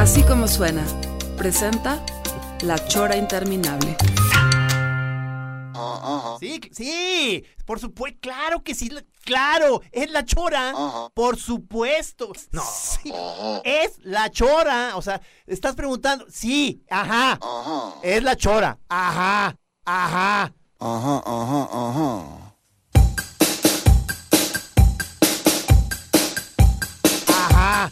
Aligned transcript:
Así 0.00 0.22
como 0.22 0.48
suena, 0.48 0.82
presenta 1.36 2.02
La 2.62 2.76
Chora 2.88 3.16
Interminable. 3.16 3.96
Sí, 6.40 6.58
sí, 6.72 7.44
por 7.66 7.78
supuesto, 7.80 8.18
claro 8.22 8.62
que 8.62 8.74
sí, 8.74 8.88
la- 8.88 9.04
claro, 9.24 9.82
es 9.92 10.10
la 10.10 10.24
chora, 10.24 10.72
por 11.12 11.36
supuesto. 11.36 12.32
No, 12.52 12.62
sí, 12.64 13.12
es 13.64 13.98
la 13.98 14.30
chora, 14.30 14.92
o 14.96 15.02
sea, 15.02 15.20
estás 15.46 15.74
preguntando, 15.74 16.24
sí, 16.30 16.82
ajá, 16.88 17.38
es 18.02 18.22
la 18.22 18.36
chora, 18.36 18.78
ajá. 18.88 19.54
Ajá, 19.84 20.52
ajá, 20.78 21.22
ajá. 21.26 21.68
Ajá. 21.72 22.54
Ajá. 27.28 27.90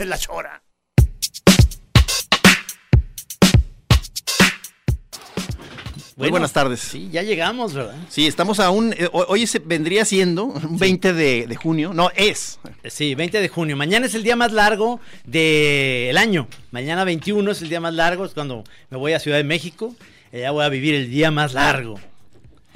Es 0.00 0.06
la 0.06 0.16
chora. 0.18 0.62
Muy 6.16 6.28
buenas 6.28 6.52
tardes. 6.52 6.80
Sí, 6.80 7.08
ya 7.10 7.22
llegamos, 7.22 7.72
¿verdad? 7.72 7.94
Sí, 8.10 8.26
estamos 8.26 8.60
a 8.60 8.68
un. 8.70 8.92
eh, 8.92 9.08
ho- 9.10 9.24
hoy 9.28 9.46
se 9.46 9.58
vendría 9.58 10.04
siendo 10.04 10.44
un 10.44 10.76
20 10.78 11.14
de, 11.14 11.46
de 11.46 11.56
junio. 11.56 11.94
No, 11.94 12.10
es. 12.14 12.58
Sí, 12.84 13.14
20 13.14 13.40
de 13.40 13.48
junio. 13.48 13.74
Mañana 13.76 14.04
es 14.04 14.14
el 14.14 14.22
día 14.22 14.36
más 14.36 14.52
largo 14.52 15.00
del 15.24 16.18
año. 16.18 16.46
Mañana 16.72 17.04
21 17.04 17.50
es 17.50 17.62
el 17.62 17.70
día 17.70 17.80
más 17.80 17.94
largo, 17.94 18.26
es 18.26 18.32
cuando 18.34 18.64
me 18.90 18.98
voy 18.98 19.14
a 19.14 19.20
Ciudad 19.20 19.38
de 19.38 19.44
México. 19.44 19.94
Allá 20.30 20.50
voy 20.50 20.64
a 20.64 20.68
vivir 20.68 20.94
el 20.94 21.10
día 21.10 21.30
más 21.30 21.54
largo. 21.54 21.98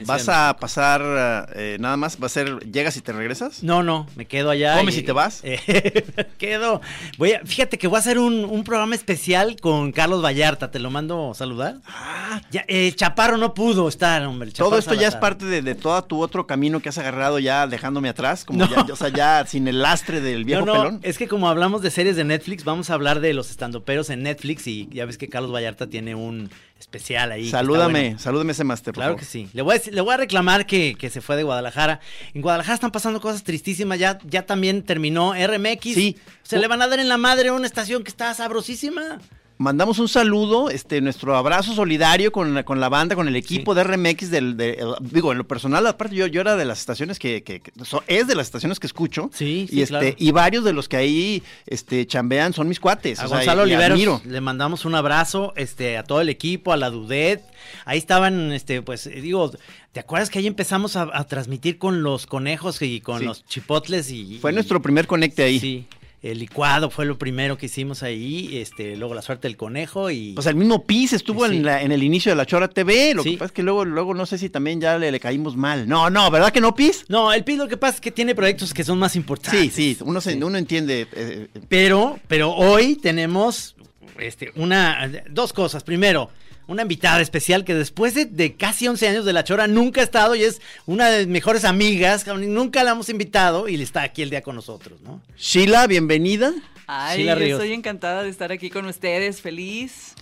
Vas 0.01 0.29
a 0.29 0.57
pasar 0.59 1.49
eh, 1.55 1.77
nada 1.79 1.97
más. 1.97 2.19
Va 2.21 2.27
a 2.27 2.29
ser. 2.29 2.59
¿Llegas 2.71 2.97
y 2.97 3.01
te 3.01 3.13
regresas? 3.13 3.63
No, 3.63 3.83
no, 3.83 4.07
me 4.17 4.27
quedo 4.27 4.51
allá. 4.51 4.77
¿Comes 4.79 4.97
y 4.99 5.03
te 5.03 5.13
vas? 5.13 5.43
Eh, 5.45 6.05
quedo. 6.39 6.81
Voy 7.19 7.33
a, 7.33 7.41
fíjate 7.45 7.79
que 7.79 7.87
voy 7.87 7.97
a 7.97 8.01
hacer 8.01 8.19
un, 8.19 8.45
un 8.45 8.65
programa 8.65 8.95
especial 8.95 9.57
con 9.61 9.93
Carlos 9.93 10.23
Vallarta. 10.25 10.71
Te 10.71 10.79
lo 10.79 10.91
mando 10.91 11.31
a 11.31 11.35
saludar. 11.35 11.77
Ah, 11.87 12.41
Ya, 12.51 12.65
eh, 12.67 12.93
Chaparro 12.95 13.37
no 13.37 13.55
pudo 13.55 13.89
estar, 13.89 14.25
hombre. 14.27 14.51
todo 14.51 14.79
esto 14.79 14.95
ya 14.95 15.09
es 15.09 15.17
parte 15.17 15.45
de, 15.45 15.63
de 15.63 15.75
todo 15.75 16.03
tu 16.05 16.21
otro 16.23 16.47
camino 16.47 16.81
que 16.81 16.89
has 16.89 16.99
agarrado 16.99 17.39
ya 17.39 17.67
dejándome 17.67 18.09
atrás. 18.09 18.45
Como 18.45 18.67
ya, 18.69 18.85
o 18.93 18.97
sea, 18.97 19.09
ya 19.11 19.45
sin 19.47 19.69
el 19.69 19.81
lastre 19.83 20.21
del 20.21 20.45
viejo 20.45 20.65
no, 20.67 20.75
no, 20.75 20.83
pelón. 20.83 21.01
Es 21.03 21.19
que 21.19 21.29
como 21.29 21.49
hablamos 21.49 21.83
de 21.83 21.91
series 21.91 22.17
de 22.17 22.25
Netflix, 22.25 22.65
vamos 22.65 22.91
a 22.91 22.95
hablar 22.95 23.21
de 23.21 23.33
los 23.35 23.51
estandoperos 23.51 24.11
en 24.11 24.23
Netflix 24.23 24.67
y 24.67 24.89
ya 24.93 25.05
ves 25.07 25.19
que 25.19 25.29
Carlos 25.29 25.53
Vallarta 25.53 25.87
tiene 25.89 26.15
un 26.15 26.51
especial 26.79 27.33
ahí. 27.33 27.49
Salúdame, 27.51 28.01
bueno. 28.01 28.19
salúdame 28.19 28.53
ese 28.53 28.65
máster, 28.65 28.93
Claro 28.95 29.11
favor. 29.13 29.21
que 29.21 29.27
sí. 29.27 29.49
Le 29.53 29.63
voy 29.63 29.77
a, 29.77 29.91
le 29.91 30.01
voy 30.01 30.15
a 30.15 30.17
reclamar 30.17 30.67
que, 30.67 30.95
que 30.99 31.09
se 31.11 31.21
fue 31.21 31.37
de 31.37 31.43
Guadalajara. 31.43 32.01
En 32.35 32.43
Guadalajara 32.43 32.75
están 32.75 32.91
pasando 32.93 33.21
cosas 33.21 33.43
tristísimas. 33.45 33.99
Ya, 33.99 34.19
ya 34.25 34.45
también 34.47 34.83
terminó 34.83 35.33
RMX. 35.35 35.83
Sí. 35.95 36.17
Se 36.43 36.59
le 36.59 36.67
van 36.69 36.83
a 36.83 36.87
dar 36.89 36.99
en 37.01 37.09
la 37.09 37.17
madre 37.19 37.49
a 37.49 37.53
una 37.53 37.67
estación 37.67 38.03
que 38.05 38.11
está 38.11 38.33
sabrosísima. 38.35 39.19
Mandamos 39.57 40.01
un 40.01 40.09
saludo, 40.09 40.69
este, 40.69 41.01
nuestro 41.01 41.37
abrazo 41.37 41.75
solidario 41.75 42.33
con 42.33 42.55
la, 42.55 42.65
con 42.65 42.81
la 42.81 42.89
banda, 42.89 43.15
con 43.15 43.29
el 43.29 43.37
equipo 43.37 43.73
de 43.77 43.85
RMX 43.85 44.29
del, 44.31 44.57
de- 44.57 44.73
el- 44.81 44.95
digo, 45.01 45.31
en 45.31 45.39
lo 45.39 45.47
personal, 45.47 45.87
aparte 45.87 46.17
yo, 46.17 46.27
yo 46.27 46.41
era 46.41 46.57
de 46.57 46.65
las 46.65 46.81
estaciones 46.81 47.21
que, 47.21 47.45
que- 47.45 47.61
que- 47.61 47.71
so- 47.85 48.03
es 48.09 48.27
de 48.27 48.35
las 48.35 48.49
estaciones 48.49 48.81
que 48.81 48.89
escucho. 48.89 49.31
Sí, 49.33 49.67
sí, 49.71 49.77
y 49.77 49.83
este, 49.83 49.91
claro. 50.01 50.17
y 50.19 50.31
varios 50.33 50.65
de 50.65 50.73
los 50.73 50.89
que 50.89 50.97
ahí, 50.97 51.43
este, 51.67 52.05
chambean 52.05 52.53
son 52.53 52.67
mis 52.69 52.81
cuates. 52.81 53.21
A 53.21 53.27
o 53.27 53.29
sea, 53.29 53.37
Gonzalo 53.39 53.63
Oliveros 53.63 53.93
admiro. 53.93 54.21
le 54.27 54.41
mandamos 54.41 54.85
un 54.85 54.97
abrazo, 54.97 55.53
este, 55.55 55.99
a 55.99 56.03
todo 56.03 56.21
el 56.21 56.31
equipo, 56.31 56.73
a 56.73 56.77
la 56.77 56.91
Dudet. 56.91 57.45
Ahí 57.85 57.99
estaban, 57.99 58.51
este, 58.53 58.83
pues, 58.83 59.07
eh, 59.07 59.21
digo, 59.21 59.53
¿te 59.93 60.01
acuerdas 60.01 60.31
que 60.31 60.41
ahí 60.41 60.49
empezamos 60.49 60.97
a, 60.97 61.09
a 61.17 61.25
transmitir 61.29 61.79
con 61.79 62.03
los 62.03 62.27
conejos 62.27 62.83
y 62.83 63.01
con 63.01 63.21
Sí. 63.21 63.25
los 63.27 63.45
chipotles 63.47 64.11
y 64.11 64.39
Fue 64.41 64.51
y- 64.51 64.55
nuestro 64.55 64.83
primer 64.83 65.07
conecte 65.07 65.45
ahí. 65.45 65.61
Sí. 65.61 65.87
El 66.25 66.39
licuado 66.39 66.89
fue 66.89 67.05
lo 67.05 67.19
primero 67.19 67.59
que 67.59 67.67
hicimos 67.67 68.03
ahí, 68.03 68.57
este, 68.57 68.97
luego 68.97 69.13
la 69.13 69.21
suerte 69.21 69.47
del 69.47 69.59
conejo 69.59 70.11
y 70.11 70.33
Pues 70.33 70.47
el 70.47 70.55
mismo 70.55 70.85
PIS 70.87 71.13
estuvo 71.13 71.47
Sí. 71.47 71.57
en, 71.57 71.65
la- 71.67 71.83
en 71.83 71.93
el 71.93 72.03
inicio 72.03 72.33
de 72.33 72.37
la 72.37 72.47
Chora 72.47 72.67
TV. 72.69 73.13
Lo 73.13 73.23
Sí. 73.23 73.33
que 73.33 73.37
pasa 73.37 73.47
es 73.49 73.53
que 73.53 73.63
luego, 73.63 73.85
luego 73.85 74.15
no 74.15 74.25
sé 74.25 74.39
si 74.39 74.49
también 74.49 74.81
ya 74.81 74.97
le, 74.97 75.13
le 75.13 75.21
caímos 75.21 75.55
mal. 75.55 75.87
No, 75.87 76.09
no, 76.09 76.31
¿verdad 76.31 76.51
que 76.51 76.63
no, 76.63 76.75
PIS? 76.75 77.05
No, 77.09 77.31
el 77.31 77.45
PIS 77.45 77.59
lo 77.59 77.69
que 77.69 77.77
pasa 77.77 77.97
es 77.97 78.01
que 78.01 78.11
tiene 78.11 78.35
proyectos 78.35 78.73
que 78.73 78.85
son 78.85 78.99
más 78.99 79.13
Sí, 79.13 79.19
importantes. 79.19 79.75
sí, 79.75 79.99
uno, 80.01 80.23
se- 80.23 80.33
Sí. 80.33 80.43
uno 80.43 80.57
entiende. 80.57 81.03
eh, 81.03 81.07
eh, 81.55 81.61
Pero, 81.69 82.19
pero 82.27 82.53
hoy 82.55 82.97
tenemos 82.97 83.77
este, 84.19 84.51
una, 84.57 85.11
dos 85.29 85.53
cosas. 85.53 85.85
Primero, 85.85 86.31
una 86.67 86.83
invitada 86.83 87.21
especial 87.21 87.65
que 87.65 87.75
después 87.75 88.15
de, 88.15 88.25
de 88.27 88.55
casi 88.55 88.89
11 88.89 89.09
años 89.09 89.25
de 89.25 89.33
La 89.33 89.45
Chora 89.45 89.67
nunca 89.67 90.01
ha 90.01 90.05
estado 90.05 90.35
y 90.35 90.43
es 90.45 90.61
una 90.87 91.09
de 91.11 91.21
mis 91.21 91.29
mejores 91.29 91.65
amigas. 91.65 92.27
Nunca 92.27 92.83
la 92.85 92.93
hemos 92.93 93.09
invitado 93.09 93.69
y 93.69 93.81
está 93.81 94.03
aquí 94.03 94.23
el 94.23 94.31
día 94.31 94.43
con 94.43 94.55
nosotros, 94.57 95.01
¿no? 95.03 95.21
Sheila, 95.37 95.87
bienvenida. 95.87 96.53
Ay, 96.87 97.19
Sheila 97.19 97.35
yo 97.35 97.39
Ríos. 97.41 97.61
estoy 97.61 97.73
encantada 97.75 98.23
de 98.23 98.31
estar 98.31 98.53
aquí 98.53 98.71
con 98.71 98.87
ustedes, 98.87 99.41
feliz. 99.41 100.15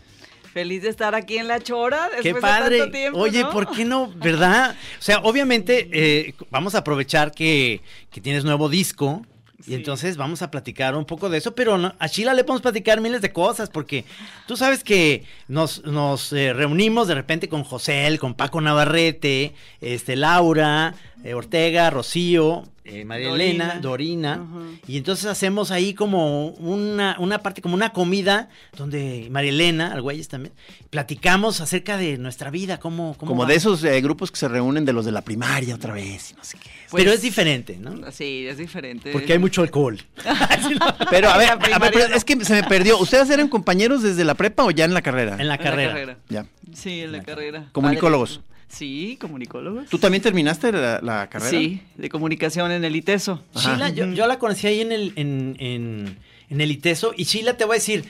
Feliz 0.52 0.82
de 0.82 0.91
estar 0.91 1.14
aquí 1.14 1.38
en 1.38 1.48
La 1.48 1.60
Chora 1.60 2.10
después 2.10 2.22
Qué 2.22 2.34
de 2.34 2.41
padre. 2.41 2.78
tanto 2.78 2.92
tiempo, 2.92 3.19
Oye, 3.20 3.41
¿no? 3.42 3.50
¿por 3.52 3.70
qué 3.70 3.86
no? 3.86 4.12
¿Verdad? 4.16 4.76
O 4.98 5.02
sea, 5.02 5.20
obviamente 5.20 5.88
eh, 5.92 6.34
vamos 6.50 6.75
a 6.75 6.78
aprovechar 6.78 7.32
que, 7.32 7.81
que 8.10 8.20
tienes 8.20 8.44
nuevo 8.44 8.69
disco. 8.69 9.25
Y 9.62 9.70
Sí. 9.70 9.74
entonces 9.74 10.16
vamos 10.16 10.42
a 10.42 10.50
platicar 10.50 10.94
un 10.96 11.04
poco 11.04 11.28
de 11.30 11.38
eso, 11.38 11.54
pero 11.54 11.78
no- 11.78 11.94
a 11.98 12.06
Sheila 12.08 12.34
le 12.34 12.42
podemos 12.44 12.62
platicar 12.62 13.00
miles 13.00 13.22
de 13.22 13.32
cosas, 13.32 13.70
porque 13.70 14.04
tú 14.46 14.56
sabes 14.56 14.82
que 14.82 15.24
nos, 15.48 15.84
nos 15.84 16.32
eh, 16.32 16.52
reunimos 16.52 17.06
de 17.08 17.14
repente 17.14 17.48
con 17.48 17.62
José, 17.64 18.16
con 18.20 18.34
Paco 18.34 18.60
Navarrete, 18.60 19.54
este, 19.80 20.16
Laura, 20.16 20.94
eh, 21.24 21.34
Ortega, 21.34 21.90
Rocío, 21.90 22.64
eh, 22.84 23.04
María 23.04 23.28
Dorina. 23.28 23.44
Elena, 23.44 23.80
Dorina, 23.80 24.46
y 24.88 24.96
entonces 24.96 25.26
hacemos 25.26 25.70
ahí 25.70 25.94
como 25.94 26.48
una, 26.48 27.16
una 27.20 27.38
parte, 27.38 27.62
como 27.62 27.74
una 27.74 27.90
comida, 27.92 28.48
donde 28.76 29.28
María 29.30 29.50
Elena, 29.50 29.92
Argüelles 29.92 30.26
también, 30.28 30.52
platicamos 30.90 31.60
acerca 31.60 31.96
de 31.96 32.18
nuestra 32.18 32.50
vida, 32.50 32.78
cómo, 32.80 33.14
cómo 33.18 33.30
Como 33.30 33.42
va. 33.42 33.48
de 33.48 33.54
esos 33.54 33.84
eh, 33.84 34.00
grupos 34.00 34.32
que 34.32 34.36
se 34.38 34.48
reúnen 34.48 34.84
de 34.84 34.92
los 34.92 35.04
de 35.04 35.12
la 35.12 35.22
primaria 35.22 35.74
otra 35.76 35.94
vez 35.94 36.32
y 36.32 36.34
no 36.34 36.42
sé 36.44 36.58
qué. 36.58 36.70
Pero 36.90 37.04
Pues, 37.04 37.14
es 37.16 37.22
diferente, 37.22 37.78
¿no? 37.78 38.10
Sí, 38.10 38.46
es 38.46 38.58
diferente. 38.58 39.12
Porque 39.12 39.32
hay 39.32 39.38
mucho 39.38 39.62
alcohol. 39.62 39.98
Pero 41.10 41.30
a 41.30 41.38
ver, 41.38 41.50
a 41.50 41.78
ver, 41.78 41.92
pero 41.92 42.14
es 42.14 42.24
que 42.24 42.44
se 42.44 42.54
me 42.54 42.64
perdió. 42.64 42.98
¿Ustedes 42.98 43.30
eran 43.30 43.48
compañeros 43.48 44.02
desde 44.02 44.24
la 44.24 44.34
prepa 44.34 44.64
o 44.64 44.70
ya 44.70 44.84
en 44.84 44.92
la 44.94 45.02
carrera? 45.02 45.36
En 45.38 45.38
la 45.38 45.42
En 45.42 45.48
la 45.48 45.58
carrera. 45.58 46.18
Ya. 46.28 46.46
Sí, 46.74 47.00
en 47.00 47.12
la 47.12 47.22
carrera. 47.22 47.68
Comunicólogos. 47.72 48.40
Sí, 48.72 49.18
comunicólogos. 49.20 49.88
¿Tú 49.88 49.98
también 49.98 50.22
terminaste 50.22 50.72
la, 50.72 50.98
la 51.02 51.28
carrera? 51.28 51.50
Sí, 51.50 51.82
de 51.96 52.08
comunicación 52.08 52.72
en 52.72 52.84
el 52.84 52.96
ITESO. 52.96 53.42
Sheila, 53.54 53.90
yo, 53.90 54.10
yo 54.12 54.26
la 54.26 54.38
conocí 54.38 54.66
ahí 54.66 54.80
en 54.80 54.92
el, 54.92 55.12
en, 55.16 55.56
en, 55.60 56.18
en 56.48 56.60
el 56.60 56.70
ITESO 56.70 57.12
y 57.16 57.24
Sheila 57.24 57.56
te 57.56 57.64
voy 57.66 57.74
a 57.74 57.78
decir, 57.78 58.04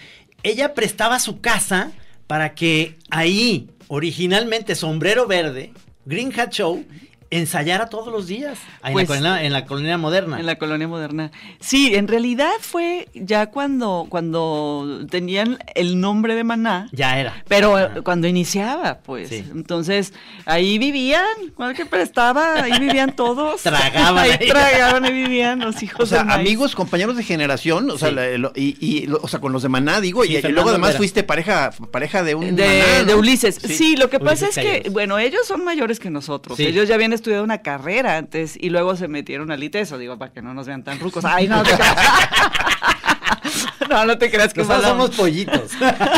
ella 0.45 0.73
prestaba 0.75 1.19
su 1.19 1.41
casa 1.41 1.91
para 2.29 2.55
que 2.55 2.97
ahí, 3.11 3.69
originalmente 3.89 4.75
Sombrero 4.77 5.27
Verde, 5.27 5.73
Green 6.05 6.33
Hat 6.39 6.53
Show, 6.53 6.85
ensayara 7.33 7.87
todos 7.87 8.13
los 8.13 8.27
días 8.27 8.59
ahí 8.83 8.93
Pues, 8.93 9.09
en, 9.11 9.23
la 9.23 9.31
colonia, 9.31 9.45
en 9.47 9.53
la 9.53 9.65
colonia 9.67 9.99
moderna. 9.99 10.39
En 10.41 10.47
la 10.47 10.57
colonia 10.57 10.87
moderna. 10.87 11.31
Sí, 11.61 11.95
en 11.95 12.07
realidad 12.07 12.51
fue 12.61 13.09
ya 13.15 13.47
cuando, 13.47 14.07
cuando 14.09 15.07
tenían 15.11 15.59
el 15.75 16.01
nombre 16.01 16.35
de 16.35 16.45
Maná. 16.45 16.89
Ya 16.93 17.19
era. 17.19 17.43
Pero 17.49 17.77
Ajá. 17.77 18.03
cuando 18.03 18.27
iniciaba, 18.29 18.99
pues. 19.03 19.31
Sí. 19.31 19.45
Entonces, 19.53 20.13
ahí 20.45 20.79
vivían, 20.79 21.25
cual 21.55 21.75
que 21.75 21.87
prestaba, 21.87 22.63
ahí 22.63 22.79
vivían 22.79 23.17
todos. 23.17 23.63
Tragaban 23.63 24.19
Ahí 24.19 24.39
tragaban, 24.49 25.05
ahí 25.05 25.13
vivían 25.13 25.61
los 25.61 25.83
hijos 25.83 26.01
O 26.01 26.07
sea, 26.07 26.21
amigos, 26.23 26.75
compañeros 26.75 27.17
de 27.17 27.25
generación, 27.25 27.91
o 27.91 27.99
sea, 27.99 28.11
Sí. 28.11 28.15
la- 28.15 28.39
lo- 28.39 28.53
y, 28.55 28.77
y 28.81 29.07
lo- 29.07 29.21
o 29.23 29.29
sea, 29.29 29.41
con 29.41 29.53
los 29.53 29.63
de 29.63 29.69
Maná, 29.71 30.01
digo, 30.01 30.23
Sí, 30.25 30.35
y- 30.35 30.47
y, 30.47 30.53
luego 30.53 30.69
además 30.71 30.91
Vera. 30.91 30.99
fuiste 30.99 31.23
pareja, 31.23 31.71
pareja 31.91 32.23
de 32.23 32.35
un 32.35 32.55
de, 32.57 32.67
Maná, 32.67 32.99
¿no? 33.01 33.05
de 33.07 33.15
Ulises. 33.15 33.55
Sí, 33.57 33.97
lo 33.97 34.11
que 34.11 34.21
pasa 34.21 34.49
es 34.49 34.55
que, 34.57 34.89
bueno, 34.91 35.19
ellos 35.19 35.47
son 35.47 35.65
mayores 35.65 35.99
que 35.99 36.11
nosotros. 36.11 36.57
Sí. 36.57 36.67
Ellos 36.67 36.89
ya 36.89 36.95
habían 36.95 37.13
estudiado 37.23 37.45
una 37.45 37.59
carrera 37.59 38.17
antes 38.17 38.57
y 38.61 38.71
luego 38.71 38.97
se 38.97 39.09
metieron 39.09 39.51
al 39.51 39.63
ITESO, 39.63 39.99
digo, 39.99 40.19
para 40.19 40.33
que 40.33 40.43
no 40.43 40.55
nos 40.55 40.67
vean 40.67 40.85
tan 40.85 40.99
rucos. 41.01 41.25
Ay, 41.25 41.49
no, 41.49 41.63
te 41.63 41.71
no, 43.89 44.05
no 44.07 44.19
te 44.19 44.31
creas 44.31 44.53
que 44.55 44.61
Nosotros 44.63 44.85
somos 44.87 45.11
pollitos. 45.11 45.73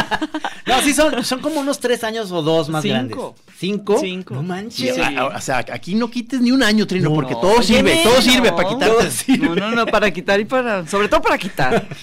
no, 0.66 0.80
sí, 0.82 0.94
son, 0.94 1.24
son 1.24 1.40
como 1.40 1.60
unos 1.60 1.80
tres 1.80 2.04
años 2.04 2.30
o 2.32 2.42
dos 2.42 2.68
más 2.68 2.82
Cinco. 2.82 2.94
grandes. 2.94 3.18
¿Cinco? 3.56 3.98
Cinco. 4.00 4.34
No 4.34 4.40
Sí, 4.42 4.46
manches. 4.46 4.98
a- 4.98 5.08
a- 5.08 5.26
o 5.36 5.40
sea, 5.40 5.58
aquí 5.58 5.94
no 5.94 6.10
quites 6.10 6.40
ni 6.40 6.50
un 6.52 6.62
año, 6.62 6.86
Trino, 6.86 7.08
No, 7.08 7.14
porque 7.14 7.32
no. 7.34 7.40
todo 7.40 7.62
sirve, 7.62 8.00
todo 8.02 8.20
sirve 8.20 8.52
para 8.52 8.68
quitarte. 8.68 9.38
No, 9.38 9.54
no, 9.54 9.70
no, 9.70 9.86
para 9.86 10.10
quitar 10.10 10.40
y 10.40 10.44
para, 10.44 10.86
sobre 10.86 11.08
todo 11.08 11.22
para 11.22 11.38
quitar. 11.38 11.86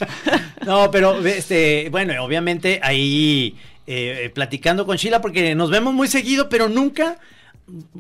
No, 0.66 0.92
pero 0.92 1.18
este, 1.26 1.90
bueno, 1.90 2.14
obviamente 2.24 2.80
ahí 2.84 3.56
eh, 3.88 4.26
eh, 4.26 4.30
platicando 4.30 4.86
con 4.86 4.96
Sheila, 4.96 5.20
porque 5.20 5.56
nos 5.56 5.72
vemos 5.72 5.92
muy 5.92 6.08
seguido, 6.08 6.50
pero 6.50 6.70
nunca 6.70 7.18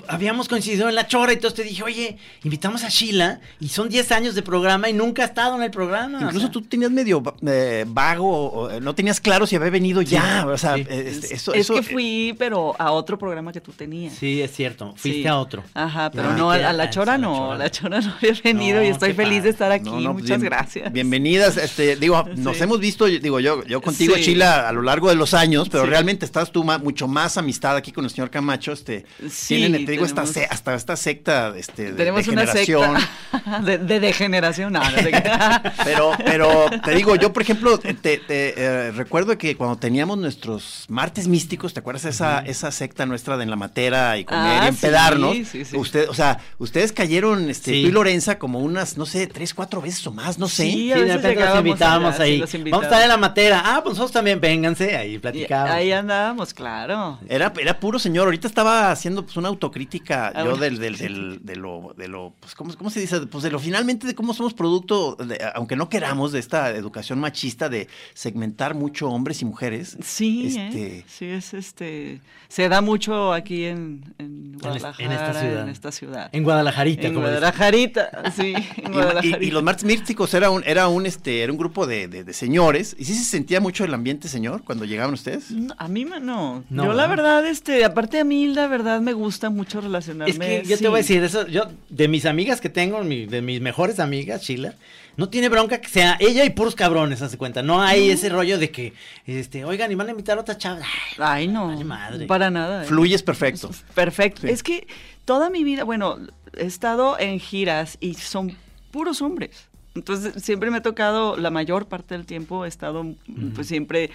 habíamos 0.07 0.47
coincidido 0.47 0.89
en 0.89 0.95
la 0.95 1.07
chora. 1.07 1.31
Y 1.31 1.35
entonces 1.35 1.55
te 1.61 1.63
dije, 1.67 1.83
oye, 1.83 2.17
invitamos 2.43 2.83
a 2.83 2.89
Sheila 2.89 3.39
y 3.59 3.69
son 3.69 3.89
10 3.89 4.11
años 4.11 4.35
de 4.35 4.41
programa 4.41 4.89
y 4.89 4.93
nunca 4.93 5.23
ha 5.23 5.25
estado 5.25 5.55
en 5.55 5.63
el 5.63 5.71
programa. 5.71 6.17
o 6.19 6.21
Incluso 6.23 6.47
sea. 6.47 6.51
tú 6.51 6.61
tenías 6.61 6.91
medio 6.91 7.21
eh, 7.47 7.85
vago, 7.87 8.29
o, 8.51 8.69
eh, 8.69 8.81
no 8.81 8.95
tenías 8.95 9.19
claro 9.21 9.45
si 9.47 9.55
había 9.55 9.69
venido 9.69 10.01
ya. 10.01 10.45
O 10.47 10.57
sea, 10.57 10.75
sí. 10.75 10.85
eh, 10.89 11.05
este, 11.07 11.33
eso, 11.35 11.53
es 11.53 11.61
eso, 11.61 11.75
que 11.75 11.83
fui, 11.83 12.35
pero 12.37 12.75
a 12.79 12.91
otro 12.91 13.17
programa 13.17 13.51
que 13.51 13.61
tú 13.61 13.71
tenías. 13.71 14.13
Sí, 14.13 14.41
es 14.41 14.51
cierto. 14.53 14.93
Fuiste 14.97 15.21
Sí. 15.21 15.27
a 15.27 15.37
otro. 15.37 15.63
Ajá, 15.73 16.11
pero 16.11 16.29
Ah, 16.29 16.35
no, 16.37 16.51
a, 16.51 16.57
la 16.73 16.89
chora 16.89 17.17
no, 17.17 17.51
a 17.51 17.57
la 17.57 17.69
chora 17.69 18.01
no 18.01 18.13
había 18.17 18.33
venido 18.43 18.79
No, 18.79 18.85
y 18.85 18.87
estoy 18.87 19.13
feliz 19.13 19.27
padre. 19.37 19.41
de 19.41 19.49
estar 19.49 19.71
aquí. 19.71 19.89
No, 19.89 19.99
no, 19.99 20.13
Muchas 20.13 20.39
bien- 20.39 20.41
gracias. 20.51 20.91
Bienvenidas, 20.91 21.57
este, 21.57 21.95
digo, 21.95 22.23
nos 22.37 22.59
hemos 22.61 22.79
visto, 22.79 23.05
digo, 23.05 23.39
yo, 23.39 23.63
yo 23.65 23.81
contigo, 23.81 24.15
Sí. 24.15 24.23
Chila, 24.23 24.67
a 24.67 24.71
lo 24.71 24.81
largo 24.81 25.09
de 25.09 25.15
los 25.15 25.33
años, 25.33 25.69
pero 25.69 25.83
Sí. 25.83 25.89
realmente 25.89 26.25
estás 26.25 26.51
tú 26.51 26.63
ma- 26.63 26.77
mucho 26.77 27.07
más 27.07 27.37
amistad 27.37 27.75
aquí 27.75 27.91
con 27.91 28.03
el 28.05 28.09
señor 28.11 28.29
Camacho, 28.29 28.71
este, 28.71 29.05
Sí, 29.29 29.60
tienen, 29.61 29.85
te 29.85 29.91
digo, 29.91 30.05
esta, 30.05 30.23
tenemos- 30.23 30.33
se- 30.33 30.45
hasta 30.45 30.75
esta 30.75 30.95
secta, 30.95 31.53
este, 31.57 31.85
de, 31.85 31.93
Tenemos 31.93 32.25
de 32.25 32.31
una 32.31 32.41
generación. 32.45 32.97
secta 33.31 33.59
de, 33.65 33.77
de 33.77 33.99
degeneración. 33.99 34.73
no, 34.73 34.81
te- 34.81 35.11
Pero, 35.83 36.11
pero 36.25 36.65
te 36.83 36.91
digo, 36.95 37.15
yo 37.15 37.33
por 37.33 37.41
ejemplo, 37.41 37.77
te, 37.79 37.93
te, 37.93 38.19
eh, 38.57 38.91
recuerdo 38.91 39.37
que 39.37 39.55
cuando 39.55 39.77
teníamos 39.77 40.17
nuestros 40.17 40.85
martes 40.89 41.27
místicos, 41.27 41.73
¿te 41.73 41.79
acuerdas 41.79 42.05
esa, 42.05 42.39
esa 42.39 42.71
secta 42.71 43.05
nuestra 43.05 43.37
de 43.37 43.43
en 43.43 43.49
la 43.49 43.55
matera 43.55 44.17
y 44.17 44.25
comer 44.25 44.61
Ah, 44.61 44.65
y 44.65 44.67
empedarnos? 44.69 45.33
sí, 45.35 45.45
sí, 45.45 45.65
sí. 45.65 45.77
Usted, 45.77 46.07
o 46.09 46.13
sea, 46.13 46.39
ustedes 46.59 46.91
cayeron, 46.91 47.49
este, 47.49 47.71
Sí. 47.71 47.81
tú 47.83 47.87
y 47.89 47.91
Lorenza, 47.91 48.37
como 48.37 48.59
unas, 48.59 48.97
no 48.97 49.05
sé, 49.05 49.25
tres, 49.27 49.53
cuatro 49.53 49.81
veces 49.81 50.05
o 50.07 50.11
más, 50.11 50.37
no 50.37 50.47
sé. 50.47 50.63
Sí, 50.63 50.71
Sí, 50.71 50.91
a 50.91 50.95
de 50.95 51.01
veces 51.01 51.15
repente 51.17 51.35
los 51.35 51.43
llegábamos 51.43 51.67
invitábamos 51.67 52.15
allá, 52.15 52.25
sí, 52.25 52.31
ahí. 52.31 52.37
los 52.37 52.71
Vamos 52.71 52.83
a 52.83 52.87
estar 52.87 53.01
en 53.01 53.07
la 53.09 53.17
matera. 53.17 53.61
Ah, 53.65 53.81
pues 53.83 53.93
nosotros 53.95 54.11
también, 54.11 54.39
vénganse, 54.39 54.95
ahí 54.95 55.15
Y 55.15 55.19
platicamos. 55.19 55.69
ahí 55.71 55.91
andábamos, 55.91 56.53
claro. 56.53 57.19
Era, 57.27 57.51
era 57.59 57.79
puro 57.79 57.97
señor. 57.99 58.25
Ahorita 58.25 58.47
estaba 58.47 58.91
haciendo 58.91 59.23
pues 59.25 59.35
una 59.41 59.49
autocrítica 59.49 60.27
Ah, 60.33 60.43
yo 60.43 60.51
bueno. 60.51 60.57
del, 60.57 60.77
del, 60.79 60.97
del- 60.97 61.39
de 61.43 61.55
lo, 61.57 61.93
de 61.97 62.07
lo, 62.07 62.33
pues 62.39 62.55
¿cómo, 62.55 62.73
cómo 62.75 62.89
se 62.89 62.99
dice? 63.01 63.19
Pues 63.27 63.43
de 63.43 63.51
lo 63.51 63.59
finalmente 63.59 64.07
de 64.07 64.15
cómo 64.15 64.33
somos 64.33 64.53
producto, 64.53 65.15
de- 65.15 65.39
aunque 65.55 65.75
no 65.75 65.89
queramos, 65.89 66.31
de 66.31 66.39
esta 66.39 66.69
educación 66.71 67.19
machista 67.19 67.67
de 67.69 67.87
segmentar 68.13 68.75
mucho 68.75 69.09
hombres 69.09 69.41
y 69.41 69.45
mujeres. 69.45 69.97
Sí, 70.03 70.47
Este, 70.47 70.97
¿eh? 70.99 71.05
sí 71.07 71.25
es 71.25 71.53
este, 71.53 72.21
se 72.47 72.69
da 72.69 72.81
mucho 72.81 73.33
aquí 73.33 73.65
en, 73.65 74.13
en 74.17 74.57
Guadalajara, 74.59 75.03
en 75.05 75.11
esta 75.11 75.33
ciudad. 75.39 75.63
en 75.63 75.69
esta 75.69 75.91
ciudad. 75.91 76.29
En 76.31 76.43
Guadalajarita, 76.43 77.07
En 77.07 77.13
como. 77.13 77.25
Guadalajarita, 77.25 78.31
sí, 78.35 78.53
en 78.77 78.83
Y, 78.85 78.87
y- 78.87 78.91
Guadalajarita. 78.91 79.43
y 79.43 79.51
los 79.51 79.63
martes 79.63 79.83
místicos 79.85 80.33
era 80.33 80.49
un, 80.49 80.63
era 80.65 80.87
un, 80.87 81.05
este, 81.05 81.41
era 81.43 81.51
un 81.51 81.57
grupo 81.57 81.87
de, 81.87 82.07
de- 82.07 82.23
de 82.23 82.33
señores. 82.33 82.95
¿Y 82.99 83.05
sí 83.05 83.13
se 83.15 83.23
sentía 83.23 83.59
mucho 83.59 83.83
el 83.85 83.93
ambiente, 83.93 84.27
señor, 84.27 84.63
cuando 84.63 84.85
llegaban 84.85 85.13
ustedes? 85.13 85.49
No, 85.51 85.73
a 85.77 85.87
mí 85.87 86.05
me- 86.05 86.19
no. 86.19 86.63
No, 86.69 86.85
yo 86.85 86.93
la 86.93 87.07
¿verdad? 87.07 87.09
verdad, 87.41 87.45
este, 87.47 87.83
aparte 87.85 88.19
a 88.19 88.23
mí 88.23 88.47
la 88.47 88.67
verdad 88.67 89.01
me 89.01 89.13
gusta 89.13 89.30
mucho 89.49 89.81
relacionarme. 89.81 90.31
Es 90.31 90.39
que 90.39 90.69
yo 90.69 90.77
sí. 90.77 90.83
te 90.83 90.89
voy 90.89 90.97
a 90.99 91.01
decir, 91.01 91.23
eso, 91.23 91.47
yo, 91.47 91.63
de 91.89 92.07
mis 92.07 92.25
amigas 92.25 92.59
que 92.61 92.69
tengo, 92.69 93.03
mi- 93.03 93.25
de 93.25 93.41
mis 93.41 93.61
mejores 93.61 93.99
amigas, 93.99 94.41
Sheila, 94.43 94.75
no 95.17 95.29
tiene 95.29 95.49
bronca 95.49 95.79
que 95.81 95.89
sea 95.89 96.17
ella 96.19 96.45
y 96.45 96.49
puros 96.51 96.75
cabrones, 96.75 97.21
hace 97.21 97.37
cuenta. 97.37 97.61
No 97.61 97.81
hay 97.81 98.09
ese 98.09 98.29
rollo 98.29 98.57
de 98.57 98.71
que, 98.71 98.93
este, 99.25 99.65
oigan, 99.65 99.91
y 99.91 99.95
van 99.95 100.07
a 100.07 100.11
invitar 100.11 100.37
a 100.37 100.41
otra 100.41 100.57
chava. 100.57 100.81
Ay, 101.17 101.43
Ay, 101.43 101.47
no. 101.47 101.67
Vale 101.67 101.83
madre. 101.83 102.25
Para 102.27 102.49
nada. 102.49 102.83
¿eh? 102.83 102.87
Fluyes 102.87 103.21
perfecto. 103.23 103.69
Perfecto. 103.95 104.41
Sí. 104.41 104.49
Es 104.49 104.63
que 104.63 104.87
toda 105.25 105.49
mi 105.49 105.63
vida, 105.63 105.83
bueno, 105.83 106.17
he 106.57 106.65
estado 106.65 107.19
en 107.19 107.39
giras 107.39 107.97
y 107.99 108.13
son 108.15 108.55
puros 108.91 109.21
hombres. 109.21 109.67
Entonces 109.93 110.41
siempre 110.41 110.71
me 110.71 110.77
ha 110.77 110.81
tocado, 110.81 111.35
la 111.35 111.49
mayor 111.49 111.87
parte 111.87 112.15
del 112.15 112.25
tiempo 112.25 112.65
he 112.65 112.67
estado 112.67 113.05
pues 113.53 113.67
siempre 113.67 114.09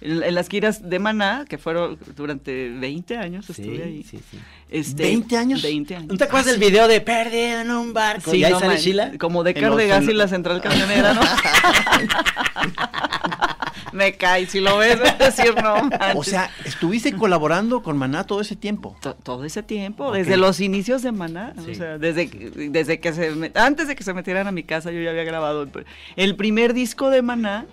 en, 0.00 0.22
en 0.22 0.34
las 0.34 0.48
giras 0.48 0.88
de 0.88 0.98
Maná, 0.98 1.44
que 1.48 1.56
fueron 1.56 1.98
durante 2.16 2.70
20 2.70 3.16
años 3.16 3.48
estuve 3.48 3.82
ahí. 3.82 4.02
sí, 4.02 4.18
sí. 4.30 4.38
Este, 4.70 5.02
20 5.02 5.36
años. 5.36 5.62
20 5.62 5.96
años. 5.96 6.08
¿No 6.08 6.16
te 6.16 6.24
acuerdas 6.24 6.46
del 6.46 6.60
video 6.60 6.86
de 6.86 7.00
perdido 7.00 7.60
en 7.60 7.70
un 7.70 7.92
barco? 7.92 8.30
Sí, 8.30 8.38
y 8.38 8.44
ahí 8.44 8.52
no 8.52 8.60
sale 8.60 8.94
man-. 8.94 9.18
Como 9.18 9.42
de 9.42 9.54
Cardegas 9.54 10.04
y 10.04 10.12
la 10.12 10.28
central 10.28 10.60
camionera, 10.60 11.14
¿no? 11.14 11.20
me 13.92 14.14
cae, 14.16 14.46
si 14.46 14.60
lo 14.60 14.78
ves, 14.78 14.98
vas 15.00 15.14
a 15.20 15.24
decir 15.26 15.54
no. 15.62 15.74
O 15.80 15.82
manches. 15.88 16.26
sea, 16.26 16.50
estuviste 16.64 17.12
colaborando 17.14 17.82
con 17.82 17.96
Maná 17.96 18.24
todo 18.24 18.40
ese 18.40 18.56
tiempo. 18.56 18.96
To- 19.00 19.14
todo 19.14 19.44
ese 19.44 19.62
tiempo, 19.62 20.12
desde 20.12 20.36
los 20.36 20.60
inicios 20.60 21.02
de 21.02 21.12
Maná, 21.12 21.54
Sí. 21.64 21.72
o 21.72 21.74
sea, 21.74 21.98
desde, 21.98 22.28
que- 22.30 22.50
desde 22.70 23.00
que 23.00 23.12
se, 23.12 23.30
me- 23.32 23.52
antes 23.54 23.88
de 23.88 23.96
que 23.96 24.02
se 24.04 24.14
metieran 24.14 24.46
a 24.46 24.52
mi 24.52 24.62
casa, 24.62 24.90
yo 24.92 25.00
ya 25.00 25.10
había 25.10 25.24
grabado 25.24 25.62
el, 25.62 25.70
el 26.16 26.36
primer 26.36 26.74
disco 26.74 27.10
de 27.10 27.22
Maná, 27.22 27.66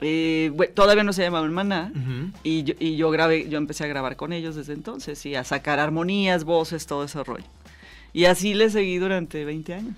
eh, 0.00 0.52
todavía 0.74 1.04
no 1.04 1.12
se 1.12 1.22
llamaba 1.22 1.46
Maná, 1.48 1.92
y, 2.42 2.64
yo, 2.64 2.74
y 2.78 2.96
yo 2.96 3.10
grabé, 3.10 3.48
yo 3.48 3.58
empecé 3.58 3.84
a 3.84 3.86
grabar 3.86 4.16
con 4.16 4.32
ellos 4.32 4.54
desde 4.56 4.72
entonces, 4.74 5.24
y 5.24 5.34
a 5.34 5.44
sacar 5.44 5.78
armonías, 5.78 6.44
voces, 6.44 6.86
todo 6.86 7.04
ese 7.04 7.22
rollo. 7.24 7.44
Y 8.12 8.26
así 8.26 8.54
le 8.54 8.70
seguí 8.70 8.98
durante 8.98 9.44
20 9.44 9.74
años, 9.74 9.96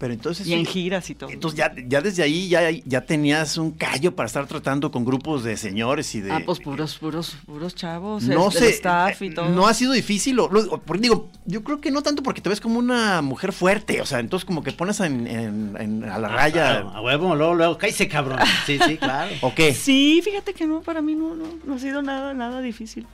Pero 0.00 0.14
entonces. 0.14 0.46
y 0.46 0.54
en 0.54 0.64
giras 0.64 1.10
y 1.10 1.14
todo. 1.14 1.28
Entonces 1.28 1.58
ya, 1.58 1.74
ya 1.86 2.00
desde 2.00 2.22
ahí 2.22 2.48
ya, 2.48 2.70
ya 2.70 3.02
tenías 3.02 3.58
un 3.58 3.70
callo 3.72 4.16
para 4.16 4.28
estar 4.28 4.46
tratando 4.46 4.90
con 4.90 5.04
grupos 5.04 5.44
de 5.44 5.58
señores 5.58 6.14
y 6.14 6.22
de... 6.22 6.32
ah, 6.32 6.40
pues 6.44 6.58
puros, 6.58 6.96
puros, 6.96 7.36
puros 7.44 7.74
chavos, 7.74 8.22
no 8.22 8.48
el- 8.48 8.56
el 8.56 8.58
sé, 8.58 8.68
staff 8.70 9.20
y 9.20 9.26
eh, 9.26 9.30
todo. 9.32 9.50
no 9.50 9.66
ha 9.68 9.74
sido 9.74 9.92
difícil, 9.92 10.38
o- 10.40 10.48
lo- 10.50 10.80
porque 10.80 11.02
digo, 11.02 11.28
yo 11.44 11.62
creo 11.62 11.82
que 11.82 11.90
no 11.90 12.00
tanto 12.02 12.22
porque 12.22 12.40
te 12.40 12.48
ves 12.48 12.62
como 12.62 12.78
una 12.78 13.20
mujer 13.20 13.52
fuerte, 13.52 14.00
o 14.00 14.06
sea, 14.06 14.20
entonces 14.20 14.46
como 14.46 14.62
que 14.62 14.72
pones 14.72 14.98
en, 15.00 15.26
en- 15.26 15.76
en- 15.78 16.04
a 16.04 16.18
la 16.18 16.28
raya, 16.28 16.78
Ah, 16.78 16.92
a 16.96 17.00
huevo, 17.02 17.36
luego, 17.36 17.54
luego, 17.54 17.76
cállese, 17.76 18.08
cabrón. 18.08 18.38
Sí, 18.64 18.78
sí, 18.86 18.96
claro. 18.96 19.34
¿o 19.42 19.54
qué? 19.54 19.74
Sí, 19.74 20.22
fíjate 20.24 20.54
que 20.54 20.66
no, 20.66 20.80
para 20.80 21.02
mí 21.02 21.14
no, 21.14 21.34
no, 21.34 21.44
no 21.62 21.74
ha 21.74 21.78
sido 21.78 22.00
nada, 22.00 22.32
nada 22.32 22.62
difícil. 22.62 23.06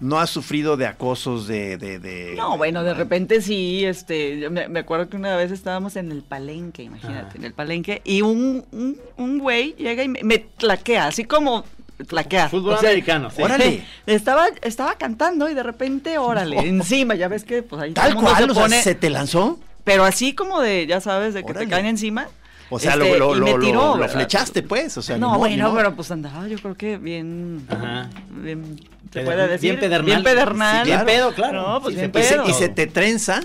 No 0.00 0.18
has 0.18 0.30
sufrido 0.30 0.76
de 0.78 0.86
acosos 0.86 1.46
de... 1.46 1.76
de, 1.76 1.98
de- 1.98 2.34
No, 2.36 2.56
bueno, 2.56 2.82
de 2.82 2.94
repente 2.94 3.42
sí, 3.42 3.84
este, 3.84 4.40
yo 4.40 4.50
me, 4.50 4.66
me 4.68 4.80
acuerdo 4.80 5.08
que 5.08 5.16
una 5.16 5.36
vez 5.36 5.50
estábamos 5.52 5.96
en 5.96 6.10
el 6.10 6.22
palenque, 6.22 6.82
imagínate, 6.82 7.36
en 7.36 7.44
el 7.44 7.52
palenque, 7.52 8.00
y 8.04 8.22
un, 8.22 8.64
un, 8.72 8.98
un 9.18 9.38
güey 9.38 9.74
llega 9.76 10.02
y 10.02 10.08
me, 10.08 10.22
me 10.22 10.38
tlaquea, 10.38 11.06
así 11.08 11.24
como 11.24 11.64
tlaquea. 12.06 12.48
Fútbol 12.48 12.74
o 12.74 12.78
sea, 12.78 12.88
americano, 12.90 13.30
sí. 13.30 13.42
Órale. 13.42 13.84
Estaba, 14.06 14.46
estaba 14.62 14.94
cantando 14.96 15.50
y 15.50 15.54
de 15.54 15.62
repente, 15.62 16.16
órale, 16.16 16.58
encima, 16.66 17.14
ya 17.14 17.28
ves 17.28 17.44
que 17.44 17.62
pues 17.62 17.82
ahí 17.82 17.92
Tal 17.92 18.08
el 18.08 18.14
mundo 18.14 18.30
cual, 18.30 18.44
se 18.44 18.50
o 18.50 18.54
sea, 18.54 18.62
pone, 18.62 18.82
¿se 18.82 18.94
te 18.94 19.10
lanzó? 19.10 19.60
pero 19.84 20.04
así 20.04 20.34
como 20.34 20.60
de, 20.60 20.86
ya 20.86 21.00
sabes, 21.00 21.34
de 21.34 21.42
que 21.44 21.50
Órale. 21.50 21.66
te 21.66 21.70
caen 21.70 21.86
encima. 21.86 22.28
O 22.70 22.78
sea, 22.78 22.94
este, 22.94 23.18
lo, 23.18 23.34
lo, 23.34 23.36
y 23.36 23.40
me 23.40 23.50
lo- 23.50 23.58
lo- 23.58 23.66
tiró, 23.66 23.96
lo 23.96 24.08
flechaste, 24.08 24.62
pues, 24.62 24.96
o 24.96 25.02
sea, 25.02 25.18
no, 25.18 25.36
bueno, 25.38 25.72
pero 25.74 25.94
pues 25.94 26.10
andaba, 26.10 26.46
yo 26.48 26.56
creo 26.58 26.76
que 26.76 26.96
bien, 26.98 27.66
Ajá. 27.68 28.08
bien, 28.30 28.80
se 29.12 29.22
puede 29.22 29.48
decir. 29.48 29.70
bien 29.72 29.80
pedernal. 29.80 30.06
Bien 30.06 30.22
pedernal. 30.22 30.84
Sí, 30.86 30.92
bien 30.92 31.04
pedo, 31.04 31.34
claro. 31.34 31.62
No, 31.68 31.82
pues 31.82 31.94
Sí, 31.96 32.00
bien 32.00 32.12
se- 32.12 32.20
y, 32.20 32.22
se, 32.22 32.34
pedo. 32.34 32.48
y 32.48 32.52
se 32.52 32.68
te 32.68 32.86
trenza, 32.86 33.40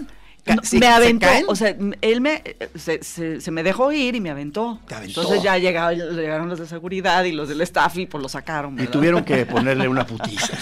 No, 0.45 0.55
me 0.57 0.63
se 0.63 0.87
aventó, 0.87 1.25
caen, 1.25 1.45
o 1.47 1.55
sea, 1.55 1.75
él 2.01 2.21
me, 2.21 2.43
se, 2.75 3.01
se- 3.03 3.41
se 3.41 3.49
me 3.51 3.63
dejó 3.63 3.91
ir 3.91 4.13
y 4.15 4.21
me 4.21 4.29
aventó. 4.29 4.79
Te 4.87 4.93
aventó. 4.93 5.21
Entonces 5.21 5.41
ya 5.43 5.57
llegaba- 5.57 5.93
llegaron 5.93 6.47
los 6.47 6.59
de 6.59 6.67
seguridad 6.67 7.23
y 7.23 7.31
los 7.31 7.49
del 7.49 7.61
staff 7.61 7.97
y 7.97 8.05
pues 8.05 8.21
lo 8.21 8.29
sacaron. 8.29 8.79
y 8.79 8.85
tuvieron 8.85 9.23
que 9.23 9.43
ponerle 9.47 9.87
una 9.87 10.05
putiza. 10.05 10.53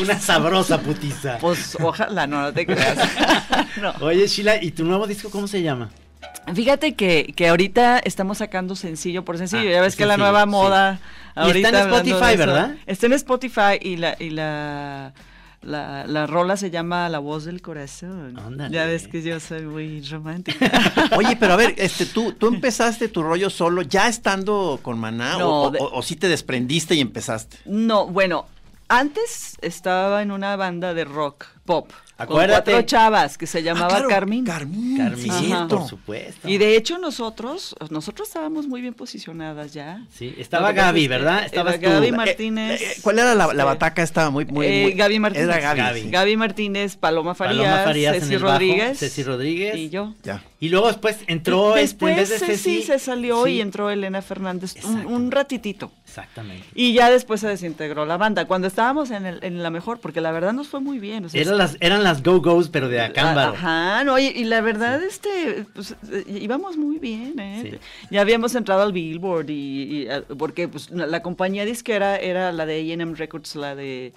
Una 0.00 0.18
sabrosa 0.18 0.80
putiza. 0.80 1.38
Pues 1.38 1.76
ojalá, 1.80 2.26
no, 2.26 2.42
no 2.42 2.52
te 2.52 2.66
creas. 2.66 2.96
No. 3.80 3.92
Oye, 4.00 4.26
Sheila, 4.28 4.62
¿y 4.62 4.70
tu 4.70 4.84
nuevo 4.84 5.06
disco 5.06 5.30
cómo 5.30 5.46
se 5.48 5.60
llama? 5.62 5.90
Fíjate 6.54 6.94
que, 6.94 7.32
que 7.34 7.48
ahorita 7.48 7.98
estamos 8.00 8.38
sacando 8.38 8.76
sencillo 8.76 9.24
por 9.24 9.38
sencillo. 9.38 9.68
Ah, 9.70 9.72
ya 9.72 9.80
ves 9.82 9.96
que 9.96 10.06
la 10.06 10.16
nueva 10.16 10.42
sí. 10.44 10.48
moda. 10.50 11.00
Y 11.36 11.50
está 11.50 11.68
en 11.70 11.74
Spotify, 11.76 12.36
¿verdad? 12.36 12.74
Está 12.86 13.06
en 13.06 13.12
Spotify 13.14 13.78
y 13.80 13.96
la, 13.96 14.14
y 14.20 14.30
la, 14.30 15.14
la, 15.62 16.06
la 16.06 16.26
rola 16.26 16.56
se 16.58 16.70
llama 16.70 17.08
La 17.08 17.18
voz 17.18 17.44
del 17.46 17.62
corazón. 17.62 18.38
Ándale. 18.38 18.74
Ya 18.74 18.84
ves 18.84 19.08
que 19.08 19.22
yo 19.22 19.40
soy 19.40 19.62
muy 19.62 20.02
romántica. 20.02 20.70
Oye, 21.16 21.36
pero 21.40 21.54
a 21.54 21.56
ver, 21.56 21.74
este, 21.78 22.04
tú, 22.06 22.32
tú 22.32 22.48
empezaste 22.48 23.08
tu 23.08 23.22
rollo 23.22 23.48
solo 23.50 23.82
ya 23.82 24.06
estando 24.08 24.78
con 24.82 24.98
Maná 24.98 25.38
No, 25.38 25.48
o, 25.48 25.66
o- 25.68 25.70
de- 25.70 25.78
o 25.80 26.02
sí 26.02 26.14
te 26.16 26.28
desprendiste 26.28 26.94
y 26.94 27.00
empezaste. 27.00 27.56
No, 27.64 28.06
bueno, 28.06 28.46
antes 28.98 29.56
estaba 29.60 30.22
en 30.22 30.30
una 30.30 30.56
banda 30.56 30.94
de 30.94 31.04
rock, 31.04 31.46
pop. 31.64 31.90
Acuérdate. 32.16 32.70
cuatro 32.70 32.86
chavas 32.86 33.36
que 33.36 33.44
se 33.48 33.64
llamaba 33.64 33.86
Ah, 33.86 33.88
claro, 33.96 34.08
Carmín. 34.08 34.44
Carmín, 34.44 35.16
sí, 35.16 35.52
por 35.68 35.88
supuesto. 35.88 36.48
Y 36.48 36.58
de 36.58 36.76
hecho 36.76 36.96
nosotros, 36.98 37.74
nosotros 37.90 38.28
estábamos 38.28 38.68
muy 38.68 38.80
bien 38.82 38.94
posicionadas 38.94 39.72
ya. 39.74 40.06
Sí, 40.16 40.32
estaba 40.38 40.70
Gaby, 40.70 41.08
¿verdad? 41.08 41.50
tú. 41.52 41.60
Gaby 41.60 42.06
Eh, 42.06 42.12
Martínez. 42.12 42.80
Eh, 42.80 42.96
¿Cuál 43.02 43.18
era 43.18 43.34
la, 43.34 43.46
la 43.46 43.52
este, 43.52 43.64
bataca? 43.64 44.02
Estaba 44.04 44.30
muy, 44.30 44.44
muy, 44.44 44.64
eh, 44.66 44.82
muy- 44.84 44.92
Gaby 44.92 45.18
Martínez. 45.18 45.48
Era 45.48 45.58
Gaby. 45.58 45.80
Gaby. 45.80 46.00
sí. 46.02 46.10
Gaby 46.10 46.36
Martínez, 46.36 46.96
Paloma 46.96 47.34
Farías, 47.34 47.56
Paloma 47.64 47.82
Farías 47.84 48.14
Ceci 48.20 48.36
bajo, 48.36 48.46
Rodríguez. 48.52 48.98
Ceci 49.00 49.22
Rodríguez. 49.24 49.76
Y 49.76 49.88
yo. 49.90 50.14
Ya. 50.22 50.44
Y 50.60 50.68
luego 50.68 50.86
después 50.86 51.18
entró, 51.26 51.70
este, 51.76 51.80
en 51.80 51.84
Después 51.86 52.16
vez 52.16 52.28
de 52.30 52.38
Ceci 52.38 52.52
Ceci, 52.52 52.82
se 52.84 52.98
salió 53.00 53.44
sí, 53.44 53.50
y 53.54 53.60
entró 53.60 53.90
Elena 53.90 54.22
Fernández 54.22 54.76
un, 54.84 55.04
un 55.06 55.30
ratitito. 55.32 55.90
Exactamente. 56.14 56.64
Y 56.76 56.92
ya 56.94 57.10
después 57.10 57.40
se 57.40 57.48
desintegró 57.48 58.06
la 58.06 58.16
banda. 58.16 58.44
Cuando 58.44 58.68
estábamos 58.68 59.10
en, 59.10 59.26
el- 59.26 59.42
en 59.42 59.62
la 59.64 59.70
mejor, 59.70 59.98
porque 59.98 60.20
la 60.20 60.30
verdad 60.30 60.52
nos 60.52 60.68
fue 60.68 60.78
muy 60.80 61.00
bien. 61.00 61.24
o 61.24 61.28
sea, 61.28 61.40
Eran 61.40 61.58
las, 61.58 61.76
eran 61.80 62.04
las 62.04 62.22
Go-Go's, 62.22 62.68
pero 62.68 62.88
de 62.88 63.00
Acámbaro. 63.00 63.54
Ajá, 63.54 64.04
no, 64.04 64.16
y, 64.18 64.26
y 64.26 64.44
la 64.44 64.60
verdad, 64.60 65.02
este, 65.02 65.66
pues, 65.74 65.96
eh, 66.12 66.24
íbamos 66.40 66.76
muy 66.76 66.98
bien, 66.98 67.38
¿eh? 67.40 67.60
Sí. 67.72 67.78
Ya 68.10 68.20
habíamos 68.20 68.54
entrado 68.54 68.82
al 68.82 68.92
Billboard 68.92 69.50
y, 69.50 69.54
y, 69.82 70.06
eh, 70.08 70.22
porque 70.38 70.68
pues 70.68 70.90
la, 70.90 71.20
compañía 71.22 71.64
disquera 71.64 72.16
era 72.16 72.52
la 72.52 72.64
de 72.66 72.74
A&M 72.92 73.14
Records, 73.16 73.56
la 73.56 73.74
de 73.74 74.12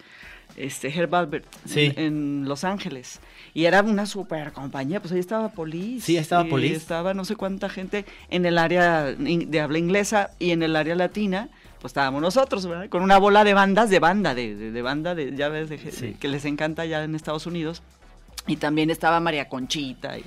este 0.56 0.88
Herb 0.90 1.14
Albert 1.16 1.46
Sí. 1.66 1.94
en, 1.96 2.00
en 2.44 2.46
Los 2.48 2.64
Ángeles. 2.64 3.20
Y 3.54 3.66
era 3.66 3.82
una 3.82 4.06
super 4.06 4.52
compañía, 4.54 5.00
pues 5.00 5.12
ahí 5.14 5.20
estaba 5.20 5.50
Police. 5.50 6.06
Sí, 6.06 6.16
ahí 6.16 6.22
estaba 6.22 6.46
y 6.46 6.50
Police. 6.50 6.76
Estaba 6.76 7.14
no 7.16 7.26
sé 7.26 7.36
cuánta 7.36 7.70
gente 7.70 8.06
en 8.30 8.46
el 8.46 8.58
área 8.60 9.06
de 9.06 9.60
habla 9.60 9.80
inglesa 9.80 10.30
y 10.38 10.52
en 10.52 10.62
el 10.62 10.76
área 10.76 10.94
latina. 10.96 11.50
Pues 11.82 11.92
estábamos 11.92 12.22
nosotros, 12.22 12.66
¿verdad? 12.66 12.90
Con 12.90 13.04
una 13.04 13.18
bola 13.20 13.44
de 13.44 13.54
bandas, 13.54 13.90
de 13.90 14.00
banda, 14.00 14.34
de, 14.34 14.56
de, 14.56 14.72
de 14.72 14.82
banda, 14.82 15.14
de, 15.16 15.36
ya 15.36 15.50
ves, 15.50 15.70
de- 15.70 15.78
Sí. 15.92 16.16
que 16.20 16.28
les 16.28 16.46
encanta 16.46 16.86
ya 16.86 17.04
en 17.04 17.14
Estados 17.16 17.46
Unidos. 17.46 17.82
Y 18.48 18.56
también 18.56 18.90
estaba 18.90 19.20
María 19.20 19.50
Conchita. 19.50 20.18
Y, 20.18 20.24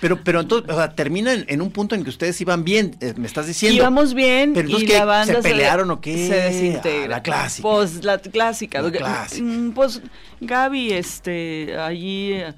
Pero, 0.00 0.22
pero 0.22 0.40
entonces, 0.40 0.70
o 0.70 0.76
sea, 0.76 0.94
termina 0.94 1.32
en, 1.32 1.44
en 1.48 1.60
un 1.60 1.70
punto 1.72 1.94
en 1.96 2.04
que 2.04 2.10
ustedes 2.10 2.40
iban 2.40 2.62
bien, 2.62 2.96
eh, 3.00 3.14
me 3.16 3.26
estás 3.26 3.48
diciendo. 3.48 3.76
Íbamos 3.76 4.14
bien 4.14 4.52
Pero 4.54 4.66
entonces, 4.68 4.88
y 4.88 4.92
¿qué? 4.92 4.98
la 4.98 5.04
banda 5.04 5.34
¿Se 5.34 5.42
pelearon 5.42 5.90
o 5.90 6.00
qué? 6.00 6.28
Se 6.28 6.34
desintegra. 6.36 7.04
Ah, 7.16 7.18
la 7.18 7.22
clásica. 7.22 7.68
Pues 7.68 8.04
la 8.04 8.18
clásica. 8.18 8.80
La 8.80 8.90
clásica. 8.92 9.44
mm, 9.44 9.72
Pues 9.72 10.00
Gaby, 10.40 10.92
este, 10.92 11.76
allí 11.76 12.34
eh, 12.34 12.54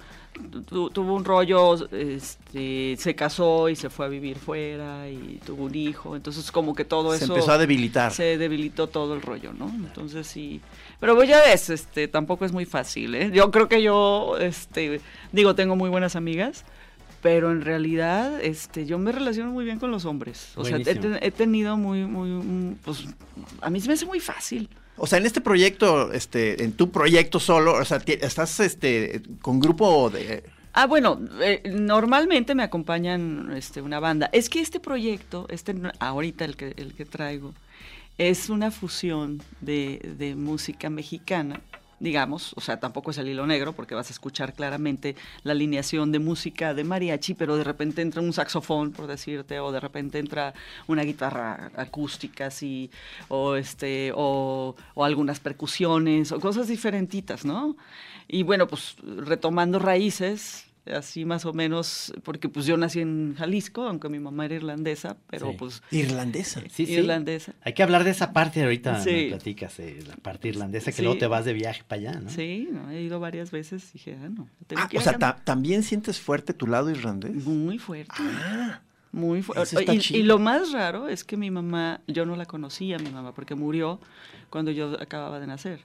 tu- 0.67 0.91
tuvo 0.91 1.15
un 1.15 1.25
rollo, 1.25 1.75
este, 1.93 2.97
se 2.99 3.15
casó 3.15 3.69
y 3.69 3.77
se 3.77 3.91
fue 3.91 4.07
a 4.07 4.09
vivir 4.09 4.37
fuera 4.37 5.09
y 5.09 5.41
tuvo 5.45 5.65
un 5.65 5.75
hijo. 5.75 6.17
Entonces 6.17 6.51
como 6.53 6.75
que 6.75 6.85
todo 6.85 7.17
se 7.17 7.25
eso 7.25 7.35
empezó 7.35 7.53
a 7.53 7.59
debilitar. 7.59 8.13
se 8.13 8.39
debilitó 8.39 8.87
todo 8.89 9.15
el 9.15 9.23
rollo, 9.23 9.53
¿no? 9.53 9.69
Entonces 9.69 10.27
sí. 10.27 10.61
Pero 11.01 11.15
pues 11.15 11.29
ya 11.29 11.41
ves, 11.43 11.71
este, 11.71 12.09
tampoco 12.09 12.45
es 12.45 12.53
muy 12.53 12.65
fácil, 12.65 13.15
¿eh? 13.15 13.31
Yo 13.33 13.51
creo 13.51 13.69
que 13.69 13.83
yo, 13.83 14.37
este, 14.41 15.01
digo, 15.33 15.55
tengo 15.55 15.77
muy 15.77 15.91
buenas 15.91 16.17
amigas, 16.17 16.65
pero 17.23 17.51
en 17.51 17.63
realidad, 17.63 18.41
este, 18.43 18.87
yo 18.87 18.99
me 18.99 19.13
relaciono 19.13 19.51
muy 19.51 19.65
bien 19.65 19.79
con 19.79 19.91
los 19.91 20.05
hombres. 20.05 20.53
O 20.57 20.65
sea, 20.65 20.79
he, 21.23 21.27
he 21.27 21.31
tenido 21.31 21.77
muy, 21.77 22.05
muy, 22.07 22.29
mm, 22.31 22.77
pues, 22.85 23.05
a 23.61 23.69
mí 23.71 23.81
se 23.81 23.89
me 23.89 23.95
hace 23.95 24.07
muy 24.07 24.21
fácil. 24.21 24.69
O 24.97 25.07
sea, 25.07 25.19
en 25.19 25.27
este 25.27 25.41
proyecto, 25.41 26.13
este, 26.13 26.65
en 26.65 26.73
tu 26.73 26.91
proyecto 26.91 27.39
solo, 27.39 27.75
o 27.75 27.85
sea, 27.85 27.99
estás 28.07 28.61
este, 28.61 29.23
con 29.43 29.61
grupo 29.61 30.11
de... 30.11 30.45
Ah, 30.73 30.87
bueno, 30.87 31.21
eh, 31.41 31.63
normalmente 31.71 32.55
me 32.55 32.63
acompañan 32.63 33.53
este, 33.57 33.81
una 33.81 34.01
banda. 34.01 34.29
Es 34.33 34.51
que 34.51 34.61
este 34.61 34.81
proyecto, 34.81 35.47
este 35.49 35.75
ahorita 36.01 36.45
el 36.45 36.57
que, 36.57 36.75
el 36.77 36.95
que 36.95 37.05
traigo, 37.05 37.55
es 38.19 38.51
una 38.51 38.71
fusión 38.71 39.43
de, 39.61 40.15
de 40.19 40.35
música 40.35 40.91
mexicana, 40.91 41.61
digamos, 42.01 42.53
o 42.57 42.61
sea, 42.61 42.79
tampoco 42.79 43.11
es 43.11 43.19
el 43.19 43.29
hilo 43.29 43.47
negro, 43.47 43.73
porque 43.73 43.95
vas 43.95 44.09
a 44.09 44.13
escuchar 44.13 44.53
claramente 44.53 45.17
la 45.43 45.53
alineación 45.53 46.13
de 46.13 46.19
música 46.19 46.75
de 46.75 46.85
mariachi, 46.85 47.35
pero 47.35 47.57
de 47.57 47.65
repente 47.65 48.03
entra 48.03 48.23
un 48.23 48.33
saxofón, 48.33 48.93
por 48.93 49.07
decirte, 49.07 49.61
o 49.61 49.73
de 49.73 49.81
repente 49.81 50.19
entra 50.19 50.55
una 50.87 51.03
guitarra 51.03 51.71
acústica, 51.77 52.47
así, 52.47 52.91
o 53.29 53.57
este, 53.57 54.13
o, 54.15 54.77
o 54.95 55.05
algunas 55.05 55.41
percusiones, 55.41 56.33
o 56.33 56.41
cosas 56.41 56.69
diferentitas, 56.69 57.45
¿no? 57.45 57.77
Y 58.29 58.43
bueno, 58.43 58.67
pues 58.67 58.97
retomando 59.03 59.79
raíces, 59.79 60.66
así 60.95 61.25
más 61.25 61.45
o 61.47 61.53
menos, 61.53 62.13
porque 62.23 62.49
pues 62.49 62.67
yo 62.67 62.77
nací 62.77 63.01
en 63.01 63.35
Jalisco, 63.37 63.83
aunque 63.83 64.09
mi 64.09 64.19
mamá 64.19 64.45
era 64.45 64.55
irlandesa, 64.55 65.17
pero 65.29 65.51
Sí. 65.51 65.57
pues 65.59 65.83
Irlandesa. 65.91 66.61
Sí, 66.71 66.87
sí. 66.87 66.93
irlandesa. 66.95 67.55
Hay 67.63 67.73
que 67.75 67.83
hablar 67.83 68.05
de 68.05 68.11
esa 68.11 68.33
parte 68.33 68.63
ahorita, 68.63 69.01
Sí. 69.03 69.11
me 69.11 69.29
platicas, 69.29 69.79
eh, 69.81 69.99
la 70.07 70.17
parte 70.17 70.49
irlandesa, 70.49 70.91
que 70.91 70.97
Sí. 70.99 71.03
luego 71.03 71.19
te 71.19 71.27
vas 71.27 71.45
de 71.45 71.53
viaje 71.53 71.83
para 71.87 72.01
allá, 72.11 72.21
¿no? 72.21 72.31
Sí, 72.31 72.69
no, 72.71 72.91
he 72.91 73.03
ido 73.03 73.19
varias 73.21 73.51
veces, 73.51 73.93
dije, 73.93 74.17
ah, 74.23 74.29
no, 74.29 74.49
tengo 74.67 74.83
Ah, 74.83 74.89
que 74.89 74.99
o 74.99 75.01
sea, 75.01 75.19
ta- 75.19 75.37
¿también 75.45 75.83
sientes 75.83 76.21
fuerte 76.21 76.53
tu 76.55 76.67
lado 76.67 76.91
irlandés? 76.91 77.35
Muy 77.47 77.79
fuerte. 77.79 78.13
Ah, 78.19 78.81
Muy 79.13 79.41
fuerte. 79.41 79.85
Y, 80.11 80.17
y 80.19 80.23
lo 80.25 80.39
más 80.39 80.73
raro 80.73 81.09
es 81.09 81.25
que 81.25 81.39
mi 81.39 81.51
mamá, 81.51 82.03
yo 82.07 82.27
no 82.27 82.37
la 82.37 82.45
conocía, 82.45 82.99
mi 82.99 83.09
mamá, 83.11 83.33
porque 83.35 83.55
murió 83.55 83.99
cuando 84.51 84.71
yo 84.73 85.01
acababa 85.01 85.41
de 85.41 85.47
nacer. 85.47 85.81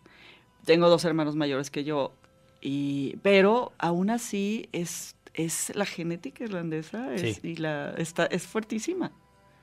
Tengo 0.65 0.89
dos 0.89 1.05
hermanos 1.05 1.35
mayores 1.37 1.71
que 1.71 1.85
yo, 1.85 2.13
y, 2.61 3.15
pero 3.21 3.73
aún 3.79 4.09
así 4.09 4.69
es, 4.71 5.15
es 5.33 5.71
la 5.75 5.85
genética 5.85 6.43
irlandesa 6.43 7.13
es, 7.13 7.37
Sí. 7.37 7.49
y 7.49 7.55
la, 7.55 7.93
está, 7.97 8.25
es 8.27 8.43
fuertísima. 8.47 9.11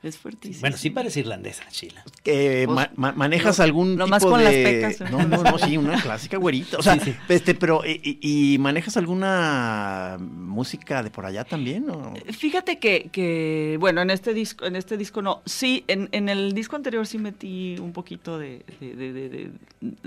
Es 0.02 0.16
fuertísima. 0.16 0.60
Bueno, 0.60 0.76
sí 0.76 0.90
parece 0.90 1.20
irlandesa, 1.20 1.64
Chila. 1.70 2.04
que 2.22 2.62
Pues, 2.66 2.76
ma- 2.76 2.90
ma- 2.94 3.12
manejas 3.12 3.58
no- 3.58 3.64
algún 3.64 3.96
nomás 3.96 4.20
tipo 4.22 4.30
con 4.30 4.40
de... 4.40 4.44
las 4.44 4.54
pecas. 4.94 5.10
No, 5.10 5.26
no, 5.26 5.42
no, 5.42 5.58
sí, 5.58 5.76
una 5.76 6.00
clásica 6.02 6.36
güerita. 6.36 6.78
O 6.78 6.82
sea, 6.82 6.94
Sí, 6.94 7.00
sí. 7.12 7.14
este, 7.28 7.54
pero, 7.56 7.82
y, 7.84 8.56
manejas 8.60 8.96
alguna 8.96 10.18
música 10.20 11.02
de 11.02 11.10
por 11.10 11.26
allá 11.26 11.44
también? 11.44 11.90
o? 11.90 12.14
Fíjate 12.32 12.78
que, 12.78 13.08
que, 13.10 13.76
bueno, 13.80 14.00
en 14.00 14.10
este 14.10 14.34
disco, 14.34 14.66
en 14.66 14.76
este 14.76 14.96
disco 14.96 15.22
no, 15.22 15.42
sí, 15.46 15.84
en, 15.88 16.08
en 16.12 16.28
el 16.28 16.52
disco 16.52 16.76
anterior 16.76 17.06
sí 17.06 17.18
metí 17.18 17.76
un 17.80 17.92
poquito 17.92 18.38
de, 18.38 18.64
de- 18.80 18.94
de- 18.94 19.12
de- 19.12 19.28
de- 19.28 19.50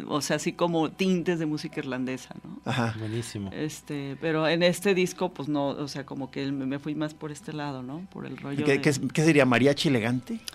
o 0.08 0.22
sea, 0.22 0.38
así 0.38 0.54
como 0.54 0.92
tintes 0.92 1.40
de 1.40 1.46
música 1.46 1.80
irlandesa, 1.80 2.34
¿no? 2.44 2.60
Ajá. 2.66 2.96
Buenísimo. 3.00 3.50
Este, 3.54 4.18
pero 4.22 4.48
en 4.48 4.64
este 4.64 4.94
disco, 4.94 5.34
pues 5.34 5.50
no, 5.50 5.68
o 5.70 5.88
sea, 5.88 6.06
como 6.06 6.32
que 6.32 6.50
me 6.52 6.80
fui 6.80 6.96
más 6.96 7.14
por 7.14 7.32
este 7.32 7.54
lado, 7.54 7.84
¿no? 7.84 8.08
Por 8.12 8.26
el 8.26 8.38
rollo. 8.38 8.64
¿Qué, 8.66 8.74
de- 8.74 8.82
qué 8.82 8.92
qué 9.14 9.24
sería? 9.26 9.46
¿Mariachi 9.46 9.81
elegante? 9.88 10.40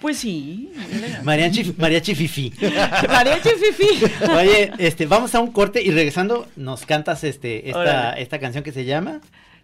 Pues 0.00 0.18
sí. 0.18 0.72
elegante. 0.92 1.22
Mariachi, 1.22 1.74
mariachi 1.78 2.14
Fifi. 2.16 2.52
Mariachi 3.08 3.50
Fifi. 3.50 4.04
Oye, 4.36 4.72
este, 4.78 5.06
vamos 5.06 5.32
a 5.36 5.40
un 5.40 5.52
corte 5.52 5.80
y 5.80 5.92
regresando 5.92 6.48
nos 6.56 6.84
cantas 6.86 7.22
este, 7.22 7.68
esta, 7.68 7.78
Órale. 7.78 8.22
esta 8.22 8.40
canción 8.40 8.64
que 8.64 8.72
se 8.72 8.84
llama 8.84 9.20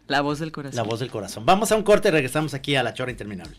La 0.07 0.21
voz 0.21 0.39
del 0.39 0.53
corazón. 0.53 0.77
La 0.77 0.85
voz 0.85 1.01
del 1.01 1.11
corazón. 1.11 1.45
Vamos 1.45 1.73
a 1.73 1.77
un 1.77 1.83
corte 1.83 2.09
y 2.09 2.11
regresamos 2.13 2.55
aquí 2.55 2.77
a 2.77 2.85
La 2.85 2.95
Chora 2.95 3.11
Interminable. 3.11 3.57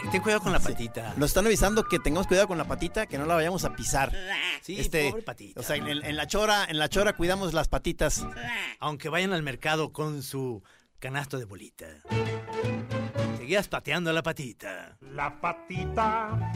Ten, 0.00 0.10
ten 0.10 0.20
cuidado 0.20 0.42
con 0.42 0.52
la 0.52 0.60
patita. 0.60 1.14
Nos 1.16 1.30
están 1.30 1.46
avisando 1.46 1.84
que 1.84 1.98
tengamos 1.98 2.26
cuidado 2.26 2.46
con 2.48 2.58
la 2.58 2.64
patita, 2.64 3.06
que 3.06 3.16
no 3.16 3.24
la 3.24 3.34
vayamos 3.34 3.64
a 3.64 3.74
pisar. 3.74 4.12
Sí, 4.60 4.78
Este, 4.78 5.08
pobre 5.10 5.22
patita. 5.22 5.58
O 5.60 5.62
sea, 5.62 5.76
en, 5.76 5.88
en 5.88 6.16
la 6.16 6.26
chora, 6.26 6.66
en 6.68 6.78
la 6.78 6.90
chora 6.90 7.14
cuidamos 7.14 7.54
las 7.54 7.68
patitas. 7.68 8.26
Aunque 8.78 9.08
vayan 9.08 9.32
al 9.32 9.42
mercado 9.42 9.92
con 9.92 10.22
su 10.22 10.62
canasto 10.98 11.38
de 11.38 11.46
bolita. 11.46 11.86
Seguías 13.38 13.68
pateando 13.68 14.12
la 14.12 14.22
patita. 14.22 14.98
La 15.00 15.40
patita, 15.40 16.52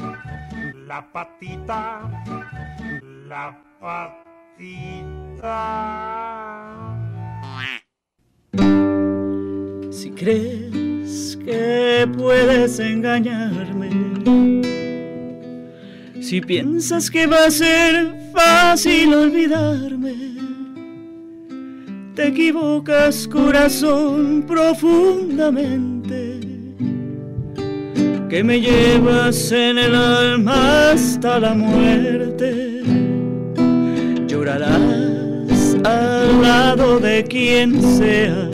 la 0.75 1.11
patita, 1.11 2.11
la 3.01 3.65
patita. 3.81 4.11
Si 9.91 10.11
crees 10.11 10.90
que 11.45 12.09
puedes 12.17 12.79
engañarme, 12.79 13.91
si 16.21 16.41
piensas 16.41 17.11
que 17.11 17.27
va 17.27 17.47
a 17.47 17.51
ser 17.51 18.15
fácil 18.33 19.15
olvidarme, 19.15 20.15
te 22.15 22.29
equivocas 22.29 23.27
corazón 23.27 24.45
profundamente, 24.47 26.41
que 28.29 28.45
me 28.45 28.61
llevas 28.61 29.51
en 29.51 29.79
el 29.79 29.95
alma 29.95 30.93
hasta 30.93 31.39
la 31.41 31.55
muerte, 31.55 32.83
llorarás 34.29 35.77
al 35.85 36.43
lado 36.43 37.01
de 37.01 37.25
quien 37.25 37.81
sea 37.83 38.50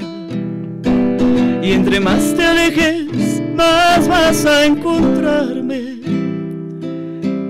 y 1.67 1.73
entre 1.73 1.99
más 1.99 2.33
te 2.37 2.45
alejes, 2.45 3.43
más 3.57 4.07
vas 4.07 4.47
a 4.47 4.67
encontrarme. 4.67 6.01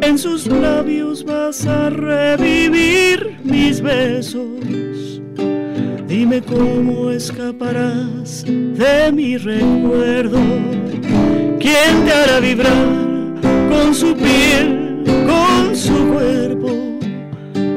En 0.01 0.17
sus 0.17 0.47
labios 0.47 1.23
vas 1.23 1.67
a 1.67 1.91
revivir 1.91 3.37
mis 3.45 3.83
besos. 3.83 5.21
Dime 6.09 6.41
cómo 6.41 7.11
escaparás 7.11 8.45
de 8.47 9.13
mi 9.13 9.37
recuerdo. 9.37 10.39
¿Quién 11.61 12.05
te 12.07 12.13
hará 12.13 12.41
vibrar 12.41 12.87
con 13.69 13.95
su 13.95 14.17
piel, 14.17 15.05
con 15.27 15.77
su 15.77 16.09
cuerpo? 16.15 16.71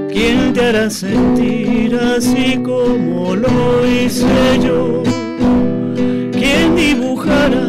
¿Quién 0.10 0.54
te 0.54 0.62
hará 0.68 0.90
sentir 0.90 1.96
así 1.96 2.58
como 2.64 3.36
lo 3.36 3.86
hice 3.86 4.26
yo? 4.64 5.19
¿Quién 6.80 7.02
dibujará 7.02 7.68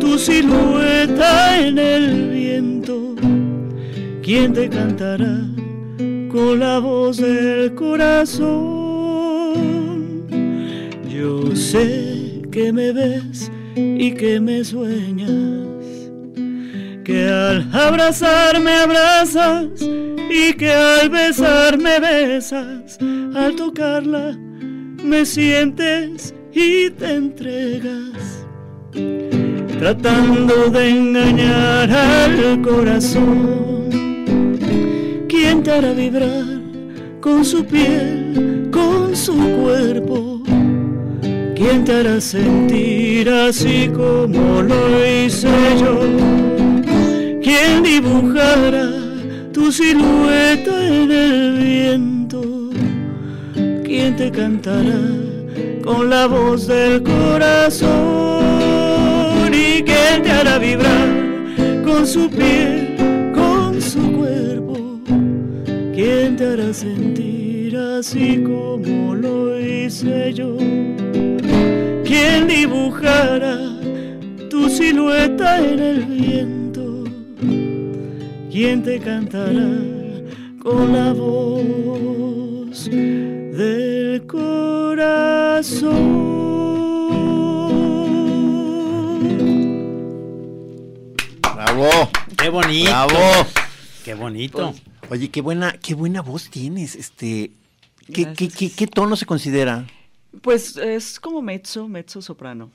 tu 0.00 0.18
silueta 0.18 1.60
en 1.60 1.78
el 1.78 2.30
viento? 2.30 3.14
¿Quién 4.20 4.52
te 4.52 4.68
cantará 4.68 5.46
con 6.28 6.58
la 6.58 6.80
voz 6.80 7.18
del 7.18 7.72
corazón? 7.76 8.32
Yo 11.08 11.54
sé 11.54 12.42
que 12.50 12.72
me 12.72 12.90
ves 12.90 13.48
y 13.76 14.12
que 14.12 14.40
me 14.40 14.64
sueñas, 14.64 16.10
que 17.04 17.28
al 17.28 17.68
abrazarme 17.72 18.72
abrazas 18.72 19.68
y 19.82 20.52
que 20.54 20.72
al 20.72 21.10
besarme 21.10 22.00
besas, 22.00 22.98
al 23.34 23.54
tocarla 23.54 24.36
me 25.04 25.24
sientes 25.24 26.34
y 26.54 26.90
te 26.90 27.14
entregas, 27.14 28.46
tratando 29.78 30.68
de 30.68 30.90
engañar 30.90 31.90
al 31.90 32.60
corazón. 32.60 33.88
¿Quién 35.28 35.62
te 35.62 35.70
hará 35.70 35.92
vibrar 35.92 36.44
con 37.20 37.44
su 37.44 37.64
piel, 37.64 38.68
con 38.70 39.16
su 39.16 39.34
cuerpo? 39.34 40.42
¿Quién 41.54 41.84
te 41.84 41.92
hará 41.92 42.20
sentir 42.20 43.28
así 43.30 43.88
como 43.88 44.62
lo 44.62 45.06
hice 45.06 45.48
yo? 45.80 46.00
¿Quién 47.42 47.82
dibujará 47.82 48.90
tu 49.52 49.72
silueta 49.72 50.86
en 50.86 51.10
el 51.10 51.58
viento? 51.58 52.42
¿Quién 53.84 54.16
te 54.16 54.30
cantará 54.30 55.31
con 55.84 56.10
la 56.10 56.26
voz 56.26 56.66
del 56.66 57.02
corazón? 57.02 57.92
¿Y 59.52 59.82
quién 59.82 60.22
te 60.22 60.30
hará 60.30 60.58
vibrar 60.58 61.08
con 61.84 62.06
su 62.06 62.28
piel, 62.30 63.32
con 63.34 63.80
su 63.80 64.12
cuerpo? 64.12 65.00
¿Quién 65.94 66.36
te 66.36 66.46
hará 66.46 66.72
sentir 66.72 67.76
así 67.76 68.42
como 68.42 69.14
lo 69.14 69.58
hice 69.58 70.32
yo? 70.32 70.56
¿Quién 72.04 72.46
dibujará 72.48 73.58
tu 74.50 74.68
silueta 74.68 75.58
en 75.58 75.78
el 75.78 76.04
viento? 76.04 77.04
¿Quién 78.50 78.82
te 78.82 78.98
cantará 78.98 79.70
con 80.62 80.92
la 80.92 81.12
voz 81.12 82.88
del 83.52 84.26
corazón? 84.26 85.92
¡Bravo! 91.54 91.90
¡Qué 92.36 92.48
bonito! 92.48 92.90
¡Bravo! 92.90 93.46
¡Qué 94.04 94.14
bonito! 94.14 94.74
Oye, 95.10 95.30
qué 95.30 95.42
buena, 95.42 95.72
qué 95.72 95.94
buena 95.94 96.22
voz 96.22 96.48
tienes. 96.48 96.96
Este, 96.96 97.50
¿qué, 98.12 98.32
qué, 98.32 98.48
qué, 98.48 98.70
qué 98.70 98.86
tono 98.86 99.16
se 99.16 99.26
considera? 99.26 99.86
Pues 100.40 100.78
es 100.78 101.20
como 101.20 101.42
mezzo, 101.42 101.88
mezzo 101.88 102.22
soprano. 102.22 102.70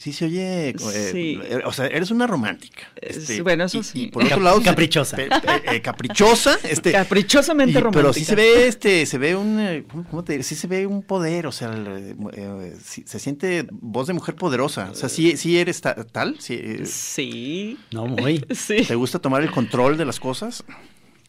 Sí 0.00 0.14
se 0.14 0.24
oye, 0.24 0.70
eh, 0.70 0.74
Sí. 1.12 1.38
eh, 1.44 1.60
o 1.64 1.72
sea, 1.72 1.86
eres 1.86 2.10
una 2.10 2.26
romántica. 2.26 2.84
Es- 2.96 3.18
este, 3.18 3.42
bueno, 3.42 3.64
eso 3.64 3.82
sí. 3.82 4.04
Y, 4.04 4.06
por 4.08 4.24
otro 4.24 4.40
lado, 4.40 4.62
Caprichosa. 4.62 5.14
pe- 5.14 5.28
pe- 5.28 5.76
eh, 5.76 5.82
caprichosa, 5.82 6.58
este, 6.64 6.92
Caprichosamente 6.92 7.72
y- 7.78 7.82
romántica. 7.82 8.00
Pero 8.00 8.12
sí 8.14 8.24
se 8.24 8.34
ve, 8.34 8.66
este, 8.66 9.04
se 9.04 9.18
ve 9.18 9.36
un, 9.36 9.60
eh, 9.60 9.84
¿cómo 10.10 10.24
te 10.24 10.32
diré? 10.32 10.42
Sí 10.42 10.54
se 10.54 10.66
ve 10.68 10.86
un 10.86 11.02
poder, 11.02 11.46
o 11.46 11.52
sea, 11.52 11.68
el, 11.74 11.86
eh, 11.86 12.16
eh, 12.32 12.76
sí- 12.82 13.04
se 13.06 13.18
siente 13.18 13.66
voz 13.70 14.06
de 14.06 14.14
mujer 14.14 14.36
poderosa. 14.36 14.88
O 14.90 14.94
sea, 14.94 15.10
sí, 15.10 15.36
sí 15.36 15.58
eres 15.58 15.82
ta- 15.82 15.94
tal, 16.04 16.40
sí, 16.40 16.54
eh, 16.58 16.86
Sí. 16.86 17.78
No, 17.92 18.06
muy. 18.06 18.42
Sí. 18.54 18.84
¿Te 18.86 18.94
gusta 18.94 19.18
tomar 19.18 19.42
el 19.42 19.50
control 19.50 19.98
de 19.98 20.06
las 20.06 20.18
cosas? 20.18 20.64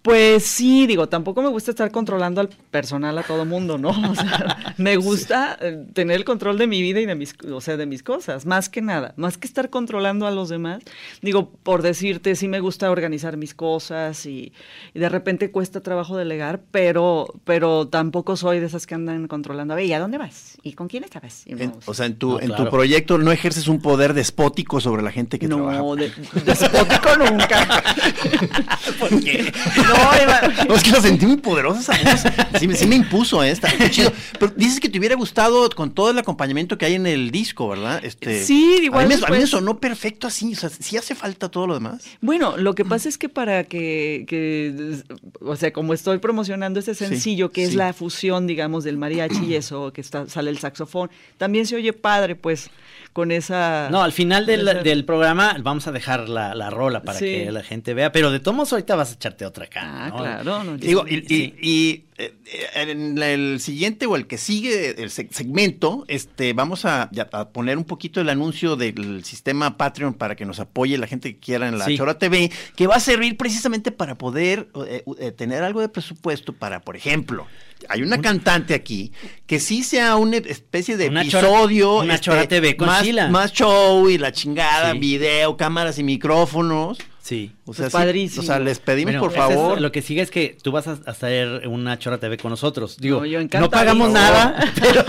Pues 0.02 0.44
sí, 0.46 0.88
digo, 0.88 1.08
tampoco 1.10 1.44
me 1.44 1.50
gusta 1.50 1.70
estar 1.70 1.92
controlando 1.92 2.42
al 2.42 2.50
personal 2.50 3.16
a 3.20 3.24
todo 3.24 3.46
mundo, 3.46 3.78
¿no? 3.78 3.90
O 4.12 4.16
sea, 4.16 4.74
me 4.78 4.96
gusta 4.98 5.58
eh, 5.62 5.86
tener 5.94 6.18
el 6.18 6.26
control 6.26 6.58
de 6.58 6.66
mi 6.66 6.82
vida 6.82 7.00
y 7.02 7.06
de 7.06 7.14
mis, 7.14 7.36
o 7.52 7.62
sea, 7.62 7.78
de 7.78 7.86
mis 7.86 8.02
cosas, 8.02 8.46
más 8.48 8.68
que 8.68 8.82
nada, 8.82 9.14
más 9.16 9.38
que 9.38 9.48
estar 9.48 9.70
controlando 9.70 10.26
a 10.26 10.32
los 10.32 10.50
demás. 10.50 10.82
Digo, 11.22 11.52
por 11.64 11.82
decirte, 11.84 12.36
sí 12.36 12.48
me 12.48 12.60
gusta 12.62 12.90
organizar 12.90 13.38
mis 13.38 13.54
cosas 13.54 14.26
y, 14.26 14.54
y 14.96 15.00
de 15.00 15.08
repente 15.08 15.52
cuesta 15.52 15.82
trabajo 15.82 16.18
delegar, 16.18 16.62
pero, 16.72 17.28
pero 17.44 17.88
tampoco 17.88 18.36
soy 18.36 18.60
de 18.60 18.66
esas 18.66 18.88
que 18.88 18.96
andan 18.96 19.28
controlando. 19.28 19.74
A 19.74 19.78
ver, 19.78 19.86
¿y 19.86 19.94
a 19.94 20.00
dónde 20.00 20.18
vas? 20.18 20.58
¿Y 20.64 20.74
con 20.74 20.88
quién 20.88 21.04
estabas? 21.04 21.44
No, 21.48 21.58
En- 21.60 21.74
o 21.86 21.94
sea, 21.94 22.08
en 22.08 22.16
tu, 22.16 22.32
No, 22.32 22.40
en 22.40 22.56
tu 22.56 22.70
proyecto 22.72 23.20
no 23.20 23.32
ejerces 23.32 23.68
un 23.68 23.80
poder 23.82 24.14
despótico 24.16 24.82
sobre 24.82 25.04
la 25.04 25.12
gente 25.12 25.38
que 25.38 25.48
trabaja. 25.48 25.78
no, 25.78 25.96
de, 25.96 26.12
despótico 26.44 27.18
nunca. 27.18 27.84
¿Por 29.00 29.24
qué? 29.24 29.52
No, 29.94 30.14
Eva. 30.14 30.42
No, 30.68 30.76
es 30.76 30.84
que 30.84 30.92
la 30.92 31.02
sentí 31.02 31.26
muy 31.26 31.38
poderosa 31.38 31.94
esa 31.96 32.12
voz. 32.32 32.60
Sí, 32.60 32.68
me- 32.68 32.76
sí 32.76 32.88
me 32.88 32.96
impuso, 32.96 33.44
¿eh? 33.44 33.54
Muy 33.80 33.90
chido. 33.92 34.12
Pero 34.40 34.54
dices 34.56 34.80
que 34.80 34.90
te 34.90 34.98
hubiera 35.00 35.16
gustado 35.16 35.70
con 35.72 35.92
todo 35.94 36.12
el 36.12 36.18
acompañamiento 36.18 36.78
que 36.78 36.86
hay 36.86 36.96
en 36.96 37.06
el 37.08 37.32
disco, 37.32 37.68
¿verdad? 37.70 38.04
Este, 38.04 38.44
Sí, 38.44 38.80
igual 38.84 39.06
A 39.06 39.08
mí, 39.08 39.16
me, 39.16 39.16
a 39.16 39.18
mí 39.28 39.32
me 39.32 39.38
después- 39.40 39.50
sonó 39.50 39.80
perfecto 39.80 40.28
así. 40.28 40.54
O 40.54 40.56
sea, 40.56 40.70
sí 40.70 40.98
hace 40.98 41.16
falta 41.16 41.50
todo 41.50 41.68
lo 41.68 41.74
demás. 41.74 42.04
Bueno, 42.22 42.58
lo 42.58 42.76
que 42.76 42.86
pasa 42.86 43.10
es 43.10 43.18
que 43.18 43.30
para 43.30 43.64
que, 43.64 44.26
que, 44.28 45.02
o 45.42 45.56
sea, 45.56 45.72
como 45.74 45.94
estoy 45.94 46.18
promocionando 46.20 46.80
este 46.80 46.94
Sí, 46.96 47.06
sencillo, 47.06 47.52
que 47.52 47.64
es 47.64 47.76
la 47.76 47.94
fusión, 47.94 48.48
digamos, 48.48 48.84
del 48.84 48.98
mariachi 48.98 49.46
y 49.46 49.56
eso, 49.56 49.92
que 49.94 50.02
está, 50.02 50.28
sale 50.30 50.50
el 50.52 50.58
saxofón, 50.60 51.10
también 51.38 51.66
se 51.66 51.76
oye 51.76 51.94
padre, 51.94 52.36
pues, 52.36 52.70
con 53.14 53.32
esa... 53.32 53.90
No, 53.92 54.02
al 54.04 54.12
final 54.14 54.46
del, 54.46 54.68
esa- 54.68 54.82
del 54.84 55.04
programa 55.06 55.56
vamos 55.62 55.88
a 55.88 55.92
dejar 55.92 56.30
la, 56.30 56.56
la 56.56 56.70
rola 56.70 57.02
para 57.04 57.20
Sí. 57.20 57.26
que 57.26 57.52
la 57.52 57.64
gente 57.64 57.94
vea, 57.94 58.12
pero 58.12 58.32
de 58.32 58.40
todos 58.40 58.56
modos 58.56 58.72
ahorita 58.74 58.96
vas 58.96 59.12
a 59.12 59.14
echarte 59.16 59.46
otra 59.46 59.68
Ah, 59.84 60.10
¿no? 60.10 60.18
claro. 60.18 60.64
no, 60.64 60.78
Digo, 60.78 61.06
y, 61.08 61.16
y- 61.16 61.28
Sí. 61.28 61.56
y, 61.62 62.04
eh, 62.18 62.34
en 62.76 63.18
el 63.18 63.60
siguiente 63.60 64.06
o 64.06 64.16
el 64.16 64.28
que 64.28 64.38
sigue, 64.38 65.02
el 65.02 65.10
se- 65.10 65.28
segmento, 65.32 66.06
este, 66.08 66.54
vamos 66.54 66.86
a, 66.86 67.10
poner 67.52 67.78
un 67.78 67.84
poquito 67.84 68.22
el 68.22 68.30
anuncio 68.30 68.76
del 68.76 69.24
sistema 69.24 69.78
Patreon 69.78 70.14
para 70.14 70.36
que 70.36 70.46
nos 70.46 70.60
apoye 70.60 70.98
la 70.98 71.08
gente 71.08 71.34
que 71.34 71.40
quiera 71.40 71.68
en 71.68 71.78
la 71.80 71.86
Sí. 71.86 71.98
Chora 71.98 72.20
TV, 72.20 72.52
que 72.76 72.88
va 72.88 72.96
a 72.96 73.00
servir 73.00 73.38
precisamente 73.38 73.92
para 73.92 74.18
poder 74.18 74.68
eh, 74.88 75.04
eh, 75.20 75.32
tener 75.32 75.64
algo 75.64 75.82
de 75.82 75.90
presupuesto 75.90 76.54
para, 76.54 76.82
por 76.82 76.96
ejemplo, 76.96 77.48
hay 77.90 78.04
una 78.04 78.22
cantante 78.22 78.76
aquí 78.76 79.12
que 79.48 79.60
sí 79.60 79.82
sea 79.84 80.16
una 80.16 80.38
especie 80.38 80.98
de 80.98 81.08
Una 81.10 81.24
chora- 81.26 81.48
episodio, 81.48 81.96
una 82.02 82.20
Chora 82.20 82.48
TV 82.48 82.78
con 82.78 82.88
más, 82.88 83.52
show 83.54 84.08
y 84.10 84.20
la 84.20 84.32
chingada, 84.32 84.92
Sí. 84.92 85.00
video, 85.00 85.58
cámaras 85.58 85.98
y 85.98 86.04
micrófonos. 86.04 87.00
Sí. 87.22 87.52
O 87.66 87.74
sea, 87.74 87.84
Pues 87.84 87.92
sí, 87.92 87.98
padrísimo. 87.98 88.42
o 88.42 88.46
sea, 88.46 88.60
les 88.60 88.80
pedimos 88.80 89.14
Bueno, 89.14 89.22
por 89.22 89.32
es- 89.32 89.38
favor. 89.38 89.80
lo 89.80 89.92
que 89.92 90.02
sigue 90.02 90.22
es 90.22 90.32
que 90.32 90.58
tú 90.62 90.72
vas 90.72 90.88
a 90.88 90.98
hacer 91.06 91.68
una 91.68 91.98
Chora 92.00 92.18
TV 92.18 92.38
con 92.38 92.50
nosotros. 92.50 92.98
Digo, 92.98 93.20
No, 93.20 93.26
yo 93.26 93.38
no, 93.38 93.44
encantadísima. 93.44 93.80
pagamos 93.80 94.12
nada, 94.12 94.60
pero, 94.82 95.06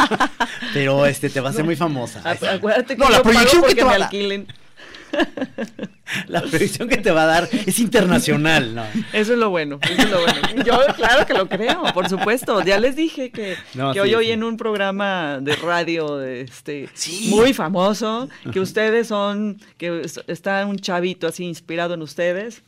pero 0.75 1.07
este 1.07 1.31
te 1.31 1.41
va 1.41 1.49
a 1.49 1.53
hacer 1.53 1.65
muy 1.65 1.75
famosa. 1.77 2.23
Acu- 2.23 2.49
Acuérdate 2.55 2.95
que 2.97 3.03
No, 3.03 3.09
la 3.09 3.23
proyección 3.23 3.63
que 3.65 3.75
te 3.75 3.85
me 3.85 3.95
alquilen. 3.95 4.47
La 6.29 6.43
predicción 6.43 6.89
que 6.89 6.99
te 6.99 7.11
va 7.11 7.23
a 7.23 7.27
dar 7.27 7.49
es 7.67 7.79
internacional, 7.79 8.75
¿no? 8.75 8.83
Eso 9.13 9.33
es 9.33 9.39
lo 9.39 9.49
bueno, 9.51 9.79
eso 9.83 10.03
es 10.03 10.11
lo 10.11 10.21
bueno. 10.21 10.65
Yo, 10.65 10.95
claro 10.95 11.27
que 11.27 11.33
lo 11.35 11.49
creo, 11.49 11.83
por 11.95 12.09
supuesto. 12.09 12.63
Ya 12.63 12.79
les 12.79 12.97
dije 12.97 13.31
que, 13.31 13.57
No, 13.75 13.93
que 13.93 14.01
sí, 14.01 14.01
hoy 14.01 14.15
oí 14.15 14.27
sí. 14.27 14.33
en 14.33 14.45
un 14.45 14.57
programa 14.59 15.39
de 15.41 15.57
radio 15.57 16.21
este, 16.23 16.89
Sí. 16.95 17.29
muy 17.31 17.55
famoso, 17.55 18.29
que 18.53 18.61
ustedes 18.61 19.09
son, 19.09 19.59
que 19.79 20.03
es- 20.03 20.21
está 20.27 20.67
un 20.67 20.79
chavito 20.79 21.27
así 21.27 21.45
inspirado 21.45 21.95
en 21.95 22.03
ustedes 22.03 22.63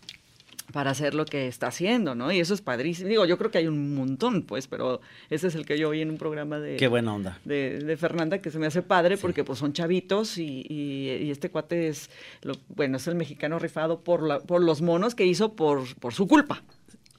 para 0.73 0.91
hacer 0.91 1.15
lo 1.15 1.25
que 1.25 1.47
está 1.47 1.67
haciendo, 1.69 2.15
¿no? 2.15 2.33
Y 2.33 2.41
eso 2.41 2.55
es 2.55 2.61
padrísimo. 2.61 3.09
Digo, 3.09 3.27
yo 3.27 3.39
creo 3.39 3.51
que 3.51 3.59
hay 3.59 3.67
un 3.69 3.95
montón, 3.95 4.43
pues, 4.43 4.67
pero 4.67 5.01
ese 5.31 5.49
es 5.49 5.55
el 5.55 5.67
que 5.67 5.79
yo 5.79 5.91
oí 5.91 6.01
en 6.01 6.11
un 6.11 6.19
programa 6.19 6.59
de... 6.59 6.77
Qué 6.77 6.89
buena 6.89 7.15
onda. 7.15 7.39
de, 7.45 7.79
de 7.81 7.97
Fernanda 7.97 8.39
que 8.39 8.51
se 8.51 8.59
me 8.59 8.67
hace 8.67 8.83
padre 8.83 9.17
porque 9.17 9.45
pues 9.45 9.59
son 9.59 9.73
chavitos 9.73 10.39
y, 10.39 10.65
y- 10.69 11.11
y 11.25 11.31
este 11.31 11.51
cuate 11.51 11.89
es 11.89 12.11
lo- 12.43 12.57
bueno 12.69 12.97
es 12.97 13.07
el 13.07 13.15
mexicano 13.15 13.59
rifado 13.59 14.01
por 14.01 14.23
la, 14.23 14.41
por 14.41 14.63
los 14.63 14.81
monos 14.83 15.15
que 15.15 15.27
hizo 15.27 15.53
por, 15.55 15.95
por 15.97 16.15
su 16.15 16.27
culpa 16.27 16.63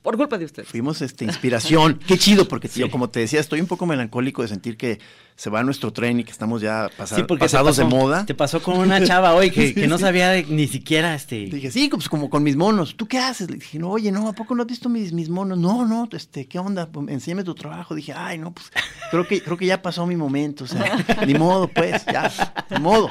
Por 0.06 0.18
culpa 0.18 0.38
de 0.38 0.46
ustedes. 0.46 0.70
Fuimos 0.70 1.02
este, 1.02 1.26
inspiración. 1.26 2.00
Qué 2.08 2.20
chido, 2.20 2.48
porque 2.48 2.68
yo, 2.68 2.91
como 2.91 3.10
te 3.10 3.22
decía, 3.22 3.39
estoy 3.39 3.60
un 3.60 3.65
poco 3.65 3.88
melancólico 3.88 4.44
de 4.44 4.48
sentir 4.48 4.78
que 4.78 5.00
se 5.36 5.50
va 5.50 5.63
nuestro 5.63 5.91
tren 5.91 6.20
y 6.20 6.24
que 6.24 6.32
estamos 6.32 6.62
ya 6.62 6.91
Sí, 7.08 7.24
porque 7.28 7.46
pasados 7.46 7.76
de 7.78 7.86
moda. 7.86 8.24
Te 8.24 8.36
pasó 8.36 8.62
con 8.62 8.78
una 8.78 9.04
chava 9.04 9.34
hoy 9.34 9.50
que, 9.50 9.74
que 9.74 9.88
no 9.88 9.98
sabía 9.98 10.30
de- 10.30 10.44
ni 10.44 10.68
siquiera 10.68 11.15
este. 11.15 11.48
Dije, 11.48 11.72
sí, 11.72 11.89
pues 11.89 12.08
como 12.08 12.30
con 12.30 12.44
mis 12.44 12.56
monos. 12.56 12.96
¿Tú 12.96 13.08
qué 13.08 13.18
haces? 13.18 13.50
Le 13.50 13.58
dije, 13.58 13.80
no, 13.80 13.89
oye, 13.89 14.12
no, 14.12 14.28
¿a 14.30 14.34
poco 14.34 14.54
no 14.54 14.62
has 14.62 14.68
visto 14.68 14.89
mis, 14.89 15.12
mis 15.12 15.28
monos? 15.28 15.58
No, 15.58 15.88
no, 15.88 16.08
este, 16.12 16.46
¿qué 16.46 16.60
onda? 16.60 16.86
Pues, 16.86 17.08
enséñame 17.10 17.44
tu 17.44 17.56
trabajo. 17.56 17.96
Dije, 17.96 18.13
ay, 18.15 18.38
no, 18.38 18.54
pues 18.54 18.72
creo 19.10 19.28
que, 19.28 19.41
creo 19.41 19.58
que 19.58 19.65
ya 19.65 19.82
pasó 19.82 20.06
mi 20.06 20.15
momento. 20.15 20.65
O 20.65 20.68
sea, 20.68 21.04
ni 21.26 21.34
modo, 21.34 21.68
pues, 21.68 22.06
ya, 22.06 22.32
ni 22.70 22.80
modo. 22.80 23.10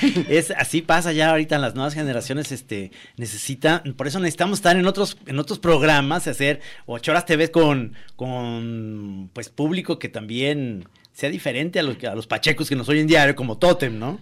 Es 0.28 0.50
así 0.50 0.82
pasa 0.82 1.12
ya 1.12 1.30
ahorita 1.30 1.56
en 1.56 1.62
las 1.62 1.74
nuevas 1.74 1.94
generaciones, 1.94 2.52
este, 2.52 2.90
necesita, 3.16 3.82
por 3.96 4.06
eso 4.06 4.18
necesitamos 4.20 4.58
estar 4.58 4.76
en 4.76 4.86
otros, 4.86 5.16
en 5.26 5.38
otros 5.38 5.58
programas, 5.58 6.26
hacer 6.26 6.60
ocho 6.86 7.12
horas 7.12 7.26
TV 7.26 7.50
con, 7.50 7.94
con 8.16 9.30
pues 9.32 9.48
público 9.48 9.98
que 9.98 10.08
también 10.08 10.88
sea 11.12 11.30
diferente 11.30 11.78
a 11.80 11.82
los, 11.82 12.02
a 12.04 12.14
los 12.14 12.26
pachecos 12.26 12.68
que 12.68 12.76
nos 12.76 12.88
oyen 12.88 13.06
diario, 13.06 13.34
como 13.34 13.56
Totem, 13.58 13.98
¿no? 13.98 14.20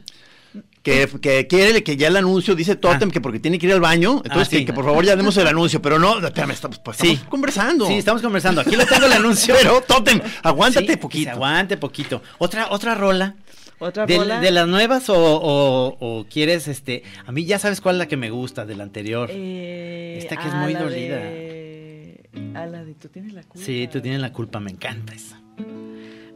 Que, 0.85 1.09
que 1.21 1.47
quiere 1.49 1.83
que 1.83 1.97
ya 1.97 2.07
el 2.09 2.17
anuncio 2.17 2.55
dice 2.55 2.77
Totem 2.77 3.11
que 3.11 3.21
porque 3.21 3.41
tiene 3.41 3.59
que 3.59 3.67
ir 3.67 3.73
al 3.73 3.81
baño. 3.81 4.21
Entonces, 4.25 4.49
Ah, 4.49 4.51
sí. 4.51 4.59
que, 4.59 4.67
que 4.67 4.73
por 4.75 4.85
favor 4.85 5.05
ya 5.05 5.17
demos 5.17 5.37
el 5.39 5.47
anuncio. 5.49 5.81
Pero 5.83 5.99
no, 5.99 6.19
espérame, 6.25 6.51
estamos, 6.53 6.79
pues, 6.79 6.99
estamos 7.01 7.19
Sí. 7.19 7.25
conversando. 7.29 7.87
Sí, 7.89 7.95
estamos 7.95 8.23
conversando. 8.23 8.61
Aquí 8.61 8.77
le 8.77 8.85
tengo 8.87 9.07
el 9.07 9.13
anuncio. 9.15 9.55
Pero, 9.59 9.81
Totem, 9.81 10.21
aguántate 10.43 10.93
Sí, 10.93 10.97
poquito. 10.99 11.31
aguante 11.31 11.77
poquito. 11.79 12.23
Otra, 12.39 12.69
otra 12.71 12.95
rola. 12.95 13.35
Otra 13.79 14.07
¿De, 14.07 14.51
las 14.51 14.69
nuevas 14.69 15.09
o, 15.11 15.15
o- 15.17 15.97
o 16.01 16.27
quieres, 16.29 16.69
este, 16.69 17.03
a 17.27 17.33
mí 17.33 17.45
ya 17.45 17.59
sabes 17.59 17.81
cuál 17.81 17.97
es 17.97 17.99
la 17.99 18.07
que 18.09 18.17
me 18.17 18.31
gusta, 18.31 18.65
de 18.65 18.77
la 18.77 18.85
anterior. 18.85 19.29
Eh, 19.33 20.17
Esta 20.19 20.37
que 20.37 20.49
es 20.49 20.55
muy 20.55 20.73
la 20.73 20.83
dolida. 20.83 21.17
de- 21.17 22.21
A 22.55 22.67
la 22.67 22.85
de 22.85 22.95
tú 22.95 23.09
tienes 23.09 23.33
la 23.33 23.43
culpa. 23.43 23.65
Sí, 23.65 23.89
tú 23.93 24.01
tienes 24.01 24.21
la 24.21 24.33
culpa, 24.33 24.61
me 24.61 24.71
encanta 24.71 25.13
esa. 25.15 25.41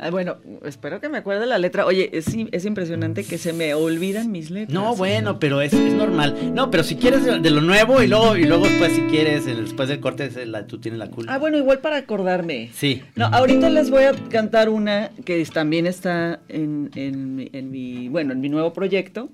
Ah, 0.01 0.11
bueno, 0.11 0.37
espero 0.65 1.01
que 1.01 1.09
me 1.09 1.19
acuerde 1.19 1.45
la 1.47 1.59
letra. 1.59 1.85
Oye, 1.85 2.11
es, 2.13 2.27
es 2.53 2.65
impresionante 2.65 3.25
que 3.25 3.37
se 3.37 3.53
me 3.53 3.75
olvidan 3.75 4.31
mis 4.31 4.51
letras. 4.51 4.73
No, 4.73 4.95
bueno, 4.95 5.39
pero 5.41 5.61
es, 5.61 5.73
es 5.73 5.93
normal. 5.93 6.55
No, 6.55 6.71
pero 6.71 6.85
si 6.85 6.97
quieres 6.97 7.25
de, 7.25 7.41
de 7.41 7.51
lo 7.51 7.61
nuevo 7.61 8.01
y 8.03 8.07
luego, 8.07 8.37
y 8.37 8.45
luego 8.45 8.65
después 8.67 8.93
si 8.93 9.03
quieres, 9.03 9.47
el- 9.49 9.65
después 9.65 9.89
del 9.89 9.99
corte, 10.01 10.31
la- 10.47 10.67
tú 10.67 10.79
tienes 10.79 10.99
la 10.99 11.09
culpa. 11.11 11.35
Ah, 11.35 11.39
bueno, 11.39 11.57
igual 11.59 11.81
para 11.81 11.97
acordarme. 11.97 12.71
Sí. 12.75 13.03
No, 13.17 13.27
ahorita 13.27 13.71
les 13.71 13.91
voy 13.91 14.05
a 14.05 14.13
cantar 14.29 14.69
una 14.69 15.11
que 15.25 15.45
también 15.47 15.87
está 15.87 16.41
en, 16.49 16.91
en 16.95 17.35
mi- 17.37 17.51
en 17.53 17.71
mi, 17.71 18.09
bueno, 18.09 18.33
en 18.33 18.41
mi 18.41 18.49
nuevo 18.49 18.73
proyecto, 18.73 19.31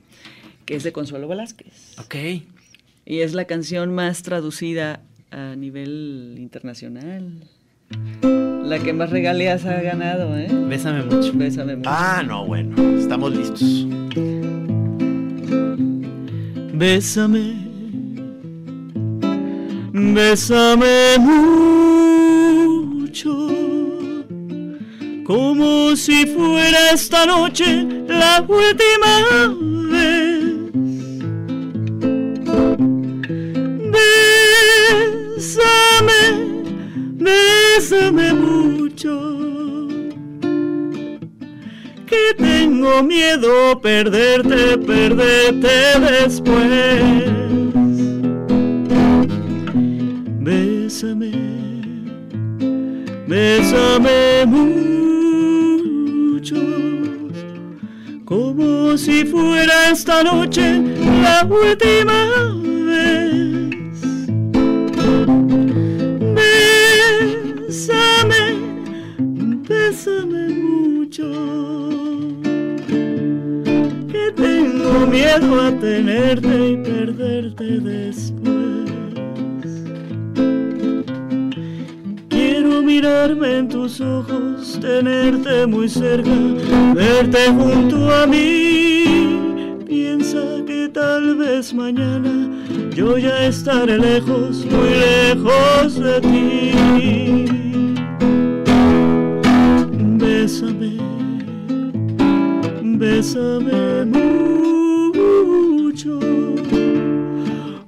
que 0.64 0.76
es 0.76 0.82
de 0.82 0.92
Consuelo 0.92 1.28
Velázquez. 1.28 1.98
Ok. 1.98 2.14
Y 3.06 3.20
es 3.20 3.34
la 3.34 3.44
canción 3.44 3.94
más 3.94 4.22
traducida 4.22 5.00
a 5.30 5.56
nivel 5.56 6.36
internacional. 6.38 7.32
La 8.64 8.78
que 8.78 8.92
más 8.92 9.10
regalías 9.10 9.64
ha 9.66 9.80
ganado, 9.82 10.36
¿eh? 10.36 10.48
Bésame 10.50 11.02
mucho. 11.02 11.32
Bésame 11.34 11.76
mucho. 11.76 11.90
Ah, 11.92 12.22
no, 12.26 12.46
bueno, 12.46 12.74
estamos 12.98 13.36
listos. 13.36 13.86
Bésame, 16.72 17.54
bésame 19.92 21.18
mucho, 22.98 23.48
como 25.24 25.94
si 25.94 26.26
fuera 26.26 26.90
esta 26.92 27.26
noche 27.26 27.86
la 28.08 28.40
última 28.40 29.28
vez. 29.92 30.33
Bésame 38.04 38.34
mucho 38.34 39.88
que 42.06 42.34
tengo 42.36 43.02
miedo 43.02 43.80
perderte, 43.80 44.76
perderte 44.78 46.00
después. 46.00 47.02
Bésame, 50.40 51.32
bésame 53.26 54.46
mucho, 54.46 56.56
como 58.24 58.96
si 58.98 59.24
fuera 59.24 59.90
esta 59.90 60.22
noche 60.22 60.82
la 61.22 61.44
última 61.44 62.63
miedo 75.38 75.60
a 75.60 75.70
tenerte 75.72 76.70
y 76.70 76.76
perderte 76.76 77.64
después. 77.80 78.90
Quiero 82.28 82.82
mirarme 82.82 83.58
en 83.58 83.68
tus 83.68 84.00
ojos, 84.00 84.78
tenerte 84.80 85.66
muy 85.66 85.88
cerca, 85.88 86.30
verte 86.94 87.46
junto 87.48 88.14
a 88.14 88.26
mí. 88.26 89.76
Piensa 89.86 90.42
que 90.66 90.88
tal 90.92 91.36
vez 91.36 91.72
mañana 91.74 92.50
yo 92.94 93.18
ya 93.18 93.46
estaré 93.46 93.98
lejos, 93.98 94.64
muy 94.66 94.90
lejos 94.90 96.00
de 96.00 96.20
ti. 96.20 96.72
Bésame, 100.18 100.98
bésame 102.98 104.04
mucho, 104.04 104.53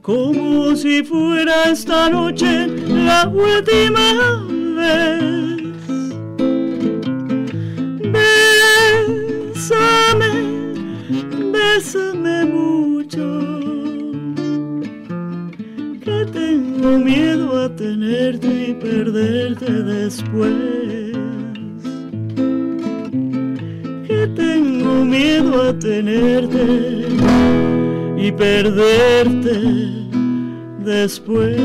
como 0.00 0.74
si 0.74 1.02
fuera 1.05 1.64
esta 1.70 2.09
noche 2.09 2.66
la 2.88 3.29
última 3.29 4.46
vez. 4.76 5.72
Bésame, 9.55 10.31
bésame 11.52 12.46
mucho, 12.46 13.26
que 16.02 16.24
tengo 16.33 16.98
miedo 16.98 17.64
a 17.64 17.68
tenerte 17.76 18.70
y 18.70 18.74
perderte 18.74 19.70
después 19.83 20.55
que 24.07 24.26
tengo 24.35 25.05
miedo 25.05 25.68
a 25.68 25.79
tenerte 25.79 27.07
y 28.16 28.33
perderte 28.33 29.61
después. 30.85 31.57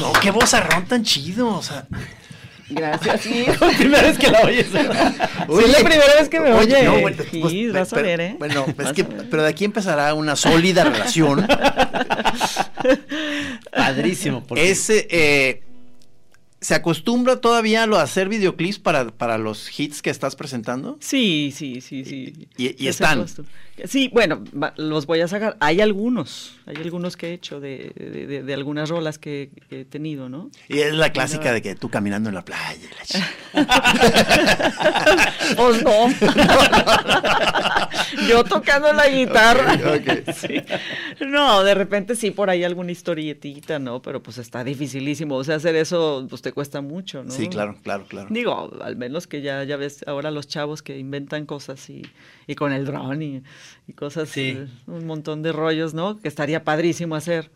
No, 0.00 0.12
qué 0.20 0.30
vozarrón 0.30 0.84
tan 0.86 1.02
chido, 1.04 1.48
o 1.48 1.62
sea. 1.62 1.86
Gracias, 2.70 3.20
sí. 3.20 3.44
La 3.60 3.68
primera 3.68 4.02
vez 4.02 4.18
que 4.18 4.30
la 4.30 4.40
oyes. 4.40 4.66
Sí, 4.66 4.76
es 4.78 5.68
la 5.70 5.78
primera 5.78 6.14
vez 6.18 6.28
que 6.28 6.40
me 6.40 6.52
oye. 6.52 6.82
no, 6.82 6.98
bueno, 7.00 7.22
Sí, 7.30 7.40
pues, 7.40 7.72
vas 7.72 7.92
a 7.92 7.96
pero- 7.96 8.08
ver, 8.08 8.20
¿eh? 8.20 8.36
Bueno, 8.38 8.66
es 8.78 8.92
que, 8.92 9.02
a 9.02 9.06
pero 9.30 9.42
de 9.42 9.48
aquí 9.50 9.64
empezará 9.64 10.12
una 10.14 10.34
sólida 10.34 10.84
relación. 10.84 11.46
Padrísimo. 13.76 14.42
porque- 14.44 14.70
Ese, 14.70 15.06
eh, 15.10 15.62
¿Se 16.64 16.74
acostumbra 16.74 17.42
todavía 17.42 17.82
a 17.84 18.00
hacer 18.00 18.30
videoclips 18.30 18.78
para, 18.78 19.08
para 19.08 19.36
los 19.36 19.78
hits 19.78 20.00
que 20.00 20.08
estás 20.08 20.34
presentando? 20.34 20.96
Sí, 20.98 21.52
sí, 21.54 21.82
sí, 21.82 22.06
sí. 22.06 22.48
Y- 22.56 22.86
están. 22.88 23.26
Sí, 23.84 24.08
bueno, 24.10 24.42
los 24.76 25.04
voy 25.04 25.20
a 25.20 25.28
sacar. 25.28 25.58
Hay 25.60 25.82
algunos, 25.82 26.56
hay 26.64 26.76
algunos 26.76 27.18
que 27.18 27.28
he 27.28 27.32
hecho 27.34 27.60
de, 27.60 27.92
de- 27.96 28.26
de- 28.26 28.42
de 28.44 28.54
algunas 28.54 28.88
rolas 28.88 29.18
que, 29.18 29.50
que 29.68 29.82
he 29.82 29.84
tenido, 29.84 30.30
¿no? 30.30 30.48
Y 30.68 30.78
es 30.78 30.94
la 30.94 31.12
clásica 31.12 31.52
de 31.52 31.60
que 31.60 31.74
tú 31.74 31.90
caminando 31.90 32.30
en 32.30 32.34
la 32.34 32.46
playa. 32.46 32.88
la 33.52 33.52
Pues 35.56 35.82
no. 35.82 36.08
Yo 38.28 38.44
tocando 38.44 38.92
la 38.92 39.08
guitarra. 39.08 39.74
Sí. 40.34 40.60
No, 41.26 41.62
de 41.62 41.74
repente 41.74 42.16
sí, 42.16 42.30
por 42.30 42.48
ahí 42.50 42.64
alguna 42.64 42.92
historietita, 42.92 43.78
¿no? 43.78 44.00
Pero 44.02 44.22
pues 44.22 44.38
está 44.38 44.64
dificilísimo. 44.64 45.36
O 45.36 45.44
sea, 45.44 45.56
hacer 45.56 45.76
eso, 45.76 46.26
pues 46.30 46.40
te 46.42 46.52
cuesta 46.54 46.80
mucho, 46.80 47.22
¿no? 47.24 47.30
Sí, 47.30 47.48
claro, 47.48 47.76
claro, 47.82 48.06
claro. 48.08 48.28
Digo, 48.30 48.70
al 48.82 48.96
menos 48.96 49.26
que 49.26 49.42
ya, 49.42 49.62
ya 49.64 49.76
ves 49.76 50.04
ahora 50.06 50.30
los 50.30 50.46
chavos 50.48 50.82
que 50.82 50.98
inventan 50.98 51.44
cosas 51.44 51.90
y, 51.90 52.02
y 52.46 52.54
con 52.54 52.72
el 52.72 52.86
drone 52.86 53.24
y, 53.24 53.42
y 53.88 53.92
cosas, 53.92 54.28
Sí. 54.30 54.56
eh, 54.56 54.66
un 54.86 55.04
montón 55.06 55.42
de 55.42 55.52
rollos, 55.52 55.92
¿no? 55.92 56.18
Que 56.18 56.28
estaría 56.28 56.64
padrísimo 56.64 57.16
hacer. 57.16 57.50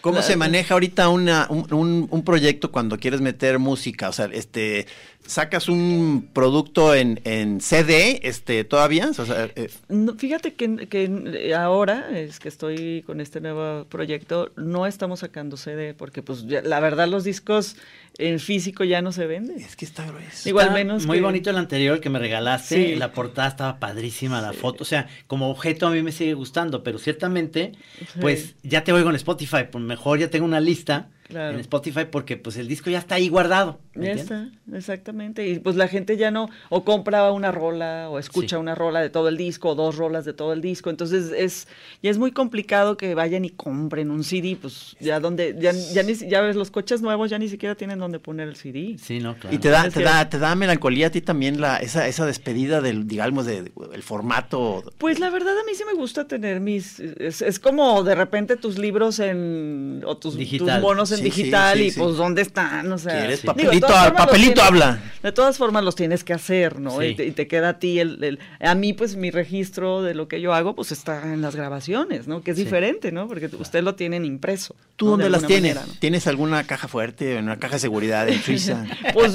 ¿Cómo 0.00 0.22
se 0.22 0.36
maneja 0.36 0.74
ahorita 0.74 1.08
una, 1.08 1.48
un, 1.50 1.66
un- 1.74 2.06
un 2.08 2.22
proyecto 2.24 2.70
cuando 2.70 2.96
quieres 2.96 3.20
meter 3.20 3.58
música? 3.58 4.08
O 4.08 4.12
sea, 4.12 4.26
este, 4.26 4.86
sacas 5.26 5.68
un 5.68 6.28
producto 6.32 6.94
en, 6.94 7.20
en 7.24 7.60
CD, 7.60 8.20
este, 8.22 8.64
todavía, 8.64 9.10
o 9.10 9.12
sea, 9.26 9.48
eh, 9.56 9.68
No, 9.88 10.14
fíjate 10.14 10.54
que, 10.54 10.86
que 10.88 11.54
ahora 11.54 12.08
es 12.18 12.38
que 12.40 12.48
estoy 12.48 13.02
con 13.06 13.20
este 13.20 13.40
nuevo 13.40 13.84
proyecto, 13.86 14.52
no 14.56 14.86
estamos 14.86 15.20
sacando 15.20 15.56
CD, 15.56 15.94
porque 15.94 16.22
pues 16.22 16.46
ya- 16.46 16.62
la 16.62 16.80
verdad 16.80 17.08
los 17.08 17.24
discos 17.24 17.76
en 18.18 18.40
físico 18.40 18.84
ya 18.84 19.02
no 19.02 19.12
se 19.12 19.26
venden. 19.26 19.58
es 19.58 19.76
que 19.76 19.84
está 19.84 20.06
grueso. 20.06 20.48
Igual 20.48 20.66
Está 20.66 20.74
menos 20.74 21.06
Muy 21.06 21.18
que- 21.18 21.22
bonito 21.22 21.50
el 21.50 21.56
anterior 21.58 22.00
que 22.00 22.08
me 22.08 22.18
regalaste. 22.18 22.92
Sí. 22.92 22.94
La 22.94 23.12
portada 23.12 23.48
estaba 23.48 23.78
padrísima, 23.78 24.40
la 24.40 24.52
foto. 24.54 24.84
O 24.84 24.86
sea, 24.86 25.06
como 25.26 25.50
objeto 25.50 25.86
a 25.86 25.90
mí 25.90 26.02
me 26.02 26.12
sigue 26.12 26.32
gustando, 26.34 26.82
pero 26.82 26.98
ciertamente, 26.98 27.72
pues 28.20 28.54
ya 28.62 28.84
te 28.84 28.92
oigo 28.92 29.10
en 29.10 29.16
Spotify. 29.16 29.64
Pues 29.70 29.84
mejor 29.84 30.18
ya 30.18 30.30
tengo 30.30 30.46
una 30.46 30.60
lista 30.60 31.10
Claro. 31.28 31.54
en 31.54 31.60
Spotify 31.60 32.04
porque 32.10 32.36
pues 32.36 32.56
el 32.56 32.68
disco 32.68 32.88
ya 32.90 32.98
está 32.98 33.16
ahí 33.16 33.28
guardado. 33.28 33.78
¿me 33.94 34.06
Ya 34.06 34.12
entiendes? 34.12 34.52
está, 34.64 34.76
exactamente. 34.76 35.48
Y 35.48 35.58
pues 35.58 35.74
la 35.76 35.88
gente 35.88 36.16
ya 36.16 36.30
no, 36.30 36.48
o 36.68 36.84
compra 36.84 37.32
una 37.32 37.50
rola, 37.50 38.08
o 38.10 38.18
escucha 38.18 38.56
Sí. 38.56 38.60
una 38.60 38.74
rola 38.74 39.00
de 39.00 39.10
todo 39.10 39.28
el 39.28 39.36
disco, 39.36 39.70
o 39.70 39.74
dos 39.74 39.96
rolas 39.96 40.24
de 40.24 40.32
todo 40.34 40.52
el 40.52 40.60
disco. 40.60 40.90
Entonces 40.90 41.32
es, 41.36 41.66
ya 42.02 42.10
es 42.10 42.18
muy 42.18 42.30
complicado 42.32 42.96
que 42.96 43.14
vayan 43.14 43.44
y 43.44 43.50
compren 43.50 44.10
un 44.10 44.22
CD, 44.22 44.56
pues 44.60 44.96
ya 45.00 45.18
donde, 45.18 45.56
ya, 45.58 45.72
ya, 45.72 46.02
ni, 46.02 46.14
ya 46.14 46.40
ves, 46.42 46.54
los 46.56 46.70
coches 46.70 47.02
nuevos 47.02 47.30
ya 47.30 47.38
ni 47.38 47.48
siquiera 47.48 47.74
tienen 47.74 47.98
donde 47.98 48.18
poner 48.20 48.48
el 48.48 48.56
CD. 48.56 48.96
Sí, 48.98 49.18
no, 49.18 49.34
claro. 49.36 49.54
Y 49.54 49.58
te 49.58 49.68
da, 49.70 49.88
te 49.90 50.02
da, 50.02 50.28
te 50.28 50.38
da 50.38 50.54
melancolía 50.54 51.08
a 51.08 51.10
ti 51.10 51.20
también 51.22 51.60
la, 51.60 51.78
esa, 51.78 52.06
esa 52.06 52.24
despedida 52.26 52.80
del, 52.80 53.06
digamos, 53.08 53.46
de, 53.46 53.72
el 53.92 54.02
formato. 54.02 54.84
Pues 54.98 55.18
la 55.18 55.30
verdad 55.30 55.58
a 55.58 55.64
mí 55.64 55.72
sí 55.74 55.82
me 55.90 55.98
gusta 55.98 56.28
tener 56.28 56.60
mis, 56.60 57.00
es, 57.00 57.42
es 57.42 57.58
como 57.58 58.04
de 58.04 58.14
repente 58.14 58.56
tus 58.56 58.78
libros 58.78 59.18
en, 59.18 60.02
o 60.06 60.16
tus, 60.16 60.36
tus 60.36 60.80
monos 60.80 61.12
en 61.12 61.15
Sí, 61.18 61.30
sí, 61.30 61.42
sí, 61.44 61.52
sí, 61.74 61.82
y 61.82 61.90
pues 61.92 62.16
dónde 62.16 62.42
están, 62.42 62.90
o 62.92 62.98
sea. 62.98 63.18
¿Quieres? 63.18 63.40
Papelito, 63.40 63.86
papelito 63.88 64.54
tienes- 64.54 64.64
habla. 64.64 65.00
De 65.22 65.32
todas 65.32 65.58
formas 65.58 65.82
los 65.84 65.96
tienes 65.96 66.22
que 66.24 66.32
hacer, 66.32 66.78
¿no? 66.80 67.02
Y, 67.02 67.14
te, 67.14 67.24
y 67.26 67.32
te 67.32 67.46
queda 67.48 67.70
a 67.70 67.78
ti 67.78 67.98
el, 68.00 68.22
el- 68.22 68.38
a 68.60 68.74
mí 68.74 68.92
pues 68.92 69.16
mi 69.16 69.30
registro 69.30 70.02
de 70.02 70.14
lo 70.14 70.28
que 70.28 70.40
yo 70.40 70.54
hago 70.54 70.74
pues 70.74 70.92
está 70.92 71.32
en 71.32 71.42
las 71.42 71.56
grabaciones, 71.56 72.28
¿no? 72.28 72.42
Que 72.42 72.52
es 72.52 72.56
diferente, 72.56 73.10
¿no? 73.12 73.26
Porque 73.28 73.46
ustedes 73.58 73.84
lo 73.84 73.94
tienen 73.94 74.24
impreso. 74.24 74.76
¿Tú 74.96 75.06
¿no? 75.06 75.10
dónde 75.12 75.24
De 75.24 75.30
las 75.30 75.46
tienes? 75.46 75.74
manera, 75.74 75.92
¿no? 75.92 75.98
¿Tienes 76.00 76.26
alguna 76.26 76.64
caja 76.64 76.88
fuerte, 76.88 77.36
una 77.38 77.58
caja 77.58 77.74
de 77.74 77.80
seguridad 77.80 78.28
en 78.28 78.40
Suiza? 78.40 78.84
Pues 79.12 79.34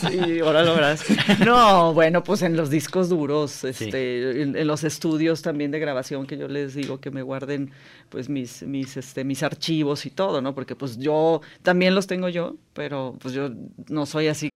sí, 0.00 0.40
ahora 0.40 0.62
lo 0.62 0.74
verás. 0.74 1.04
No, 1.44 1.92
bueno, 1.94 2.22
pues 2.24 2.42
en 2.42 2.56
los 2.56 2.70
discos 2.70 3.08
duros, 3.08 3.64
este, 3.64 4.42
en, 4.42 4.56
en 4.56 4.66
los 4.66 4.84
estudios 4.84 5.42
también 5.42 5.70
de 5.70 5.78
grabación 5.78 6.26
que 6.26 6.36
yo 6.38 6.48
les 6.48 6.74
digo 6.74 7.00
que 7.00 7.10
me 7.10 7.22
guarden 7.22 7.70
pues 8.12 8.28
mis, 8.28 8.62
mis, 8.62 8.96
este, 8.98 9.24
mis 9.24 9.42
archivos 9.42 10.04
y 10.04 10.10
todo, 10.10 10.42
¿no? 10.42 10.54
Porque 10.54 10.76
pues 10.76 10.98
yo 10.98 11.40
también 11.62 11.94
los 11.94 12.06
tengo 12.06 12.28
yo, 12.28 12.56
pero 12.74 13.16
pues 13.18 13.32
yo 13.32 13.50
no 13.88 14.04
soy 14.04 14.28
así 14.28 14.50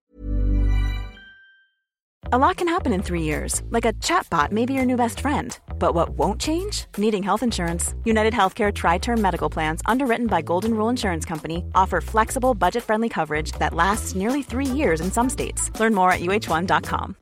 A 2.32 2.38
lot 2.38 2.56
can 2.56 2.68
happen 2.68 2.92
in 2.92 3.02
three 3.02 3.22
years, 3.22 3.62
like 3.70 3.84
a 3.84 3.92
chatbot 3.94 4.50
may 4.50 4.66
be 4.66 4.74
your 4.74 4.84
new 4.84 4.96
best 4.96 5.20
friend. 5.20 5.56
But 5.78 5.94
what 5.94 6.18
won't 6.18 6.40
change? 6.40 6.86
Needing 6.98 7.22
health 7.22 7.44
insurance. 7.44 7.94
United 8.04 8.34
Healthcare 8.34 8.74
Tri 8.74 8.98
Term 8.98 9.22
Medical 9.22 9.48
Plans, 9.48 9.80
underwritten 9.86 10.26
by 10.26 10.42
Golden 10.42 10.74
Rule 10.74 10.88
Insurance 10.88 11.24
Company, 11.24 11.64
offer 11.74 12.00
flexible, 12.00 12.52
budget 12.52 12.82
friendly 12.82 13.08
coverage 13.08 13.52
that 13.60 13.74
lasts 13.74 14.16
nearly 14.16 14.42
three 14.42 14.66
years 14.66 15.00
in 15.00 15.12
some 15.12 15.30
states. 15.30 15.70
Learn 15.78 15.94
more 15.94 16.10
at 16.10 16.20
uh1.com. 16.20 17.16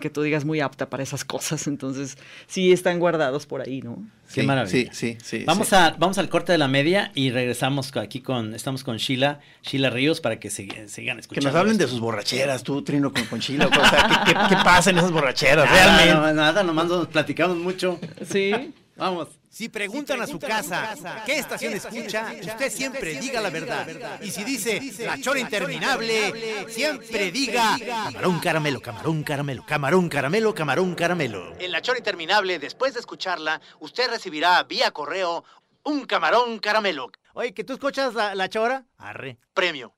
que 0.00 0.10
tú 0.10 0.22
digas 0.22 0.44
muy 0.44 0.60
apta 0.60 0.88
para 0.90 1.02
esas 1.02 1.24
cosas, 1.24 1.66
entonces 1.66 2.16
sí 2.46 2.72
están 2.72 2.98
guardados 2.98 3.46
por 3.46 3.60
ahí, 3.60 3.82
¿no? 3.82 4.02
Qué 4.34 4.42
maravilla. 4.44 4.92
Sí, 4.92 5.16
sí, 5.18 5.38
sí. 5.38 5.44
Vamos, 5.44 5.68
sí. 5.68 5.74
a, 5.74 5.94
vamos 5.98 6.16
al 6.18 6.28
corte 6.28 6.52
de 6.52 6.58
la 6.58 6.68
media 6.68 7.10
y 7.14 7.30
regresamos 7.30 7.94
aquí 7.96 8.20
con, 8.20 8.54
estamos 8.54 8.84
con 8.84 8.96
Sheila, 8.96 9.40
Sheila 9.62 9.90
Ríos 9.90 10.20
para 10.20 10.38
que 10.38 10.50
se- 10.50 10.88
sigan 10.88 11.16
Que 11.16 11.20
escuchando. 11.22 11.48
nos 11.50 11.56
hablen 11.56 11.78
de 11.78 11.86
sus 11.88 11.98
borracheras, 12.00 12.62
tú, 12.62 12.82
Trino, 12.82 13.12
con 13.12 13.24
Conchila. 13.26 13.66
O 13.66 13.70
sea, 13.70 14.24
¿qué, 14.24 14.32
qué, 14.32 14.38
qué 14.50 14.54
pasa 14.64 14.90
en 14.90 14.98
esas 14.98 15.10
borracheras? 15.12 15.64
Nada, 15.68 15.96
Realmente. 15.98 16.14
no, 16.14 16.32
nada, 16.34 16.62
nomás 16.62 16.86
nos 16.86 17.08
platicamos 17.08 17.56
mucho. 17.56 17.98
Sí. 18.28 18.52
Vamos. 19.00 19.28
Si 19.48 19.70
preguntan 19.70 20.20
a 20.20 20.26
su 20.26 20.38
casa 20.38 20.94
qué 21.24 21.38
estación 21.38 21.72
escucha, 21.72 22.34
usted 22.40 22.70
siempre 22.70 23.18
diga 23.18 23.40
la 23.40 23.48
verdad. 23.48 24.20
Y 24.20 24.30
si 24.30 24.44
dice 24.44 24.78
la 24.98 25.18
chora 25.18 25.40
interminable, 25.40 26.66
siempre 26.68 27.32
diga 27.32 27.76
camarón 27.78 28.38
caramelo, 28.40 28.80
camarón 28.82 29.22
caramelo, 29.24 29.64
camarón 29.66 30.08
caramelo, 30.10 30.54
camarón 30.54 30.94
caramelo. 30.94 31.54
En 31.58 31.72
la 31.72 31.80
chora 31.80 31.98
interminable, 31.98 32.58
después 32.58 32.92
de 32.92 33.00
escucharla, 33.00 33.60
usted 33.80 34.10
recibirá 34.10 34.62
vía 34.64 34.90
correo 34.90 35.44
un 35.84 36.04
camarón 36.04 36.58
caramelo. 36.58 37.10
Oye, 37.32 37.54
¿que 37.54 37.64
tú 37.64 37.72
escuchas 37.72 38.12
la, 38.12 38.34
la 38.34 38.50
chora? 38.50 38.84
Arre. 38.98 39.38
Premio. 39.54 39.94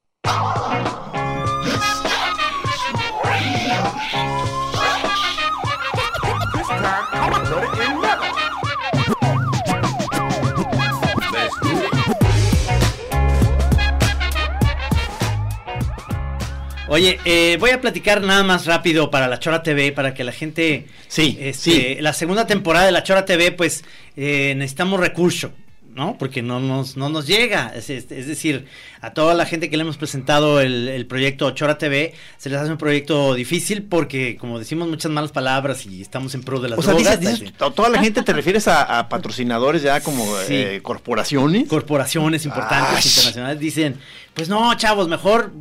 Oye, 16.93 17.19
eh, 17.25 17.57
voy 17.59 17.71
a 17.71 17.81
platicar 17.81 18.21
nada 18.21 18.43
más 18.43 18.67
rápido 18.67 19.11
para 19.11 19.27
la 19.27 19.39
Chora 19.39 19.63
TV, 19.63 19.93
para 19.93 20.13
que 20.13 20.25
la 20.25 20.33
gente... 20.33 20.85
Sí, 21.09 21.39
este, 21.41 21.71
sí. 21.71 21.97
La 22.01 22.13
segunda 22.13 22.47
temporada 22.47 22.85
de 22.85 22.93
la 22.93 23.03
Chora 23.03 23.25
TV, 23.25 23.51
pues 23.53 23.83
eh, 24.15 24.53
necesitamos 24.59 25.01
recurso, 25.01 25.53
¿no? 25.95 26.19
Porque 26.19 26.43
no 26.43 26.61
nos, 26.61 26.99
no 26.99 27.09
nos 27.09 27.27
llega. 27.27 27.73
Es, 27.75 27.89
es- 27.89 28.13
es 28.13 28.27
decir, 28.27 28.67
a 29.03 29.13
toda 29.13 29.35
la 29.35 29.45
gente 29.45 29.69
que 29.69 29.77
le 29.77 29.83
hemos 29.83 29.99
presentado 29.99 30.61
el, 30.61 30.89
el 30.89 31.07
proyecto 31.07 31.51
Chora 31.51 31.77
TV, 31.77 32.15
se 32.39 32.49
les 32.49 32.59
hace 32.59 32.71
un 32.71 32.79
proyecto 32.79 33.35
difícil 33.35 33.83
porque, 33.83 34.37
como 34.37 34.59
decimos 34.59 34.89
muchas 34.89 35.11
malas 35.11 35.33
palabras 35.33 35.85
y 35.85 36.01
estamos 36.01 36.35
en 36.35 36.43
pro 36.43 36.61
de 36.61 36.71
las 36.71 36.79
O 36.79 36.83
sea, 36.83 36.95
drogas, 36.95 37.21
dices, 37.21 37.41
dices, 37.41 37.57
to- 37.59 37.73
toda 37.73 37.89
la 37.91 38.01
gente 38.01 38.23
te 38.23 38.33
refieres 38.33 38.69
a, 38.69 39.01
a 39.01 39.09
patrocinadores 39.11 39.83
ya 39.83 40.01
como 40.01 40.25
Sí. 40.47 40.55
eh, 40.55 40.81
corporaciones. 40.83 41.69
corporaciones 41.69 42.45
importantes 42.47 43.05
Ay. 43.05 43.09
internacionales 43.11 43.59
dicen, 43.59 43.97
pues 44.35 44.49
no, 44.49 44.73
chavos, 44.77 45.09
mejor 45.09 45.53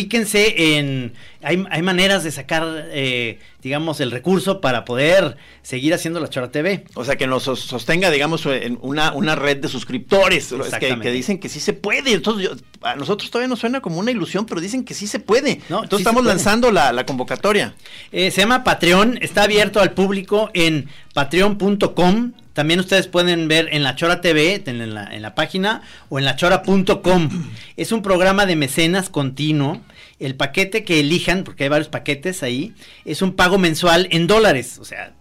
ubíquense 0.00 0.76
en... 0.78 1.14
Hay, 1.42 1.64
hay 1.70 1.82
maneras 1.82 2.22
de 2.22 2.30
sacar, 2.30 2.88
eh, 2.92 3.38
digamos, 3.62 3.98
el 4.00 4.10
recurso 4.10 4.60
para 4.60 4.84
poder 4.84 5.36
seguir 5.62 5.94
haciendo 5.94 6.20
la 6.20 6.28
Chora 6.28 6.50
TV. 6.50 6.84
O 6.94 7.04
sea, 7.04 7.16
que 7.16 7.26
nos 7.26 7.44
sos- 7.44 7.60
sostenga, 7.60 8.10
digamos, 8.10 8.44
en 8.46 8.78
una, 8.82 9.12
una 9.14 9.34
red 9.36 9.56
de 9.56 9.68
suscriptores. 9.68 10.52
Es 10.52 10.74
que, 10.78 10.98
que 11.00 11.10
dicen 11.10 11.38
que 11.40 11.48
sí 11.48 11.58
se 11.60 11.72
puede. 11.72 12.12
Entonces, 12.12 12.50
yo- 12.50 12.56
a 12.92 12.96
nosotros 12.96 13.30
todavía 13.30 13.48
nos 13.48 13.60
suena 13.60 13.80
como 13.80 13.98
una 13.98 14.10
ilusión, 14.10 14.46
pero 14.46 14.60
dicen 14.60 14.84
que 14.84 14.94
sí 14.94 15.06
se 15.06 15.20
puede. 15.20 15.60
No, 15.68 15.82
Entonces 15.82 15.98
sí 15.98 16.02
estamos 16.02 16.24
lanzando 16.24 16.70
la, 16.70 16.92
la 16.92 17.06
convocatoria. 17.06 17.74
Eh, 18.12 18.30
se 18.30 18.40
llama 18.40 18.64
Patreon, 18.64 19.18
está 19.20 19.44
abierto 19.44 19.80
al 19.80 19.92
público 19.92 20.50
en 20.54 20.88
patreon.com. 21.14 22.32
También 22.52 22.80
ustedes 22.80 23.06
pueden 23.06 23.48
ver 23.48 23.68
en 23.72 23.82
la 23.82 23.94
Chora 23.94 24.20
TV, 24.20 24.62
en 24.66 24.94
la, 24.94 25.04
en 25.04 25.22
la 25.22 25.34
página, 25.34 25.82
o 26.08 26.18
en 26.18 26.24
lachora.com. 26.24 27.28
Es 27.76 27.92
un 27.92 28.02
programa 28.02 28.44
de 28.44 28.56
mecenas 28.56 29.08
continuo. 29.08 29.80
El 30.18 30.34
paquete 30.34 30.84
que 30.84 31.00
elijan, 31.00 31.44
porque 31.44 31.64
hay 31.64 31.70
varios 31.70 31.88
paquetes 31.88 32.42
ahí, 32.42 32.74
es 33.04 33.22
un 33.22 33.34
pago 33.34 33.56
mensual 33.56 34.08
en 34.10 34.26
dólares. 34.26 34.78
O 34.78 34.84
sea, 34.84 35.14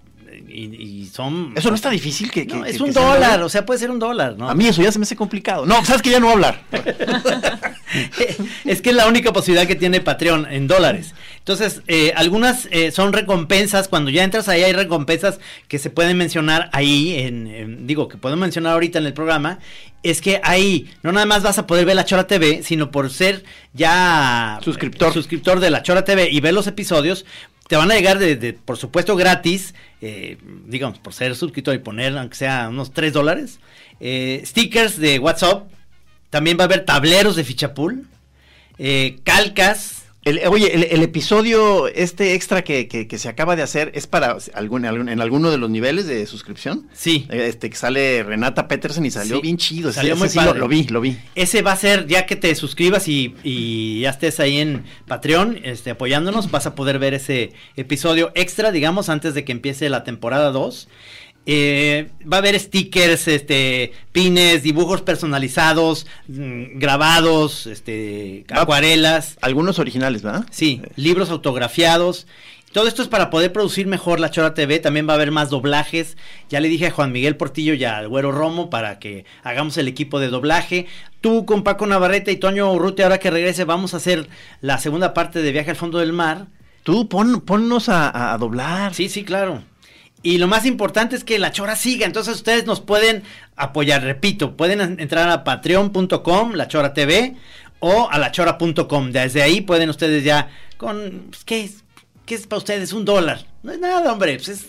y, 0.52 1.02
y 1.04 1.06
son... 1.08 1.54
Eso 1.56 1.70
no 1.70 1.76
está 1.76 1.90
difícil 1.90 2.30
que... 2.32 2.46
No, 2.46 2.64
que- 2.64 2.70
es 2.72 2.78
que- 2.78 2.84
un 2.84 2.94
que 2.94 3.00
dólar, 3.00 3.42
o 3.44 3.50
sea, 3.50 3.66
puede 3.66 3.80
ser 3.80 3.92
un 3.92 4.00
dólar, 4.00 4.36
¿no? 4.38 4.50
A 4.50 4.56
mí 4.56 4.68
eso 4.68 4.82
ya 4.82 4.92
se 4.92 5.00
me 5.00 5.04
hace 5.04 5.16
complicado. 5.16 5.66
No, 5.66 5.84
sabes 5.86 6.02
que 6.02 6.10
ya 6.10 6.20
no 6.20 6.26
voy 6.28 6.32
a 6.32 6.36
hablar. 6.36 6.62
es 8.66 8.82
que 8.82 8.90
es 8.90 8.96
la 8.96 9.08
única 9.08 9.34
posibilidad 9.34 9.68
que 9.68 9.76
tiene 9.76 10.02
Patreon 10.02 10.48
en 10.52 10.68
dólares. 10.68 11.14
Entonces, 11.40 11.82
eh, 11.88 12.14
algunas 12.16 12.68
eh, 12.72 12.92
son 12.92 13.14
recompensas. 13.14 13.88
Cuando 13.88 14.12
ya 14.12 14.24
entras 14.24 14.48
ahí, 14.50 14.62
hay 14.64 14.74
recompensas 14.74 15.40
que 15.68 15.80
se 15.80 15.90
pueden 15.90 16.18
mencionar 16.18 16.70
ahí, 16.74 17.16
en, 17.16 17.48
en- 17.48 17.88
digo, 17.88 18.08
que 18.08 18.18
podemos 18.18 18.42
mencionar 18.42 18.74
ahorita 18.74 19.00
en 19.00 19.06
el 19.08 19.14
programa. 19.14 19.60
Es 20.02 20.22
que 20.22 20.40
ahí 20.46 20.90
no 21.04 21.12
nada 21.12 21.26
más 21.26 21.44
vas 21.44 21.58
a 21.60 21.68
poder 21.68 21.86
ver 21.86 21.96
la 21.96 22.06
Chora 22.06 22.26
TV, 22.26 22.62
sino 22.64 22.90
por 22.90 23.10
ser 23.10 23.44
ya 23.74 24.60
Suscriptor. 24.64 25.10
eh, 25.10 25.14
suscriptor 25.14 25.60
de 25.60 25.70
la 25.72 25.84
Chora 25.84 26.06
TV 26.06 26.30
y 26.32 26.40
ver 26.40 26.54
los 26.54 26.68
episodios, 26.68 27.26
te 27.70 27.76
van 27.76 27.92
a 27.92 27.94
llegar 27.94 28.18
de, 28.18 28.54
por 28.54 28.78
supuesto 28.78 29.16
gratis, 29.16 29.76
eh, 30.02 30.38
digamos, 30.66 30.98
por 30.98 31.14
ser 31.14 31.36
suscriptor 31.36 31.76
y 31.76 31.78
poner, 31.78 32.18
aunque 32.18 32.36
sea 32.36 32.68
unos 32.68 32.94
3 32.94 33.14
dólares, 33.14 33.60
eh, 34.00 34.42
stickers 34.44 34.98
de 34.98 35.20
WhatsApp, 35.20 35.70
también 36.32 36.58
va 36.58 36.64
a 36.64 36.66
haber 36.66 36.84
tableros 36.84 37.36
de 37.36 37.44
fichapool, 37.44 38.08
eh, 38.80 39.20
calcas, 39.24 39.99
El- 40.30 40.48
oye, 40.48 40.74
el, 40.76 40.84
el 40.84 41.02
episodio 41.04 41.88
este 41.88 42.34
extra 42.36 42.64
que, 42.64 42.88
que- 42.88 43.08
que 43.08 43.18
se 43.18 43.30
acaba 43.30 43.56
de 43.56 43.62
hacer 43.64 43.92
es 43.96 44.08
para 44.08 44.38
algún, 44.54 44.86
algún- 44.86 45.10
en 45.10 45.22
alguno 45.22 45.50
de 45.52 45.58
los 45.58 45.70
niveles 45.70 46.06
de 46.08 46.26
suscripción. 46.26 46.88
sí. 46.94 47.26
Eh, 47.30 47.48
Este 47.50 47.70
que 47.70 47.76
sale 47.76 48.24
Renata 48.24 48.68
Peterson 48.68 49.06
y 49.06 49.12
salió 49.12 49.38
Sí, 49.38 49.42
bien 49.42 49.58
chido. 49.58 49.92
salió 49.92 50.14
ese 50.14 50.20
muy 50.20 50.30
sí 50.30 50.38
lo, 50.40 50.46
padre. 50.46 50.60
lo 50.60 50.68
vi, 50.68 50.84
lo 50.86 51.02
vi. 51.02 51.18
Ese 51.36 51.62
va 51.62 51.72
a 51.72 51.76
ser 51.76 52.08
ya 52.08 52.26
que 52.26 52.36
te 52.36 52.54
suscribas 52.56 53.08
y, 53.08 53.36
y 53.44 54.02
ya 54.02 54.12
estés 54.12 54.40
ahí 54.40 54.60
en 54.60 54.84
Patreon 55.08 55.60
este, 55.64 55.90
apoyándonos, 55.92 56.52
vas 56.52 56.66
a 56.68 56.76
poder 56.76 57.00
ver 57.00 57.14
ese 57.14 57.52
episodio 57.76 58.32
extra, 58.36 58.72
digamos, 58.72 59.10
antes 59.10 59.34
de 59.34 59.44
que 59.46 59.52
empiece 59.52 59.90
la 59.90 60.04
temporada 60.04 60.52
2. 60.52 60.88
Eh, 61.52 62.10
va 62.32 62.38
a 62.38 62.40
haber 62.42 62.60
stickers, 62.60 63.28
este, 63.28 63.92
pines, 64.12 64.62
dibujos 64.62 65.02
personalizados, 65.02 66.06
mm, 66.28 66.78
grabados, 66.78 67.66
este, 67.66 68.46
acuarelas. 68.50 69.36
Algunos 69.42 69.80
originales, 69.80 70.22
¿verdad? 70.22 70.46
Sí, 70.52 70.84
libros 70.96 71.32
autografiados. 71.32 72.28
Todo 72.72 72.88
esto 72.88 73.02
es 73.02 73.08
para 73.08 73.32
poder 73.32 73.52
producir 73.52 73.88
mejor 73.88 74.20
la 74.20 74.30
Chora 74.30 74.54
TV. 74.54 74.78
También 74.78 75.08
va 75.08 75.14
a 75.14 75.16
haber 75.16 75.32
más 75.32 75.50
doblajes. 75.50 76.18
Ya 76.52 76.60
le 76.60 76.70
dije 76.70 76.86
a 76.86 76.92
Juan 76.92 77.12
Miguel 77.12 77.36
Portillo 77.36 77.74
y 77.74 77.84
al 77.84 78.08
Güero 78.08 78.32
Romo 78.32 78.70
para 78.70 79.00
que 79.00 79.26
hagamos 79.42 79.76
el 79.80 79.88
equipo 79.88 80.20
de 80.20 80.28
doblaje. 80.28 80.86
Tú 81.20 81.48
con 81.48 81.64
Paco 81.64 81.88
Navarrete 81.88 82.32
y 82.32 82.38
Toño 82.38 82.72
Urrutia, 82.72 83.06
ahora 83.06 83.18
que 83.18 83.32
regrese, 83.32 83.64
vamos 83.64 83.96
a 83.96 83.98
hacer 83.98 84.30
la 84.62 84.78
segunda 84.78 85.16
parte 85.16 85.42
de 85.42 85.52
Viaje 85.52 85.72
al 85.72 85.78
Fondo 85.78 85.98
del 85.98 86.14
Mar. 86.14 86.46
Tú 86.84 87.10
pon, 87.10 87.42
ponnos 87.42 87.90
a, 87.90 88.34
a 88.34 88.38
doblar. 88.38 88.94
Sí, 88.94 89.10
sí, 89.10 89.24
claro. 89.24 89.64
Y 90.22 90.38
lo 90.38 90.48
más 90.48 90.66
importante 90.66 91.16
es 91.16 91.24
que 91.24 91.40
la 91.40 91.52
chora 91.52 91.76
siga, 91.76 92.06
entonces 92.06 92.36
ustedes 92.36 92.66
nos 92.66 92.82
pueden 92.82 93.24
apoyar, 93.56 94.04
repito, 94.04 94.58
pueden 94.58 94.82
en- 94.82 95.00
entrar 95.00 95.30
a 95.30 95.44
patreon.com, 95.46 96.54
la 96.54 96.68
chora 96.68 96.94
TV, 96.94 97.36
o 97.80 98.10
a 98.12 98.18
lachora.com. 98.18 99.12
Desde 99.12 99.42
ahí 99.42 99.62
pueden 99.62 99.90
ustedes 99.90 100.24
ya 100.26 100.50
con, 100.78 101.28
pues, 101.30 101.44
¿qué 101.46 101.64
es? 101.64 101.84
¿Qué 102.26 102.36
es 102.36 102.46
para 102.48 102.58
ustedes? 102.58 102.92
Un 102.94 103.06
dólar. 103.06 103.46
No 103.64 103.72
es 103.72 103.80
nada, 103.80 104.12
hombre, 104.12 104.36
pues 104.36 104.50
es, 104.50 104.66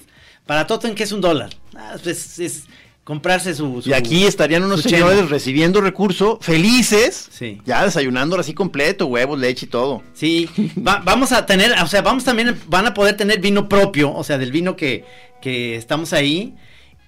para 0.46 0.66
Totem, 0.66 0.94
¿qué 0.94 1.02
es 1.02 1.12
un 1.12 1.20
dólar? 1.20 1.50
Nada, 1.72 1.98
pues 2.02 2.38
es 2.38 2.64
comprarse 3.10 3.54
su... 3.56 3.82
Y 3.84 3.92
aquí 3.92 4.24
estarían 4.24 4.62
unos 4.62 4.82
señores 4.82 5.28
recibiendo 5.30 5.80
recurso, 5.80 6.38
felices, 6.40 7.28
Sí. 7.32 7.60
ya 7.66 7.84
desayunando 7.84 8.38
así 8.38 8.54
completo, 8.54 9.06
huevos, 9.06 9.36
leche 9.36 9.66
y 9.66 9.68
todo. 9.68 10.04
Sí, 10.12 10.48
va- 10.78 11.02
vamos 11.04 11.32
a 11.32 11.44
tener, 11.44 11.72
o 11.82 11.88
sea, 11.88 12.02
vamos 12.02 12.22
también, 12.22 12.56
van 12.68 12.86
a 12.86 12.94
poder 12.94 13.16
tener 13.16 13.40
vino 13.40 13.68
propio, 13.68 14.14
o 14.14 14.22
sea, 14.22 14.38
del 14.38 14.52
vino 14.52 14.76
que, 14.76 15.04
que 15.42 15.74
estamos 15.74 16.12
ahí. 16.12 16.54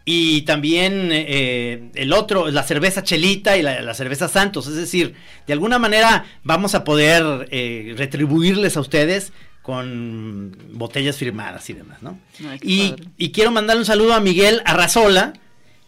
Y 0.05 0.43
también 0.43 1.11
eh, 1.13 1.91
el 1.95 2.13
otro, 2.13 2.51
la 2.51 2.65
cerveza 2.65 3.05
Chelita 3.05 3.57
y 3.57 3.63
la, 3.63 3.81
la 3.83 3.95
cerveza 3.95 4.27
Santos. 4.27 4.67
Es 4.67 4.75
decir, 4.75 5.15
de 5.47 5.53
alguna 5.53 5.79
manera 5.79 6.25
vamos 6.43 6.75
a 6.75 6.83
poder 6.83 7.47
eh, 7.53 7.95
retribuirles 7.97 8.77
a 8.77 8.81
ustedes 8.81 9.33
con 9.63 10.57
botellas 10.73 11.15
firmadas 11.17 11.71
y 11.71 11.75
demás, 11.75 12.03
¿no? 12.03 12.19
Ay, 12.51 12.59
Y, 12.63 12.95
y 13.17 13.31
quiero 13.31 13.53
mandarle 13.53 13.83
un 13.83 13.87
saludo 13.87 14.13
a 14.15 14.19
Miguel 14.21 14.61
Arrazola, 14.65 15.35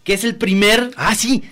que 0.05 0.14
es 0.14 0.23
el 0.25 0.37
primer, 0.37 0.90
Ah, 0.97 1.14
sí, 1.14 1.43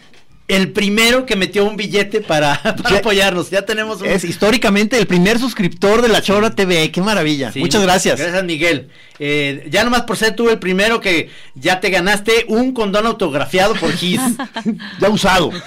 el 0.48 0.72
primero 0.72 1.24
que 1.24 1.34
metió 1.36 1.64
un 1.64 1.76
billete 1.76 2.20
para, 2.20 2.60
para 2.62 2.90
Ya- 2.90 2.98
apoyarnos. 2.98 3.48
Ya 3.50 3.62
tenemos 3.64 4.00
un, 4.02 4.06
es 4.08 4.22
históricamente 4.24 4.98
el 4.98 5.06
primer 5.06 5.38
suscriptor 5.38 6.02
de 6.02 6.08
la 6.08 6.20
Chora 6.20 6.50
TV, 6.50 6.90
qué 6.90 7.00
maravilla. 7.00 7.50
Sí, 7.52 7.60
Muchas 7.60 7.82
gracias. 7.82 8.20
Gracias, 8.20 8.44
Miguel. 8.44 8.88
Eh, 9.18 9.66
ya 9.70 9.84
nomás 9.84 10.02
por 10.02 10.16
ser 10.16 10.34
tú 10.36 10.50
el 10.50 10.58
primero 10.58 11.00
que 11.00 11.30
ya 11.54 11.80
te 11.80 11.90
ganaste 11.90 12.44
un 12.48 12.72
condón 12.74 13.06
autografiado 13.06 13.74
por 13.74 13.92
Kiss. 13.94 14.20
Ya 15.00 15.08
usado. 15.08 15.50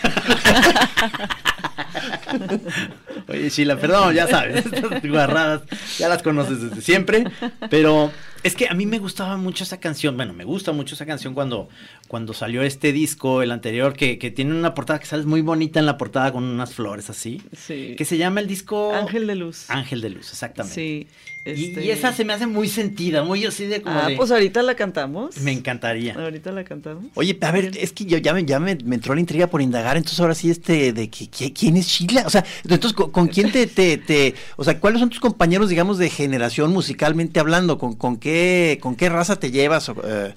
Oye, 3.36 3.50
Sheila, 3.50 3.78
perdón, 3.78 4.14
ya 4.16 4.28
sabes, 4.28 4.66
estas 4.72 5.02
guarradas 5.04 5.62
ya 5.98 6.10
las 6.10 6.22
conoces 6.24 6.62
desde 6.62 6.82
siempre, 6.82 7.26
pero 7.70 8.12
es 8.44 8.56
que 8.56 8.68
a 8.68 8.74
mí 8.74 8.86
me 8.86 9.00
gustaba 9.00 9.38
mucho 9.38 9.64
esa 9.64 9.80
canción, 9.80 10.16
bueno, 10.18 10.34
me 10.34 10.44
gusta 10.44 10.72
mucho 10.72 10.96
esa 10.96 11.06
canción 11.06 11.34
cuando, 11.34 11.68
cuando 12.08 12.34
salió 12.34 12.62
este 12.62 12.92
disco, 12.94 13.42
el 13.42 13.52
anterior, 13.52 13.94
que, 13.94 14.18
que 14.20 14.32
tiene 14.32 14.54
una 14.54 14.74
portada 14.74 15.00
que 15.00 15.06
sales 15.06 15.26
muy 15.26 15.42
bonita 15.42 15.80
en 15.80 15.86
la 15.86 15.98
portada 15.98 16.32
con 16.32 16.44
unas 16.44 16.74
flores 16.74 17.10
así, 17.10 17.42
Sí. 17.58 17.96
que 17.98 18.06
se 18.06 18.18
llama 18.18 18.40
el 18.40 18.48
disco 18.48 18.94
Ángel 18.94 19.26
de 19.28 19.36
Luz. 19.36 19.70
Ángel 19.70 20.02
de 20.02 20.10
Luz, 20.12 20.30
exactamente. 20.32 20.76
Sí. 20.76 21.08
Y, 21.46 21.66
este- 21.66 21.86
y 21.86 21.92
esa 21.92 22.12
se 22.12 22.26
me 22.26 22.34
hace 22.34 22.48
muy 22.48 22.68
sentida, 22.68 23.22
muy 23.24 23.46
así 23.46 23.66
de 23.66 23.82
como 23.82 24.00
Ah, 24.00 24.08
de- 24.10 24.16
pues 24.16 24.32
ahorita 24.32 24.64
la 24.64 24.74
cantamos. 24.76 25.38
Me 25.42 25.52
encantaría. 25.52 26.16
Ahorita 26.16 26.52
la 26.52 26.64
cantamos. 26.64 27.06
Oye, 27.14 27.38
a 27.40 27.52
ver, 27.52 27.72
es 27.80 27.94
que 27.94 28.06
yo 28.06 28.18
ya 28.18 28.34
me, 28.34 28.44
ya 28.46 28.60
me, 28.60 28.76
me 28.84 28.96
entró 28.96 29.14
la 29.14 29.20
intriga 29.22 29.46
por 29.46 29.62
indagar, 29.62 29.96
entonces 29.96 30.20
ahora 30.20 30.34
sí 30.34 30.50
este 30.50 30.92
de 30.92 31.10
que, 31.12 31.28
que- 31.30 31.54
quién 31.54 31.78
es 31.78 31.86
Sheila, 31.88 32.24
o 32.26 32.30
sea, 32.32 32.44
entonces 32.64 32.94
con, 32.94 33.12
con 33.12 33.28
quién 33.28 33.52
te, 33.52 33.68
te, 33.68 33.98
te- 33.98 34.34
o 34.58 34.64
sea, 34.64 34.80
cuáles 34.80 35.00
son 35.00 35.10
tus 35.12 35.20
compañeros, 35.20 35.70
digamos, 35.70 36.00
de 36.00 36.10
generación 36.10 36.72
musicalmente 36.72 37.40
hablando, 37.40 37.78
con, 37.78 37.94
con 37.96 38.18
qué, 38.18 38.80
con 38.82 38.96
qué 38.96 39.10
raza 39.10 39.36
te 39.36 39.52
llevas, 39.52 39.88
o, 39.90 39.96
eh, 40.04 40.34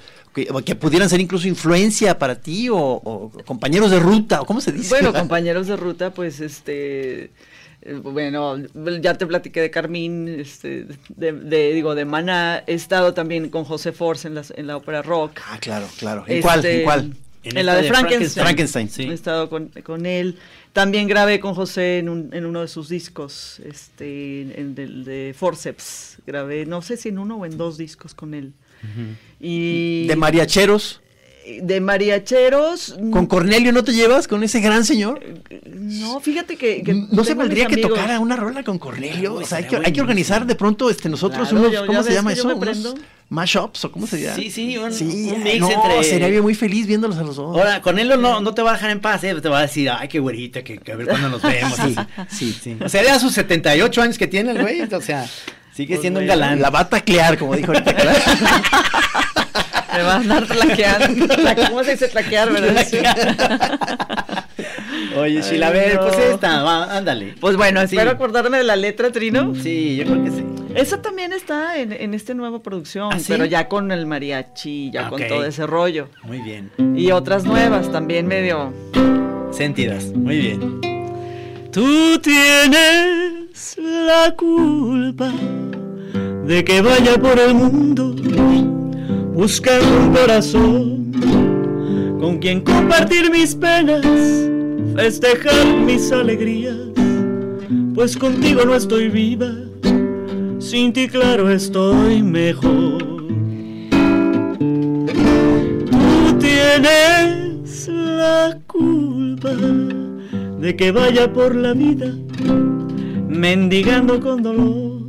que 0.64 0.74
pudieran 0.76 1.08
ser 1.08 1.20
incluso 1.20 1.48
influencia 1.48 2.18
para 2.18 2.40
ti, 2.40 2.68
o, 2.68 2.76
o 2.76 3.32
compañeros 3.46 3.90
de 3.90 3.98
ruta, 3.98 4.40
o 4.42 4.46
cómo 4.46 4.60
se 4.60 4.72
dice. 4.72 4.90
Bueno, 4.90 5.12
compañeros 5.18 5.66
de 5.66 5.76
ruta, 5.76 6.12
pues 6.14 6.38
este. 6.40 7.30
Bueno, 8.02 8.56
ya 9.00 9.14
te 9.14 9.26
platiqué 9.26 9.60
de 9.60 9.70
Carmín, 9.70 10.28
este, 10.28 10.86
de, 11.16 11.32
de- 11.32 11.72
digo, 11.72 11.94
de 11.94 12.04
Maná. 12.04 12.62
He 12.66 12.74
estado 12.74 13.14
también 13.14 13.48
con 13.50 13.64
José 13.64 13.92
Force 13.92 14.26
en 14.28 14.34
la, 14.34 14.42
en 14.56 14.66
la 14.66 14.76
ópera 14.76 15.02
rock. 15.02 15.40
Ah, 15.48 15.58
claro, 15.60 15.86
claro. 15.98 16.24
¿En 16.26 16.42
cuál? 16.42 16.58
Este, 16.58 16.78
¿En 16.78 16.84
cuál? 16.84 17.12
En 17.44 17.56
En, 17.56 17.66
la 17.66 17.76
de 17.76 17.82
de 17.82 17.88
Frankenstein. 17.88 18.44
Frankenstein, 18.44 18.88
sí. 18.90 19.02
He 19.04 19.12
estado 19.12 19.48
con, 19.48 19.68
con 19.84 20.06
él. 20.06 20.36
También 20.72 21.06
grabé 21.08 21.40
con 21.40 21.54
José 21.54 21.98
en, 21.98 22.08
un- 22.08 22.30
en 22.34 22.44
uno 22.46 22.60
de 22.62 22.68
sus 22.68 22.88
discos, 22.88 23.60
este, 23.64 24.42
en 24.42 24.74
el 24.76 25.04
de 25.04 25.34
Forceps. 25.38 26.18
Grabé, 26.26 26.66
no 26.66 26.82
sé 26.82 26.96
si 26.96 27.08
en 27.10 27.18
uno 27.18 27.36
o 27.36 27.46
en 27.46 27.56
dos 27.56 27.78
discos 27.78 28.12
con 28.14 28.34
él. 28.34 28.52
Y 29.40 30.06
De 30.06 30.16
mariacheros. 30.16 31.00
De 31.62 31.80
mariacheros. 31.80 32.96
¿Con 33.10 33.26
Cornelio 33.26 33.72
no 33.72 33.82
te 33.84 33.92
llevas? 33.92 34.28
¿Con 34.28 34.42
ese 34.42 34.60
gran 34.60 34.84
señor? 34.84 35.20
No, 35.66 36.20
fíjate 36.20 36.56
que. 36.56 36.82
que 36.82 36.94
¿No 37.10 37.24
se 37.24 37.34
valdría 37.34 37.66
que 37.66 37.76
tocara 37.78 38.20
una 38.20 38.36
rola 38.36 38.62
con 38.62 38.78
Cornelio? 38.78 39.34
O 39.34 39.44
sea, 39.44 39.58
hay 39.58 39.64
que, 39.64 39.76
hay 39.76 39.92
que 39.92 40.00
organizar 40.00 40.46
de 40.46 40.54
pronto 40.54 40.90
este, 40.90 41.08
nosotros 41.08 41.48
Claro, 41.48 41.60
unos, 41.62 41.72
ya- 41.72 41.80
¿cómo 41.86 41.92
ya 41.92 42.02
se 42.02 42.12
llama 42.12 42.32
eso? 42.32 42.48
Unos 42.54 42.94
mashups 43.30 43.84
o 43.84 43.92
cómo 43.92 44.06
se 44.06 44.20
llama? 44.22 44.36
Sí, 44.36 44.50
sí, 44.50 44.78
un- 44.78 44.92
sí, 44.92 45.30
un 45.34 45.42
mix 45.42 45.58
no, 45.60 45.70
entre- 45.70 46.04
sería 46.04 46.28
bien 46.28 46.42
muy 46.42 46.54
feliz 46.54 46.86
viéndolos 46.86 47.18
a 47.18 47.22
los 47.22 47.36
dos. 47.36 47.56
Ahora, 47.56 47.82
con 47.82 47.98
él 47.98 48.08
no, 48.20 48.40
no 48.40 48.54
te 48.54 48.62
va 48.62 48.70
a 48.70 48.74
dejar 48.74 48.90
en 48.90 49.00
paz, 49.00 49.22
¿eh? 49.24 49.34
te 49.40 49.48
va 49.48 49.58
a 49.58 49.62
decir, 49.62 49.90
ay, 49.90 50.08
qué 50.08 50.18
güerita, 50.18 50.62
que, 50.64 50.78
que 50.78 50.92
a 50.92 50.96
ver 50.96 51.06
cuándo 51.08 51.28
nos 51.28 51.42
vemos. 51.42 51.74
Sí, 51.76 51.94
sí, 52.30 52.56
sí. 52.62 52.76
O 52.84 52.88
sea, 52.88 53.02
ya 53.04 53.18
sus 53.18 53.32
78 53.34 54.00
años 54.02 54.16
que 54.18 54.26
tiene 54.26 54.52
el 54.52 54.60
güey, 54.62 54.80
o 54.82 55.00
sea, 55.02 55.28
sigue 55.74 55.94
Pues 55.94 56.00
siendo 56.00 56.20
un 56.20 56.26
galán. 56.26 56.60
la 56.62 56.70
va 56.70 56.80
a 56.80 56.88
taclear, 56.88 57.36
como 57.38 57.54
dijo 57.54 57.72
ahorita. 57.72 57.92
¿verdad? 57.92 58.16
Me 59.96 60.02
va 60.02 60.12
a 60.14 60.16
andar 60.16 60.46
tlaqueando. 60.46 61.26
Tla- 61.36 61.68
¿Cómo 61.68 61.84
se 61.84 61.92
dice 61.92 62.08
tlaquear, 62.08 62.52
verdad? 62.52 62.86
Oye, 65.16 65.42
Sheila, 65.42 65.68
a 65.68 65.70
ver, 65.70 65.94
no. 65.96 66.02
pues 66.02 66.18
esta, 66.18 66.62
va, 66.62 66.96
ándale. 66.96 67.34
Pues 67.40 67.56
bueno, 67.56 67.80
Sí. 67.86 67.96
espero 67.96 68.10
acordarme 68.10 68.58
de 68.58 68.64
la 68.64 68.76
letra, 68.76 69.10
Trino. 69.10 69.54
Sí, 69.54 69.96
yo 69.96 70.04
creo 70.04 70.24
que 70.24 70.30
sí. 70.30 70.44
Esa 70.74 71.00
también 71.02 71.32
está 71.32 71.78
en, 71.78 71.92
en 71.92 72.14
esta 72.14 72.34
nueva 72.34 72.60
producción, 72.60 73.10
¿Ah, 73.12 73.18
sí? 73.18 73.26
pero 73.28 73.44
ya 73.46 73.68
con 73.68 73.90
el 73.90 74.06
mariachi, 74.06 74.90
ya 74.92 75.08
con 75.08 75.20
todo 75.26 75.44
ese 75.44 75.66
rollo. 75.66 76.08
Muy 76.22 76.38
bien. 76.38 76.70
Y 76.96 77.10
otras 77.10 77.44
nuevas 77.44 77.90
también 77.90 78.26
medio. 78.26 78.72
Sentidas, 79.50 80.04
muy 80.14 80.38
bien. 80.38 80.80
Tú 81.72 82.18
tienes 82.20 83.76
la 83.78 84.34
culpa 84.36 85.32
de 86.44 86.64
que 86.64 86.80
vaya 86.82 87.16
por 87.18 87.38
el 87.38 87.54
mundo 87.54 88.14
buscando 89.38 89.86
un 90.00 90.12
corazón 90.12 91.12
con 92.18 92.38
quien 92.38 92.60
compartir 92.60 93.30
mis 93.30 93.54
penas, 93.54 94.04
festejar 94.96 95.64
mis 95.86 96.10
alegrías, 96.10 96.74
pues 97.94 98.16
contigo 98.16 98.64
no 98.64 98.74
estoy 98.74 99.08
viva, 99.08 99.52
sin 100.58 100.92
ti 100.92 101.06
claro 101.06 101.48
estoy 101.50 102.20
mejor. 102.20 102.98
Tú 105.88 106.38
tienes 106.40 107.88
la 107.88 108.58
culpa 108.66 109.52
de 110.58 110.74
que 110.74 110.90
vaya 110.90 111.32
por 111.32 111.54
la 111.54 111.74
vida 111.74 112.12
mendigando 113.28 114.18
con 114.18 114.42
dolor. 114.42 115.02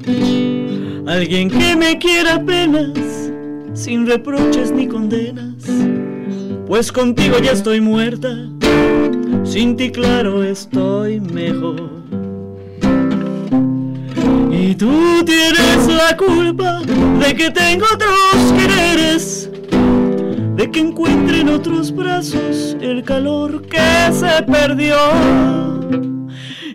Alguien 1.07 1.49
que 1.49 1.75
me 1.75 1.97
quiera 1.97 2.35
apenas, 2.35 3.31
sin 3.73 4.08
reproches 4.08 4.71
ni 4.71 4.88
condenas, 4.88 5.63
pues 6.67 6.91
contigo 6.91 7.38
ya 7.39 7.51
estoy 7.51 7.82
muerta, 7.82 8.29
sin 9.43 9.75
ti 9.75 9.91
claro 9.91 10.43
estoy 10.43 11.19
mejor. 11.19 11.89
Y 14.51 14.75
tú 14.75 15.23
tienes 15.25 15.88
la 15.88 16.15
culpa 16.17 16.82
de 17.19 17.36
que 17.36 17.49
tengo 17.49 17.86
otros 17.93 18.53
quereres, 18.58 19.49
de 20.55 20.69
que 20.71 20.79
encuentre 20.79 21.41
en 21.41 21.49
otros 21.49 21.95
brazos 21.95 22.75
el 22.82 23.03
calor 23.03 23.62
que 23.63 24.12
se 24.12 24.43
perdió. 24.43 24.97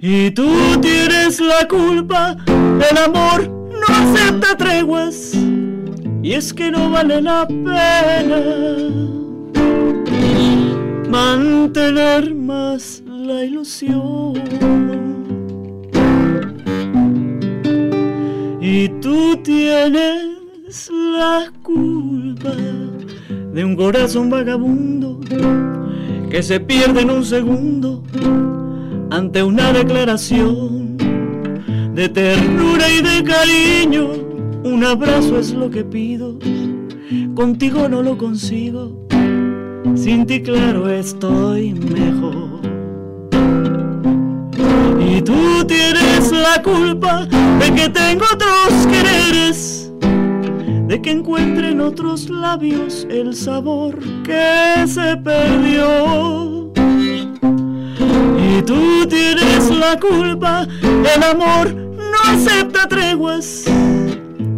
Y 0.01 0.31
tú 0.33 0.51
tienes 0.81 1.41
la 1.41 1.67
culpa, 1.69 2.37
el 2.47 2.99
amor 2.99 3.49
no 3.49 3.95
acepta 3.95 4.57
treguas, 4.57 5.33
y 6.25 6.33
es 6.33 6.55
que 6.55 6.71
no 6.71 6.89
vale 6.89 7.21
la 7.21 7.47
pena 7.47 8.41
mantener 11.11 12.35
más 12.35 13.03
la 13.07 13.45
ilusión. 13.45 14.33
Y 18.59 18.89
tú 19.03 19.37
tienes 19.45 20.91
la 20.91 21.53
culpa 21.63 22.55
de 23.53 23.63
un 23.63 23.77
corazón 23.77 24.31
vagabundo 24.31 25.21
que 26.31 26.43
se 26.43 26.59
pierde 26.59 27.03
en 27.03 27.11
un 27.11 27.25
segundo 27.27 28.03
ante 29.11 29.43
una 29.43 29.75
declaración 29.75 30.97
de 31.95 32.09
ternura 32.09 32.89
y 32.89 33.03
de 33.03 33.23
cariño. 33.23 34.24
Un 34.65 34.83
abrazo 34.83 35.39
es 35.39 35.53
lo 35.53 35.71
que 35.71 35.85
pido, 35.85 36.39
contigo 37.35 37.87
no 37.87 38.03
lo 38.03 38.17
consigo, 38.17 39.07
sin 39.95 40.25
ti 40.25 40.43
claro 40.43 40.89
estoy 40.89 41.75
mejor. 41.75 42.61
Y 44.99 45.21
tú 45.21 45.65
tienes 45.67 46.33
la 46.33 46.63
culpa 46.63 47.27
de 47.61 47.75
que 47.75 47.91
tengo 47.91 48.25
otros 48.33 48.87
quereres, 48.87 49.93
de 50.89 51.01
que 51.03 51.11
encuentre 51.11 51.71
en 51.71 51.83
otros 51.83 52.31
labios 52.31 53.07
el 53.11 53.35
sabor 53.35 53.99
que 54.25 54.87
se 54.87 55.17
perdió. 55.19 56.73
Y 58.39 58.63
tú 58.63 59.07
tienes 59.09 59.71
la 59.71 60.01
culpa, 60.01 60.67
el 60.83 61.23
amor 61.23 61.75
no 61.75 62.33
acepta 62.33 62.89
treguas, 62.89 63.67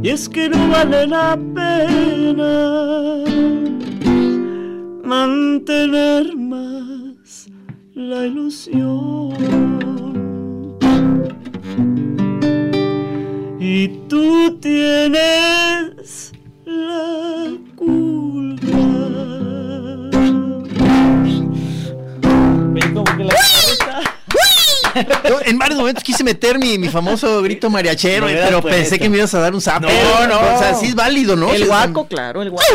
y 0.06 0.10
es 0.10 0.28
que 0.28 0.48
no 0.48 0.68
vale 0.68 1.04
la 1.04 1.36
pena 1.52 3.24
mantener 5.02 6.36
más 6.36 7.48
la 7.92 8.24
ilusión. 8.24 9.34
Y 13.58 13.88
tú 14.06 14.56
tienes 14.60 16.32
la 16.64 17.58
Yo 25.28 25.38
en 25.44 25.58
varios 25.58 25.78
momentos 25.78 26.02
quise 26.02 26.24
meter 26.24 26.58
mi, 26.58 26.78
mi 26.78 26.88
famoso 26.88 27.42
grito 27.42 27.70
mariachero, 27.70 28.26
No 28.26 28.32
eh, 28.32 28.40
pero 28.44 28.60
puesto. 28.62 28.78
pensé 28.80 28.98
que 28.98 29.08
me 29.08 29.18
ibas 29.18 29.34
a 29.34 29.40
dar 29.40 29.54
un 29.54 29.60
zape. 29.60 29.86
No, 29.86 30.26
no. 30.26 30.54
O 30.54 30.58
sea, 30.58 30.74
sí 30.74 30.86
es 30.86 30.94
válido, 30.94 31.36
¿no? 31.36 31.52
El 31.52 31.66
guaco, 31.66 32.06
claro, 32.06 32.42
el 32.42 32.50
guaco. 32.50 32.66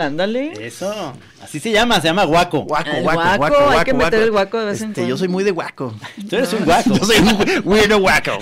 Ándale. 0.00 0.52
Eso. 0.66 1.14
Así 1.42 1.58
se 1.60 1.70
llama, 1.72 2.00
se 2.00 2.08
llama 2.08 2.24
guaco. 2.24 2.60
Guaco, 2.62 2.90
El 2.90 3.02
guaco, 3.02 3.20
guaco, 3.20 3.38
guaco, 3.38 3.70
hay 3.70 3.84
que 3.84 3.92
guaco, 3.92 4.04
meter 4.04 4.22
el 4.22 4.30
guaco 4.30 4.58
de 4.58 4.66
vez 4.66 4.80
en 4.82 4.88
Este, 4.90 5.00
cuando. 5.00 5.10
Yo 5.14 5.18
soy 5.18 5.28
muy 5.28 5.42
de 5.44 5.50
guaco. 5.50 5.94
Tú 6.28 6.36
eres 6.36 6.52
un 6.52 6.64
guaco. 6.64 6.94
Yo 6.98 7.04
soy 7.04 7.16
un 7.18 7.62
weirdo 7.64 7.98
guaco. 7.98 8.32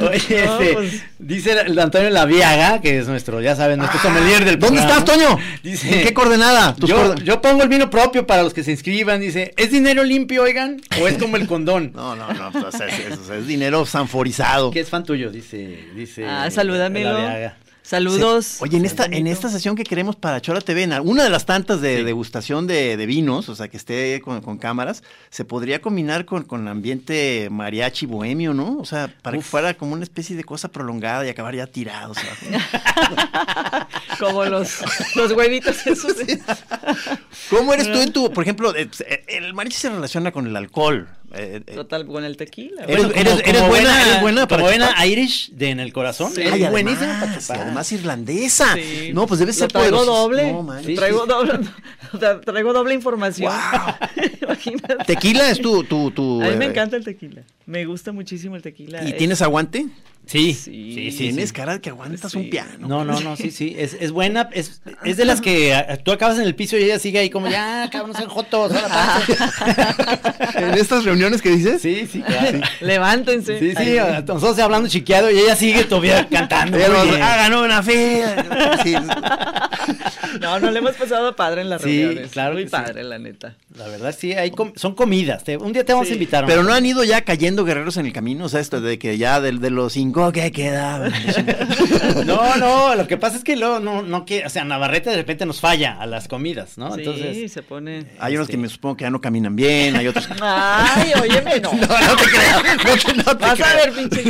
Oye, 0.00 0.44
este, 0.44 0.72
pues. 0.74 1.02
dice 1.18 1.52
el 1.66 1.78
Antonio 1.78 2.10
Laviaga, 2.10 2.80
que 2.80 2.98
es 2.98 3.08
nuestro, 3.08 3.40
ya 3.40 3.56
saben, 3.56 3.78
nuestro 3.78 4.00
sommelier 4.00 4.44
del 4.44 4.54
Ah, 4.56 4.58
¿Dónde 4.58 4.80
estás, 4.80 5.04
Toño? 5.04 5.38
Dice, 5.62 5.98
¿En 6.00 6.06
qué 6.06 6.14
coordenada? 6.14 6.74
Yo, 6.78 6.96
coorden- 6.96 7.24
yo 7.24 7.40
pongo 7.40 7.62
el 7.62 7.68
vino 7.68 7.90
propio 7.90 8.26
para 8.26 8.42
los 8.42 8.52
que 8.54 8.62
se 8.64 8.70
inscriban. 8.72 9.20
Dice, 9.20 9.52
¿es 9.56 9.70
dinero 9.70 10.02
limpio, 10.04 10.42
oigan? 10.42 10.80
¿O 11.00 11.08
es 11.08 11.16
como 11.18 11.36
el 11.36 11.46
condón? 11.46 11.92
No, 11.98 12.14
no, 12.14 12.32
no, 12.32 12.52
pues, 12.52 12.74
es, 12.74 12.80
es- 13.20 13.28
es 13.30 13.46
dinero 13.46 13.84
sanforizado. 13.86 14.70
Que 14.70 14.80
es 14.80 14.88
fan 14.88 15.04
tuyo, 15.04 15.30
dice. 15.30 15.78
dice 15.94 16.26
Ah, 16.26 16.48
salúdamelo. 16.50 17.12
Laviaga. 17.12 17.56
Saludos. 17.88 18.58
Oye, 18.60 18.76
en 18.76 18.84
esta, 18.84 19.06
en 19.06 19.26
esta 19.26 19.48
sesión 19.48 19.74
que 19.74 19.82
queremos 19.82 20.14
para 20.14 20.42
Chora 20.42 20.60
TV, 20.60 20.82
en 20.82 20.92
una 21.08 21.24
de 21.24 21.30
las 21.30 21.46
tantas 21.46 21.80
de 21.80 22.04
degustación 22.04 22.66
de, 22.66 22.98
de 22.98 23.06
vinos, 23.06 23.48
o 23.48 23.54
sea, 23.54 23.68
que 23.68 23.78
esté 23.78 24.20
con, 24.20 24.42
con 24.42 24.58
cámaras, 24.58 25.02
se 25.30 25.46
podría 25.46 25.80
combinar 25.80 26.26
con, 26.26 26.42
con 26.42 26.68
ambiente 26.68 27.48
mariachi 27.50 28.04
bohemio, 28.04 28.52
¿no? 28.52 28.76
O 28.76 28.84
sea, 28.84 29.10
para 29.22 29.38
que 29.38 29.42
fuera 29.42 29.72
como 29.72 29.94
una 29.94 30.02
especie 30.02 30.36
de 30.36 30.44
cosa 30.44 30.68
prolongada 30.68 31.24
y 31.24 31.30
acabar 31.30 31.54
ya 31.54 31.66
tirados. 31.66 32.18
Como 34.18 34.44
los, 34.44 34.80
los 35.14 35.32
huevitos 35.32 35.86
esos. 35.86 36.14
¿Cómo 37.50 37.72
eres 37.72 37.90
tú 37.90 38.00
en 38.00 38.12
tu, 38.12 38.30
por 38.32 38.42
ejemplo, 38.42 38.74
eh, 38.76 38.90
eh, 39.06 39.24
el 39.28 39.54
mariachi 39.54 39.78
se 39.78 39.88
relaciona 39.88 40.30
con 40.30 40.46
el 40.46 40.54
alcohol? 40.56 41.08
Eh, 41.34 41.62
eh, 41.66 41.74
Total, 41.74 42.06
con 42.06 42.24
el 42.24 42.36
tequila. 42.36 42.84
Eres- 42.84 42.96
Bueno, 43.06 43.12
eres- 43.14 43.42
eres 43.46 43.68
buena- 43.68 44.02
eres 44.02 44.20
buena 44.20 44.48
para 44.48 44.62
como 44.62 44.70
buena. 44.76 45.06
Irish 45.06 45.50
de 45.52 45.70
en 45.70 45.80
el 45.80 45.92
corazón. 45.92 46.32
Sí. 46.34 46.42
Es 46.42 46.52
Ay, 46.52 46.64
buenísima 46.68 47.04
además, 47.10 47.28
para 47.28 47.38
chupar. 47.40 47.60
además 47.60 47.92
irlandesa. 47.92 48.74
Sí. 48.74 49.10
No, 49.12 49.26
pues 49.26 49.40
debe 49.40 49.52
Lo 49.52 49.58
ser 49.58 49.68
traigo 49.72 50.04
doble. 50.04 50.52
No, 50.52 50.62
man. 50.62 50.84
Sí, 50.84 50.94
traigo 50.94 51.22
sí. 51.22 51.28
doble. 51.28 51.60
traigo 52.44 52.72
doble 52.72 52.94
información. 52.94 53.52
Imagínate. 54.42 55.04
Tequila 55.04 55.50
es 55.50 55.60
tu, 55.60 55.84
tu, 55.84 56.10
tu. 56.10 56.42
A 56.42 56.48
mí 56.48 56.56
me 56.56 56.66
eh, 56.66 56.68
encanta 56.68 56.96
el 56.96 57.04
tequila. 57.04 57.42
Me 57.66 57.84
gusta 57.84 58.12
muchísimo 58.12 58.56
el 58.56 58.62
tequila. 58.62 59.04
¿Y 59.04 59.08
Es- 59.10 59.16
tienes 59.16 59.42
aguante? 59.42 59.86
Sí, 60.28 60.52
Sí. 60.52 60.92
sí, 60.94 61.10
sí. 61.10 61.18
Tienes 61.18 61.48
sí. 61.48 61.54
cara 61.54 61.72
de 61.74 61.80
que 61.80 61.88
aguantas 61.90 62.30
Sí. 62.32 62.38
un 62.38 62.50
piano. 62.50 62.86
No, 62.86 63.04
no, 63.04 63.18
no, 63.20 63.34
sí, 63.36 63.50
sí. 63.50 63.74
Es, 63.78 63.94
es 63.98 64.12
buena. 64.12 64.50
Es, 64.52 64.82
es 65.04 65.16
de 65.16 65.24
las 65.24 65.40
que 65.40 65.74
ah, 65.74 65.96
tú 66.04 66.12
acabas 66.12 66.36
en 66.38 66.44
el 66.44 66.54
piso 66.54 66.76
y 66.76 66.84
ella 66.84 66.98
sigue 66.98 67.18
ahí 67.18 67.30
como, 67.30 67.48
ya, 67.48 67.88
cabrón, 67.90 68.14
sean 68.14 68.28
jotos. 68.28 68.72
ahora 68.72 68.88
pase". 68.88 69.36
En 70.58 70.74
estas 70.74 71.04
reuniones 71.04 71.40
que 71.40 71.50
dices. 71.50 71.80
Sí, 71.80 72.06
sí, 72.10 72.20
claro. 72.22 72.60
Levántense. 72.80 73.58
Sí, 73.58 73.72
sí, 73.76 73.96
nosotros 74.26 74.58
hablando 74.58 74.88
chiqueado 74.88 75.30
y 75.30 75.38
ella 75.38 75.56
sigue 75.56 75.84
todavía 75.84 76.26
cantando. 76.28 76.76
Pero, 76.76 76.98
ah, 77.00 77.36
ganó 77.36 77.62
una 77.62 77.82
fe. 77.82 78.22
Sí. 78.84 78.94
No, 80.40 80.58
no 80.60 80.70
le 80.70 80.78
hemos 80.78 80.94
pasado 80.96 81.34
padre 81.36 81.62
en 81.62 81.70
las 81.70 81.82
Sí, 81.82 82.02
reuniones. 82.02 82.30
claro 82.32 82.54
Muy 82.54 82.64
sí. 82.64 82.68
padre, 82.70 83.02
la 83.04 83.18
neta. 83.18 83.56
La 83.78 83.86
verdad, 83.86 84.14
sí, 84.18 84.32
hay 84.32 84.50
com- 84.50 84.72
son 84.74 84.94
comidas. 84.94 85.44
Te- 85.44 85.56
un 85.56 85.72
día 85.72 85.84
te 85.84 85.92
vamos 85.92 86.10
a 86.10 86.12
invitar. 86.12 86.44
Pero 86.46 86.62
¿no? 86.64 86.72
han 86.72 86.84
ido 86.84 87.04
ya 87.04 87.22
cayendo 87.22 87.64
guerreros 87.64 87.96
en 87.96 88.06
el 88.06 88.12
camino, 88.12 88.46
o 88.46 88.48
sea, 88.48 88.58
esto 88.60 88.80
de 88.80 88.98
que 88.98 89.16
ya 89.18 89.40
de, 89.40 89.52
de 89.52 89.70
los 89.70 89.92
cinco 89.92 90.32
que 90.32 90.50
quedaban. 90.52 91.12
No, 92.26 92.56
no, 92.56 92.94
lo 92.94 93.06
que 93.06 93.16
pasa 93.16 93.36
es 93.36 93.44
que 93.44 93.54
luego 93.56 93.80
no, 93.80 94.02
no 94.02 94.24
que, 94.24 94.44
o 94.44 94.48
sea, 94.48 94.64
Navarrete 94.64 95.10
de 95.10 95.16
repente 95.16 95.46
nos 95.46 95.60
falla 95.60 95.96
a 96.00 96.06
las 96.06 96.26
comidas, 96.26 96.76
¿no? 96.78 96.92
sí, 96.94 97.00
Entonces, 97.00 97.52
se 97.52 97.62
pone. 97.62 98.06
Hay 98.18 98.34
unos 98.34 98.44
Este. 98.46 98.52
que 98.52 98.58
me 98.58 98.68
supongo 98.68 98.96
que 98.96 99.04
ya 99.04 99.10
no 99.10 99.20
caminan 99.20 99.54
bien, 99.54 99.94
hay 99.96 100.06
otros 100.08 100.26
que... 100.26 100.34
Ay, 100.42 101.12
óyeme, 101.20 101.60
no. 101.60 101.70
No, 101.78 101.78
no 101.78 102.16
te 102.16 102.24
creas, 102.24 102.62
no 102.64 102.96
te, 102.96 103.14
no 103.22 103.36
te 103.36 103.44
Vas 103.44 103.60
a 103.60 103.74
ver, 103.76 103.92
pinche. 103.92 104.24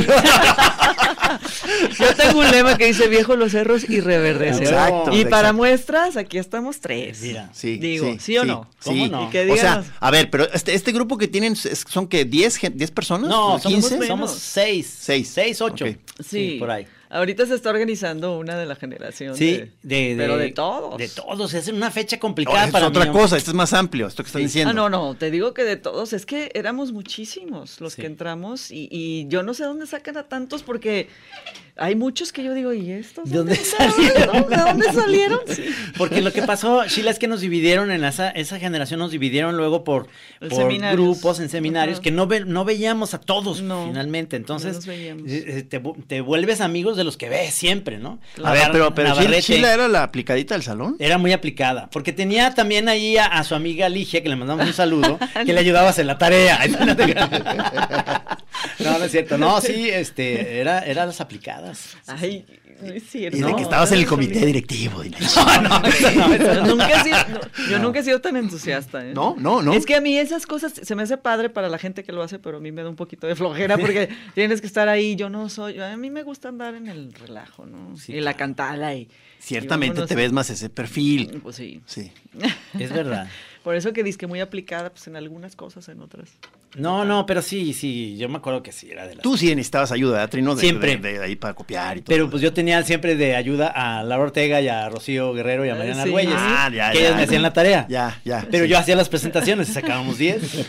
Yo 1.99 2.14
tengo 2.14 2.40
un 2.40 2.51
lema 2.51 2.76
que 2.76 2.86
dice 2.86 3.09
viejo 3.09 3.36
los 3.36 3.53
cerros 3.53 3.88
y 3.88 4.01
reverdecen. 4.01 4.62
Exacto, 4.64 5.11
Y 5.12 5.24
para 5.24 5.53
muestras, 5.53 6.16
aquí 6.16 6.38
estamos 6.38 6.80
tres. 6.80 7.20
Mira, 7.22 7.51
Sí, 7.53 7.78
Digo, 7.78 8.16
¿sí 8.18 8.36
o 8.38 8.44
no? 8.44 8.68
¿Cómo 8.82 9.05
sí. 9.05 9.11
no? 9.11 9.30
O 9.51 9.57
sea, 9.57 9.84
a 10.01 10.11
ver, 10.11 10.30
pero 10.30 10.45
este, 10.53 10.74
este 10.74 10.93
grupo 10.93 11.18
que 11.18 11.28
tienen 11.28 11.53
es- 11.53 11.84
son 11.89 12.09
que 12.09 12.24
10 12.24 12.57
gen- 12.57 12.76
10 12.76 12.91
personas, 12.91 13.28
no, 13.28 13.59
15. 13.61 13.89
somos, 13.91 14.07
somos 14.07 14.30
seis. 14.32 14.93
Seis. 14.99 15.28
Seis, 15.28 15.61
ocho. 15.61 15.84
Ok. 15.84 15.97
Sí, 16.24 16.57
por 16.59 16.70
ahí. 16.70 16.86
Ahorita 17.11 17.47
se 17.47 17.55
está 17.55 17.70
organizando 17.70 18.36
una 18.39 18.59
de 18.59 18.66
la 18.66 18.76
generación. 18.76 19.34
Sí, 19.34 19.53
de, 19.82 20.14
de, 20.14 20.14
pero 20.18 20.36
de 20.36 20.51
todos. 20.51 20.99
De 20.99 21.09
todos, 21.09 21.55
es 21.55 21.68
una 21.68 21.91
fecha 21.91 22.18
complicada 22.18 22.61
esto 22.64 22.72
para 22.72 22.84
es 22.84 22.91
otra 22.91 23.05
mí. 23.07 23.12
cosa, 23.12 23.39
esto 23.39 23.51
es 23.51 23.55
más 23.55 23.72
amplio, 23.72 24.07
esto 24.09 24.22
que 24.22 24.26
estás 24.26 24.41
Sí. 24.41 24.45
diciendo. 24.47 24.70
Ah, 24.72 24.74
no, 24.74 24.91
no, 24.91 25.14
te 25.14 25.30
digo 25.30 25.55
que 25.55 25.64
de 25.64 25.76
todos, 25.76 26.12
es 26.12 26.26
que 26.26 26.51
éramos 26.55 26.93
muchísimos 26.93 27.80
los 27.80 27.95
Sí. 27.95 28.03
que 28.03 28.07
entramos 28.09 28.70
y, 28.70 28.89
y 28.91 29.26
yo 29.28 29.43
no 29.43 29.55
sé 29.55 29.64
dónde 29.64 29.86
sacan 29.86 30.18
a 30.18 30.24
tantos 30.28 30.62
porque 30.62 31.09
hay 31.79 31.95
muchos 31.95 32.33
que 32.33 32.43
yo 32.45 32.55
digo, 32.55 32.72
¿y 32.72 32.91
estos? 32.91 33.31
¿De 33.31 33.37
dónde 33.39 33.53
¿De 33.57 33.64
salieron? 33.64 34.49
¿De 34.49 34.57
dónde 34.57 34.93
salieron? 34.93 35.39
Sí. 35.47 35.64
Porque 35.97 36.20
lo 36.20 36.33
que 36.33 36.43
pasó, 36.43 36.85
Sheila, 36.87 37.11
es 37.11 37.18
que 37.18 37.29
nos 37.29 37.41
dividieron 37.41 37.91
en 37.91 38.05
esa, 38.05 38.31
esa 38.31 38.59
generación, 38.59 38.99
nos 39.01 39.11
dividieron 39.11 39.57
luego 39.57 39.85
por, 39.85 40.09
En 40.41 40.49
por 40.49 40.59
seminarios. 40.59 41.01
grupos, 41.01 41.41
en 41.41 41.49
seminarios, 41.49 42.01
que 42.01 42.11
no, 42.11 42.26
ve- 42.26 42.45
no 42.45 42.64
veíamos 42.64 43.14
a 43.14 43.20
todos 43.20 43.62
No, 43.62 43.87
finalmente. 43.87 44.37
Entonces, 44.37 44.87
no 44.87 44.93
eh, 44.93 45.14
eh, 45.26 45.62
te, 45.68 45.83
vu- 45.83 45.97
te 46.07 46.20
vuelves 46.20 46.61
amigos 46.61 46.97
de 46.97 47.05
los 47.05 47.16
que 47.16 47.29
ves 47.29 47.55
siempre, 47.55 47.99
¿no? 47.99 48.18
A 48.45 48.53
ver, 48.53 48.68
pero, 48.72 48.95
pero 48.95 49.09
Sheila- 49.11 49.14
Navarrete 49.20 49.41
Sheila 49.43 49.74
era 49.74 49.89
la 49.89 50.03
aplicadita 50.03 50.55
del 50.55 50.62
salón. 50.62 50.97
era 50.99 51.18
muy 51.18 51.33
aplicada, 51.33 51.89
porque 51.91 52.12
tenía 52.12 52.55
también 52.55 52.89
ahí 52.89 53.16
a, 53.16 53.26
a 53.26 53.45
su 53.45 53.55
amiga 53.55 53.89
Ligia, 53.89 54.22
que 54.22 54.29
le 54.29 54.37
mandamos 54.37 54.66
un 54.66 54.72
saludo, 54.72 55.18
que 55.47 55.53
le 55.53 55.61
ayudaba 55.61 55.87
a 55.89 55.91
hacer 55.91 56.07
la 56.07 56.18
tarea. 56.18 56.59
No, 58.81 58.99
no 58.99 59.05
es 59.05 59.11
cierto. 59.12 59.39
No, 59.39 59.61
sí, 59.61 59.89
este, 59.89 60.61
era, 60.61 60.81
era 60.81 61.07
las 61.07 61.20
aplicadas. 61.20 61.67
Ay, 62.06 62.46
no 62.82 62.92
es 62.92 63.02
cierto. 63.08 63.36
Y 63.36 63.40
de 63.40 63.46
No, 63.50 63.56
que 63.56 63.62
estabas 63.62 63.90
en 63.92 63.98
el 63.98 64.04
no, 64.04 64.10
comité 64.10 64.40
no, 64.40 64.46
directivo. 64.46 65.02
No, 65.62 65.62
no, 65.62 65.86
eso 65.86 66.10
no, 66.12 66.32
eso 66.34 66.54
Yo 66.54 66.62
no. 66.62 66.66
nunca, 66.68 66.88
he 66.88 67.04
sido, 67.04 67.16
no, 67.28 67.70
yo 67.70 67.78
nunca 67.78 67.98
he 67.98 68.02
sido 68.02 68.20
tan 68.20 68.36
entusiasta. 68.36 69.06
¿eh? 69.06 69.12
No, 69.14 69.36
no, 69.38 69.62
no. 69.62 69.72
Es 69.72 69.86
que 69.86 69.94
a 69.94 70.00
mí 70.00 70.18
esas 70.18 70.46
cosas 70.46 70.72
se 70.74 70.94
me 70.94 71.02
hace 71.02 71.16
padre 71.18 71.50
para 71.50 71.68
la 71.68 71.78
gente 71.78 72.04
que 72.04 72.12
lo 72.12 72.22
hace, 72.22 72.38
pero 72.38 72.58
a 72.58 72.60
mí 72.60 72.72
me 72.72 72.82
da 72.82 72.88
un 72.88 72.96
poquito 72.96 73.26
de 73.26 73.34
flojera 73.36 73.78
porque 73.78 74.08
tienes 74.34 74.60
que 74.60 74.66
estar 74.66 74.88
ahí. 74.88 75.16
Yo 75.16 75.30
no 75.30 75.48
soy. 75.48 75.80
A 75.80 75.96
mí 75.96 76.10
me 76.10 76.22
gusta 76.22 76.48
andar 76.48 76.74
en 76.74 76.88
el 76.88 77.12
relajo, 77.12 77.66
¿no? 77.66 77.96
Sí, 77.96 78.14
y 78.14 78.20
la 78.20 78.34
cantada 78.34 78.94
y. 78.94 79.08
Ciertamente 79.38 80.02
y 80.02 80.06
te 80.06 80.14
ves 80.14 80.32
más 80.32 80.50
ese 80.50 80.68
perfil. 80.68 81.40
Pues 81.42 81.56
sí. 81.56 81.80
Sí. 81.86 82.10
Es 82.78 82.92
verdad. 82.92 83.28
Por 83.62 83.74
eso 83.76 83.92
que 83.92 84.08
que 84.16 84.26
muy 84.26 84.40
aplicada, 84.40 84.90
pues 84.90 85.06
en 85.08 85.16
algunas 85.16 85.54
cosas, 85.54 85.88
en 85.88 86.00
otras. 86.00 86.30
No, 86.76 87.04
no, 87.04 87.24
pero 87.26 87.40
sí, 87.42 87.72
sí, 87.72 88.16
yo 88.18 88.28
me 88.28 88.36
acuerdo 88.38 88.62
que 88.62 88.72
sí, 88.72 88.90
era 88.90 89.06
de 89.06 89.14
las... 89.16 89.22
Tú 89.22 89.36
sí 89.38 89.46
necesitabas 89.48 89.90
ayuda, 89.90 90.12
¿verdad, 90.18 90.28
Trino? 90.30 90.54
De, 90.54 90.60
Siempre. 90.60 90.96
De, 90.98 91.18
de 91.18 91.24
ahí 91.24 91.34
para 91.34 91.54
copiar 91.54 91.96
y 91.96 92.00
todo. 92.02 92.14
Pero 92.14 92.28
pues 92.30 92.42
yo 92.42 92.52
tenía 92.52 92.82
siempre 92.82 93.16
de 93.16 93.34
ayuda 93.36 93.68
a 93.68 94.02
Laura 94.02 94.24
Ortega 94.26 94.60
y 94.60 94.68
a 94.68 94.88
Rocío 94.88 95.32
Guerrero 95.32 95.64
y 95.64 95.70
a 95.70 95.74
Mariana 95.74 96.02
sí. 96.02 96.08
Argüelles, 96.08 96.34
Ah, 96.36 96.70
ya, 96.72 96.92
que 96.92 96.98
ya. 96.98 97.04
ellas 97.06 97.16
me 97.16 97.22
hacían 97.22 97.42
la 97.42 97.52
tarea. 97.52 97.86
Ya, 97.88 98.20
ya. 98.24 98.46
Pero 98.50 98.64
sí. 98.64 98.70
yo 98.70 98.78
hacía 98.78 98.96
las 98.96 99.08
presentaciones 99.08 99.68
y 99.70 99.72
sacábamos 99.72 100.18
10. 100.18 100.66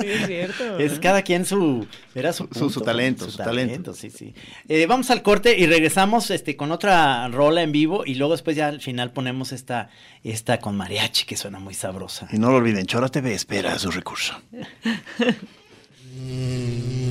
Sí, 0.00 0.06
es 0.06 0.26
cierto. 0.26 0.78
Es 0.78 0.98
cada 0.98 1.22
quien 1.22 1.44
su, 1.44 1.86
era 2.14 2.32
su, 2.32 2.44
Su- 2.44 2.48
punto, 2.50 2.70
su 2.70 2.80
talento, 2.82 3.30
su 3.30 3.36
talento. 3.38 3.94
sí, 3.94 4.10
sí. 4.10 4.34
Eh, 4.68 4.86
vamos 4.86 5.10
al 5.10 5.22
corte 5.22 5.56
y 5.58 5.66
regresamos 5.66 6.30
este, 6.30 6.56
con 6.56 6.72
otra 6.72 7.28
rola 7.28 7.62
en 7.62 7.72
vivo 7.72 8.04
y 8.04 8.14
luego 8.16 8.32
después 8.34 8.56
ya 8.56 8.68
al 8.68 8.80
final 8.80 9.12
ponemos 9.12 9.52
esta, 9.52 9.90
esta 10.22 10.58
con 10.58 10.76
mariachi 10.76 11.24
que 11.26 11.36
suena 11.36 11.58
muy 11.58 11.74
sabrosa. 11.74 12.28
Y 12.32 12.38
no 12.38 12.50
lo 12.50 12.56
olviden, 12.56 12.86
Chora 12.86 13.08
TV 13.08 13.34
espera 13.34 13.78
su 13.78 13.90
recurso. 13.90 14.34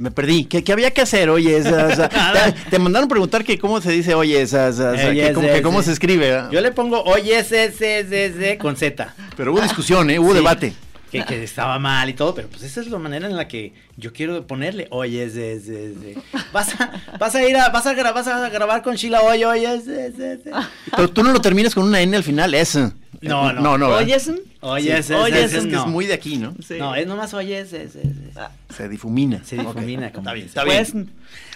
Me 0.00 0.10
perdí. 0.10 0.46
¿Qué, 0.46 0.64
qué 0.64 0.72
había 0.72 0.92
que 0.92 1.02
hacer? 1.02 1.28
Oye, 1.28 1.58
esa, 1.58 1.86
o 1.88 1.94
sea, 1.94 2.08
te, 2.54 2.70
te 2.70 2.78
mandaron 2.78 3.06
preguntar 3.06 3.44
que 3.44 3.58
cómo 3.58 3.82
se 3.82 3.92
dice, 3.92 4.14
oye, 4.14 4.40
esa, 4.40 4.70
que, 4.72 5.32
como 5.34 5.46
ese, 5.46 5.56
que 5.56 5.62
cómo 5.62 5.82
se 5.82 5.92
escribe. 5.92 6.42
Yo 6.50 6.62
le 6.62 6.72
pongo 6.72 7.02
oye 7.02 7.38
ese, 7.38 7.64
ese, 7.64 7.98
ese, 7.98 8.24
ese, 8.24 8.56
con 8.56 8.76
Z. 8.76 9.14
Pero 9.36 9.52
hubo 9.52 9.60
discusión, 9.60 10.08
¿eh? 10.08 10.18
Hubo 10.18 10.30
Sí. 10.30 10.36
debate. 10.36 10.72
Que, 11.10 11.24
que 11.24 11.42
estaba 11.42 11.78
mal 11.78 12.08
y 12.08 12.14
todo, 12.14 12.34
pero 12.34 12.48
pues 12.48 12.62
esa 12.62 12.80
es 12.80 12.86
la 12.88 12.98
manera 12.98 13.26
en 13.26 13.36
la 13.36 13.48
que 13.48 13.72
yo 13.96 14.12
quiero 14.12 14.46
ponerle, 14.46 14.86
oye, 14.90 15.24
ese, 15.24 15.54
ese, 15.54 15.92
ese. 15.92 16.16
Vas 16.52 16.80
a, 16.80 16.90
vas 17.18 17.34
a 17.34 17.42
ir 17.48 17.56
a, 17.56 17.68
vas 17.70 17.86
a, 17.86 17.94
gra- 17.94 18.14
vas 18.14 18.28
a 18.28 18.48
grabar 18.48 18.82
con 18.82 18.94
Sheila, 18.94 19.22
oye, 19.22 19.44
oye, 19.44 19.74
ese, 19.74 20.06
ese, 20.06 20.34
ese. 20.34 20.50
Pero 20.94 21.08
tú 21.10 21.22
no 21.24 21.32
lo 21.32 21.40
terminas 21.40 21.74
con 21.74 21.84
una 21.84 22.00
N 22.00 22.16
al 22.16 22.22
final, 22.22 22.54
es. 22.54 22.76
No, 22.76 23.52
no. 23.52 23.60
No, 23.60 23.76
no. 23.76 23.88
Oye, 23.88 24.14
ese, 24.14 24.34
Oye, 24.62 24.96
ese, 24.98 25.58
es 25.58 25.64
que 25.64 25.72
no. 25.72 25.80
es 25.80 25.86
muy 25.86 26.06
de 26.06 26.14
aquí, 26.14 26.36
¿no? 26.36 26.54
Sí. 26.66 26.74
No, 26.78 26.94
es 26.94 27.06
nomás 27.06 27.34
oye, 27.34 27.58
ese, 27.60 27.82
ese, 27.84 28.02
ese. 28.02 28.30
Se 28.74 28.88
difumina. 28.88 29.42
Se 29.44 29.56
difumina, 29.56 30.12
como 30.12 30.20
Está 30.22 30.32
bien, 30.34 30.46
está 30.46 30.64
bien. 30.64 30.76
Pues, 30.92 31.06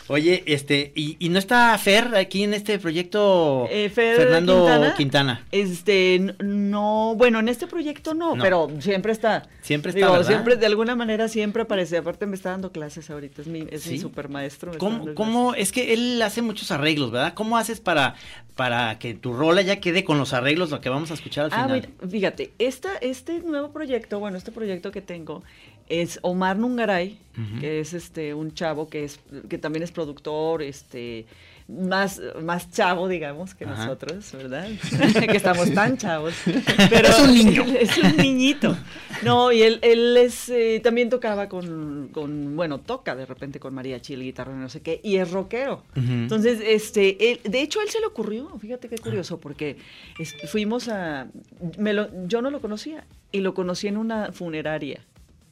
Oye, 0.08 0.42
este, 0.46 0.92
¿y, 0.94 1.16
y 1.18 1.30
no 1.30 1.38
está 1.38 1.76
Fer 1.78 2.14
aquí 2.14 2.42
en 2.42 2.52
este 2.52 2.78
proyecto? 2.78 3.66
Eh, 3.70 3.88
Fer 3.88 4.16
Fernando 4.16 4.56
Quintana. 4.66 4.94
Quintana. 4.94 5.46
Este, 5.50 6.34
no, 6.44 7.14
bueno, 7.16 7.40
en 7.40 7.48
este 7.48 7.66
proyecto 7.66 8.12
no, 8.12 8.36
No. 8.36 8.42
pero 8.42 8.68
siempre 8.80 9.12
está. 9.12 9.48
Siempre 9.62 9.90
está, 9.90 10.00
Digo, 10.00 10.12
¿verdad? 10.12 10.26
siempre, 10.26 10.56
de 10.56 10.66
alguna 10.66 10.94
manera 10.94 11.26
siempre 11.28 11.62
aparece. 11.62 11.96
Aparte 11.96 12.26
me 12.26 12.36
está 12.36 12.50
dando 12.50 12.70
clases 12.70 13.08
ahorita, 13.08 13.40
es 13.40 13.48
mi, 13.48 13.60
es 13.70 13.86
mi 13.86 13.92
¿Sí? 13.94 13.98
super 13.98 14.28
maestro. 14.28 14.72
¿Cómo, 14.76 15.14
cómo, 15.14 15.54
es 15.54 15.72
que 15.72 15.94
él 15.94 16.20
hace 16.20 16.42
muchos 16.42 16.70
arreglos, 16.70 17.10
¿verdad? 17.10 17.32
¿Cómo 17.32 17.56
haces 17.56 17.80
para, 17.80 18.14
para 18.56 18.98
que 18.98 19.14
tu 19.14 19.32
rola 19.32 19.62
ya 19.62 19.80
quede 19.80 20.04
con 20.04 20.18
los 20.18 20.34
arreglos, 20.34 20.70
lo 20.70 20.82
que 20.82 20.90
vamos 20.90 21.10
a 21.12 21.14
escuchar 21.14 21.46
al 21.46 21.50
Ah, 21.54 21.62
final? 21.64 21.80
mira, 22.00 22.10
fíjate, 22.10 22.52
esta, 22.58 22.94
este 23.00 23.40
nuevo 23.40 23.72
proyecto, 23.72 24.18
bueno, 24.18 24.36
este 24.36 24.52
proyecto 24.52 24.90
que 24.92 25.00
tengo 25.00 25.42
es 25.88 26.18
Omar 26.22 26.56
Nungaray, 26.58 27.18
que 27.60 27.80
es 27.80 27.92
este 27.94 28.32
un 28.34 28.54
chavo 28.54 28.88
que 28.88 29.04
es 29.04 29.18
que 29.48 29.58
también 29.58 29.82
es 29.82 29.90
productor, 29.92 30.62
este 30.62 31.26
más, 31.66 32.20
más 32.42 32.70
chavo, 32.70 33.08
digamos, 33.08 33.54
que 33.54 33.64
Ajá. 33.64 33.74
nosotros, 33.86 34.30
¿verdad? 34.32 34.68
que 35.30 35.36
estamos 35.36 35.72
tan 35.72 35.96
chavos. 35.96 36.34
Pero 36.90 37.08
Es 37.08 37.18
un 37.20 37.34
niño. 37.34 37.64
Es 37.80 37.96
un 37.96 38.16
niñito. 38.18 38.76
No, 39.22 39.50
y 39.50 39.62
él, 39.62 39.78
él 39.82 40.14
es, 40.18 40.50
eh, 40.50 40.80
también 40.84 41.08
tocaba 41.08 41.48
con, 41.48 42.08
con, 42.12 42.54
bueno, 42.54 42.80
toca 42.80 43.16
de 43.16 43.24
repente 43.24 43.58
con 43.60 43.72
María 43.72 43.98
Chile, 44.02 44.24
guitarra, 44.24 44.54
no 44.54 44.68
sé 44.68 44.82
qué, 44.82 45.00
y 45.02 45.16
es 45.16 45.30
rockero. 45.30 45.82
Entonces, 45.96 46.60
este, 46.62 47.32
él- 47.32 47.40
de 47.44 47.62
hecho, 47.62 47.80
él 47.80 47.88
se 47.88 47.98
le 48.00 48.06
ocurrió, 48.06 48.50
fíjate 48.58 48.88
qué 48.90 48.98
curioso, 48.98 49.40
porque 49.40 49.78
es- 50.18 50.36
fuimos 50.50 50.88
a, 50.88 51.28
me 51.78 51.94
lo- 51.94 52.08
yo 52.26 52.42
no 52.42 52.50
lo 52.50 52.60
conocía, 52.60 53.06
y 53.32 53.40
lo 53.40 53.54
conocí 53.54 53.88
en 53.88 53.96
una 53.96 54.32
funeraria, 54.32 55.00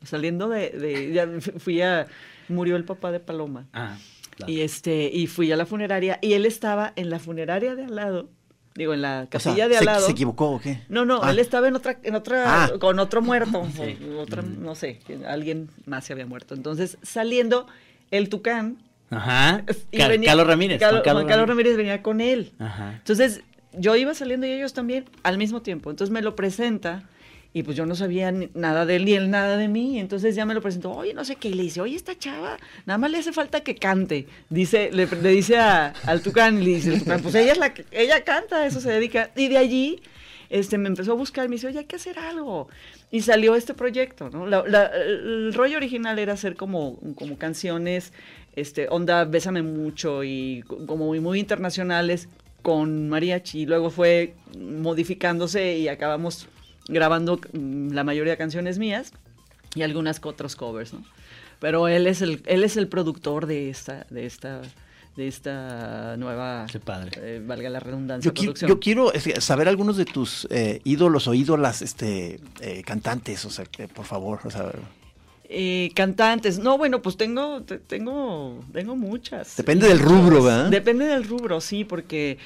saliendo 0.05 0.49
de, 0.49 0.71
de- 0.71 1.13
ya 1.13 1.29
fui 1.59 1.81
a, 1.83 2.07
murió 2.49 2.77
el 2.77 2.85
papá 2.85 3.13
de 3.13 3.21
Paloma, 3.21 3.67
Ah, 3.73 3.97
claro. 4.37 4.53
y 4.53 4.61
este, 4.63 5.11
y 5.13 5.27
fui 5.27 5.51
a 5.53 5.57
la 5.57 5.67
funeraria, 5.67 6.19
y 6.23 6.33
él 6.35 6.47
estaba 6.47 6.93
en 6.97 7.11
la 7.11 7.19
funeraria 7.19 7.75
de 7.75 7.85
al 7.85 7.95
lado, 7.97 8.29
digo, 8.75 8.95
en 8.95 9.03
la 9.03 9.19
O 9.19 9.21
sea, 9.23 9.29
casilla 9.31 9.69
de 9.69 9.75
al 9.77 9.81
¿se, 9.81 9.85
lado. 9.85 10.07
se 10.07 10.13
equivocó 10.13 10.51
o 10.53 10.61
qué? 10.61 10.81
No, 10.89 11.05
no, 11.05 11.21
Ah. 11.23 11.31
él 11.31 11.39
estaba 11.39 11.69
en 11.69 11.77
otra, 11.77 11.99
en 12.03 12.15
otra, 12.15 12.65
Ah. 12.65 12.71
con 12.81 12.99
otro 12.99 13.23
muerto, 13.23 13.67
Sí. 13.77 13.97
otra, 14.19 14.43
no 14.43 14.75
sé, 14.75 15.01
alguien 15.27 15.69
más 15.87 16.05
se 16.05 16.13
había 16.13 16.27
muerto. 16.27 16.55
Entonces, 16.55 16.99
saliendo, 17.03 17.67
el 18.11 18.29
tucán. 18.29 18.79
Ajá. 19.11 19.63
y 19.91 19.99
venía- 19.99 20.31
Carlos 20.31 20.47
Ramírez. 20.47 20.81
Carlos- 20.81 21.03
Carlos. 21.05 21.47
Ramírez 21.49 21.77
venía 21.77 22.03
con 22.03 22.23
él. 22.23 22.53
Ajá. 22.59 22.95
Entonces, 22.97 23.43
yo 23.79 23.95
iba 23.95 24.15
saliendo 24.15 24.47
y 24.47 24.53
ellos 24.53 24.73
también 24.73 25.05
al 25.23 25.37
mismo 25.37 25.61
tiempo. 25.61 25.91
Entonces 25.91 26.11
me 26.11 26.23
lo 26.23 26.35
presenta 26.35 27.03
y 27.55 27.63
pues 27.65 27.77
yo 27.77 27.85
no 27.87 27.95
sabía 27.95 28.33
nada 28.55 28.87
de 28.87 28.97
él 28.97 29.05
ni 29.05 29.13
él 29.13 29.31
nada 29.31 29.57
de 29.57 29.69
mí. 29.69 29.99
Entonces 29.99 30.35
ya 30.35 30.47
me 30.47 30.55
lo 30.55 30.63
presentó, 30.63 30.91
oye, 30.93 31.13
no 31.15 31.25
sé 31.25 31.37
qué. 31.37 31.49
Y 31.49 31.55
le 31.55 31.65
dice, 31.65 31.81
oye, 31.81 31.95
esta 31.97 32.19
chava, 32.19 32.57
nada 32.87 32.99
más 32.99 33.11
le 33.11 33.19
hace 33.19 33.33
falta 33.33 33.61
que 33.61 33.75
cante. 33.77 34.27
Dice, 34.49 34.91
le, 34.93 35.07
dice 35.07 35.59
a- 35.59 35.89
al 36.07 36.23
Tucán, 36.23 36.63
y 36.63 36.65
le 36.65 36.71
dice 36.77 37.03
pues 37.23 37.35
ella 37.35 37.53
es 37.53 37.59
la 37.59 37.75
ella 37.91 38.25
canta, 38.25 38.65
eso 38.67 38.81
se 38.81 38.91
dedica. 38.91 39.31
Y 39.37 39.49
de 39.49 39.59
allí 39.59 40.01
este, 40.49 40.77
me 40.79 40.89
empezó 40.89 41.13
a 41.13 41.15
buscar, 41.15 41.49
me 41.49 41.57
dice, 41.57 41.67
oye, 41.67 41.79
hay 41.81 41.85
que 41.85 41.97
hacer 41.97 42.19
algo. 42.19 42.69
Y 43.11 43.21
salió 43.21 43.55
este 43.55 43.75
proyecto, 43.75 44.31
¿no? 44.31 44.47
El 44.47 45.53
rollo 45.55 45.77
original 45.77 46.19
era 46.19 46.33
hacer 46.33 46.57
como, 46.57 46.99
como 47.17 47.37
canciones, 47.37 48.13
este, 48.57 48.87
onda 48.89 49.25
Bésame 49.27 49.63
Mucho 49.63 50.25
y 50.25 50.63
co- 50.67 50.87
como 50.87 51.07
muy, 51.07 51.21
muy 51.21 51.39
internacionales 51.39 52.29
con 52.63 53.09
mariachi. 53.11 53.61
Y 53.61 53.67
luego 53.67 53.91
fue 53.91 54.35
modificándose 54.59 55.77
y 55.79 55.89
acabamos 55.89 56.49
grabando 56.89 57.41
mm, 57.53 57.91
la 57.93 58.05
mayoría 58.05 58.33
de 58.33 58.39
canciones 58.39 58.79
mías 58.79 59.13
y 59.75 59.83
algunas 59.83 60.21
otros 60.23 60.57
covers, 60.57 60.93
¿no? 60.93 61.03
Pero 61.61 61.87
él 61.89 62.07
es 62.07 62.23
el, 62.23 62.43
él 62.47 62.65
es 62.65 62.77
el 62.77 62.89
productor 62.89 63.47
de 63.47 63.71
esta, 63.71 64.05
de 64.11 64.27
esta, 64.27 64.63
de 65.17 65.29
esta 65.29 66.17
nueva, 66.17 66.67
Qué 66.71 66.81
padre. 66.81 67.13
eh, 67.17 67.43
valga 67.45 67.71
la 67.71 67.79
redundancia, 67.81 68.29
Yo, 68.31 68.35
qui- 68.35 68.45
producción. 68.47 68.69
yo 68.69 68.81
quiero 68.81 69.13
saber 69.41 69.69
algunos 69.69 69.97
de 69.97 70.05
tus 70.05 70.49
eh, 70.51 70.81
ídolos 70.85 71.29
o 71.29 71.35
ídolas 71.35 71.81
este, 71.83 72.41
eh, 72.61 72.83
cantantes, 72.85 73.45
o 73.45 73.51
sea, 73.51 73.65
que, 73.65 73.87
por 73.89 74.05
favor, 74.07 74.41
o 74.45 74.51
sea, 74.51 74.73
Eh, 75.55 75.91
cantantes. 75.95 76.59
No, 76.59 76.79
bueno, 76.79 77.03
pues 77.03 77.17
tengo, 77.19 77.61
te- 77.63 77.79
tengo, 77.79 78.59
tengo 78.73 78.97
muchas. 78.97 79.55
Depende 79.57 79.87
del 79.87 79.99
rubro. 79.99 80.43
¿verdad? 80.43 80.71
Depende 80.71 81.05
del 81.05 81.25
rubro, 81.25 81.61
sí, 81.61 81.85
porque 81.85 82.39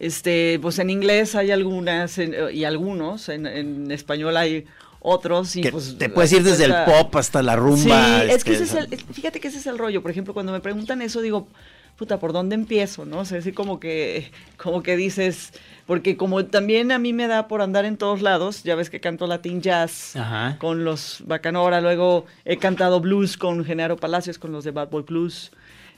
este, 0.00 0.58
pues 0.60 0.78
en 0.80 0.90
inglés 0.90 1.36
hay 1.36 1.52
algunas 1.52 2.18
en- 2.18 2.34
y 2.52 2.64
algunos, 2.64 3.28
en, 3.28 3.46
en 3.46 3.90
español 3.92 4.36
hay 4.36 4.64
otros 5.02 5.54
y 5.56 5.62
que 5.62 5.70
pues 5.72 5.96
te 5.96 6.08
puedes 6.08 6.32
ir 6.32 6.42
desde 6.42 6.64
el 6.64 6.74
pop 6.84 7.14
hasta 7.16 7.42
la 7.42 7.54
rumba. 7.56 8.22
Sí, 8.22 8.30
es 8.32 8.44
que 8.44 8.52
este, 8.52 8.64
ese 8.64 8.78
es 8.80 8.92
el, 8.92 8.98
fíjate 9.14 9.38
que 9.40 9.48
ese 9.48 9.58
es 9.58 9.66
el 9.66 9.78
rollo. 9.78 10.02
Por 10.02 10.10
ejemplo, 10.10 10.34
cuando 10.34 10.52
me 10.52 10.60
preguntan 10.60 11.00
eso, 11.00 11.22
digo, 11.22 11.48
puta, 11.96 12.18
¿por 12.18 12.32
dónde 12.32 12.54
empiezo? 12.54 13.04
¿No? 13.06 13.20
O 13.20 13.24
sea, 13.24 13.38
así 13.38 13.52
como 13.52 13.78
que, 13.80 14.30
como 14.58 14.82
que 14.82 14.96
dices, 14.96 15.52
porque 15.86 16.16
como 16.18 16.44
también 16.46 16.92
a 16.92 16.98
mí 16.98 17.12
me 17.14 17.26
da 17.28 17.48
por 17.48 17.62
andar 17.62 17.84
en 17.86 17.96
todos 17.96 18.20
lados, 18.20 18.62
ya 18.62 18.74
ves 18.74 18.90
que 18.90 19.00
canto 19.00 19.26
latín 19.26 19.62
jazz 19.62 20.16
Ajá. 20.16 20.56
con 20.58 20.84
los 20.84 21.22
Bacanora, 21.26 21.80
luego 21.80 22.26
he 22.44 22.58
cantado 22.58 23.00
blues 23.00 23.36
con 23.38 23.64
Genaro 23.64 23.96
Palacios, 23.96 24.38
con 24.38 24.52
los 24.52 24.64
de 24.64 24.70
Bad 24.70 24.88
Boy 24.90 25.02
Blues. 25.02 25.50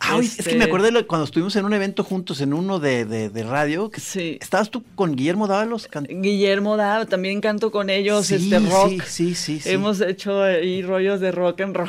Ah, 0.04 0.18
es 0.20 0.34
que 0.34 0.42
Este, 0.42 0.54
me 0.56 0.64
acordé 0.64 0.86
de 0.86 0.92
lo- 0.92 1.06
cuando 1.06 1.24
estuvimos 1.24 1.54
en 1.56 1.64
un 1.64 1.72
evento 1.74 2.02
juntos, 2.02 2.40
en 2.40 2.52
uno 2.52 2.80
de, 2.80 3.04
de- 3.04 3.28
de 3.30 3.42
radio, 3.44 3.88
que 3.90 4.00
Sí. 4.00 4.36
estabas 4.40 4.68
tú 4.70 4.82
con 4.96 5.14
Guillermo 5.14 5.46
Dávalos 5.46 5.86
cantando. 5.86 6.20
Guillermo 6.22 6.76
da, 6.76 7.06
también 7.06 7.40
canto 7.40 7.70
con 7.70 7.88
ellos, 7.88 8.26
Sí, 8.26 8.34
este 8.34 8.58
rock. 8.58 9.02
sí, 9.04 9.34
sí, 9.34 9.34
sí, 9.36 9.60
sí. 9.60 9.70
Hemos 9.70 10.00
hecho 10.00 10.42
ahí 10.42 10.82
rollos 10.82 11.20
de 11.20 11.30
rock 11.30 11.60
and 11.60 11.76
roll. 11.76 11.88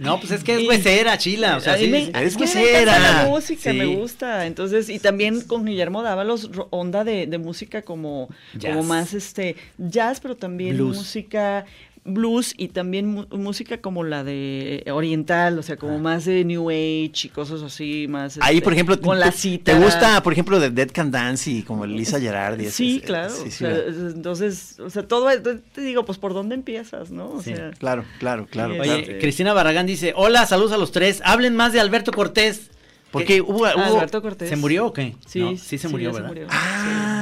No, 0.00 0.18
pues 0.18 0.32
es 0.32 0.42
que 0.42 0.60
es 0.60 0.68
huesera, 0.68 1.16
chila. 1.18 1.56
O 1.56 1.60
sea, 1.60 1.76
sí, 1.76 1.84
me, 1.88 2.10
me 2.10 2.26
huesera. 2.26 2.96
encanta 2.96 3.22
la 3.24 3.28
música, 3.28 3.70
Sí. 3.70 3.76
me 3.78 3.86
gusta. 3.86 4.46
Entonces, 4.46 4.88
y 4.88 4.98
también 4.98 5.40
con 5.42 5.64
Guillermo 5.64 6.02
Dávalos, 6.02 6.50
onda 6.70 7.04
de, 7.04 7.26
de 7.28 7.38
música 7.38 7.82
como, 7.82 8.28
Jazz. 8.54 8.74
como 8.74 8.88
más 8.88 9.14
este 9.14 9.54
jazz, 9.78 10.18
pero 10.20 10.36
también 10.36 10.76
Blues. 10.76 10.96
música 10.96 11.64
blues 12.04 12.52
y 12.56 12.68
también 12.68 13.06
mu- 13.06 13.26
música 13.30 13.80
como 13.80 14.02
la 14.02 14.24
de 14.24 14.82
oriental, 14.92 15.56
o 15.58 15.62
sea, 15.62 15.76
como 15.76 15.98
más 16.00 16.24
de 16.24 16.44
New 16.44 16.68
Age 16.68 17.12
y 17.24 17.28
cosas 17.28 17.62
así, 17.62 18.06
más 18.08 18.38
Ahí, 18.42 18.56
este, 18.56 18.64
por 18.64 18.72
ejemplo, 18.72 19.00
con 19.00 19.16
te- 19.16 19.20
la 19.24 19.30
¿te 19.30 19.36
cita. 19.38 19.78
gusta, 19.78 20.22
por 20.22 20.32
ejemplo, 20.32 20.58
de 20.58 20.70
Dead 20.70 20.90
Can 20.90 21.10
Dance 21.12 21.48
y 21.50 21.62
como 21.62 21.86
Lisa 21.86 22.18
Gerard? 22.20 22.58
y 22.60 22.64
ese- 22.64 22.72
Sí, 22.72 22.96
ese- 22.96 23.06
claro. 23.06 23.30
sí, 23.30 23.40
o 23.40 23.44
sí, 23.44 23.50
sea, 23.52 23.68
¿verdad? 23.68 24.10
entonces, 24.16 24.80
o 24.80 24.90
sea, 24.90 25.04
todo, 25.06 25.28
te 25.40 25.80
digo, 25.80 26.04
pues, 26.04 26.18
¿por 26.18 26.34
dónde 26.34 26.56
empiezas, 26.56 27.10
no? 27.12 27.30
O 27.30 27.42
Sí. 27.42 27.54
sea, 27.54 27.70
Claro, 27.78 28.04
claro, 28.18 28.46
claro. 28.50 28.74
Sí, 28.74 28.80
Oye, 28.80 28.88
claro. 28.88 29.02
Este- 29.02 29.18
Cristina 29.20 29.52
Barragán 29.52 29.86
dice, 29.86 30.12
hola, 30.16 30.44
saludos 30.46 30.72
a 30.72 30.78
los 30.78 30.90
tres. 30.90 31.22
Hablen 31.24 31.54
más 31.54 31.72
de 31.72 31.78
Alberto 31.80 32.10
Cortés. 32.12 32.68
Porque 33.12 33.42
hubo, 33.42 33.66
Ah, 33.66 33.74
hubo- 33.76 33.96
Alberto 33.98 34.22
Cortés. 34.22 34.48
¿Se 34.48 34.56
murió 34.56 34.86
o 34.86 34.92
qué? 34.94 35.14
Sí, 35.26 35.40
No, 35.40 35.56
sí 35.58 35.76
se 35.76 35.86
murió, 35.88 36.14
¿verdad? 36.14 36.32
Ah, 36.48 37.21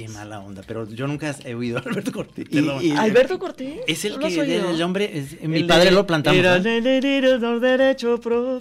Qué 0.00 0.08
mala 0.08 0.40
onda, 0.40 0.62
pero 0.66 0.88
yo 0.88 1.06
nunca 1.06 1.36
he 1.44 1.54
oído 1.54 1.76
a 1.76 1.82
Alberto 1.82 2.10
Cortés. 2.10 2.46
Y- 2.48 2.54
perdón. 2.54 2.82
y- 2.82 2.92
Alberto 2.92 3.38
Cortés. 3.38 3.80
es 3.86 4.02
el 4.06 4.12
¿No 4.12 4.18
lo 4.20 4.28
que 4.28 4.40
oído? 4.40 4.70
el 4.70 4.80
hombre, 4.82 5.18
es- 5.18 5.42
mi 5.42 5.58
El 5.58 5.66
padre 5.66 5.86
de- 5.86 5.90
lo 5.90 6.06
plantamos. 6.06 6.40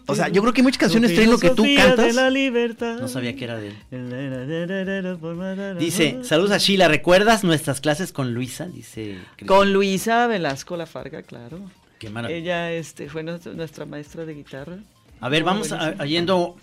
O 0.05 0.15
sea, 0.15 0.27
yo 0.27 0.41
creo 0.41 0.53
que 0.53 0.59
hay 0.59 0.63
muchas 0.63 0.79
canciones, 0.79 1.11
Su 1.11 1.15
Trino, 1.15 1.37
que 1.39 1.51
tú 1.51 1.63
cantas. 1.77 2.07
de 2.07 2.13
la 2.13 2.29
libertad. 2.29 2.99
No 2.99 3.07
sabía 3.07 3.33
que 3.37 3.43
era 3.45 3.57
de 3.57 3.69
él. 3.91 5.77
Dice, 5.79 6.19
saludos 6.23 6.51
a 6.51 6.57
Sheila, 6.57 6.89
¿recuerdas 6.89 7.45
nuestras 7.45 7.79
clases 7.79 8.11
con 8.11 8.33
Luisa? 8.33 8.67
Dice. 8.67 9.17
Con 9.45 9.71
Luisa 9.71 10.27
Velasco 10.27 10.75
La 10.75 10.85
Farga, 10.85 11.23
claro. 11.23 11.59
Qué 11.99 12.09
maravilla. 12.09 12.37
Ella 12.37 12.71
este, 12.73 13.07
fue 13.09 13.23
nuestra, 13.23 13.53
nuestra 13.53 13.85
maestra 13.85 14.25
de 14.25 14.33
guitarra. 14.33 14.77
A 15.21 15.29
ver, 15.29 15.43
vamos 15.43 15.71
a 15.71 16.05
yendo, 16.05 16.55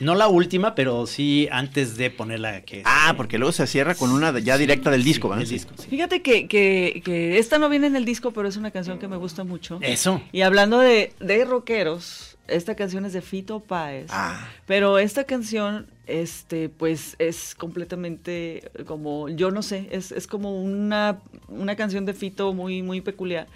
no 0.00 0.14
la 0.14 0.28
última, 0.28 0.74
pero 0.74 1.06
sí 1.06 1.48
antes 1.50 1.96
de 1.96 2.10
ponerla 2.10 2.62
que 2.62 2.82
Ah, 2.84 3.14
porque 3.16 3.38
luego 3.38 3.52
se 3.52 3.66
cierra 3.66 3.94
con 3.94 4.10
una 4.10 4.38
ya 4.38 4.58
directa 4.58 4.90
del 4.90 5.04
disco, 5.04 5.28
¿verdad? 5.28 5.44
el 5.44 5.48
disco, 5.50 5.72
sí. 5.76 5.88
Fíjate 5.88 6.22
que, 6.22 6.48
que, 6.48 7.02
que 7.04 7.38
esta 7.38 7.58
no 7.58 7.68
viene 7.68 7.86
en 7.86 7.96
el 7.96 8.04
disco, 8.04 8.32
pero 8.32 8.48
es 8.48 8.56
una 8.56 8.70
canción 8.70 8.98
que 8.98 9.08
me 9.08 9.16
gusta 9.16 9.44
mucho. 9.44 9.78
Eso. 9.82 10.20
Y 10.32 10.42
hablando 10.42 10.78
de, 10.80 11.12
de 11.20 11.44
rockeros, 11.44 12.36
esta 12.48 12.74
canción 12.74 13.04
es 13.04 13.12
de 13.12 13.22
Fito 13.22 13.60
Páez. 13.60 14.06
Ah. 14.10 14.48
Pero 14.66 14.98
esta 14.98 15.24
canción, 15.24 15.86
este, 16.06 16.68
pues, 16.68 17.16
es 17.18 17.54
completamente 17.54 18.70
como, 18.86 19.28
yo 19.28 19.50
no 19.50 19.62
sé, 19.62 19.88
es, 19.90 20.12
es 20.12 20.26
como 20.26 20.60
una, 20.60 21.18
una 21.48 21.76
canción 21.76 22.04
de 22.04 22.14
Fito 22.14 22.52
muy, 22.52 22.82
muy 22.82 23.00
peculiar. 23.00 23.46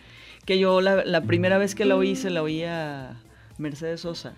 Que 0.47 0.59
yo 0.59 0.81
la, 0.81 1.05
la 1.05 1.21
primera 1.23 1.59
vez 1.59 1.75
que 1.75 1.85
la 1.85 1.97
oí, 1.97 2.17
se 2.17 2.31
la 2.31 2.43
oí 2.43 2.65
a 2.65 3.21
Mercedes 3.59 4.01
Sosa. 4.01 4.35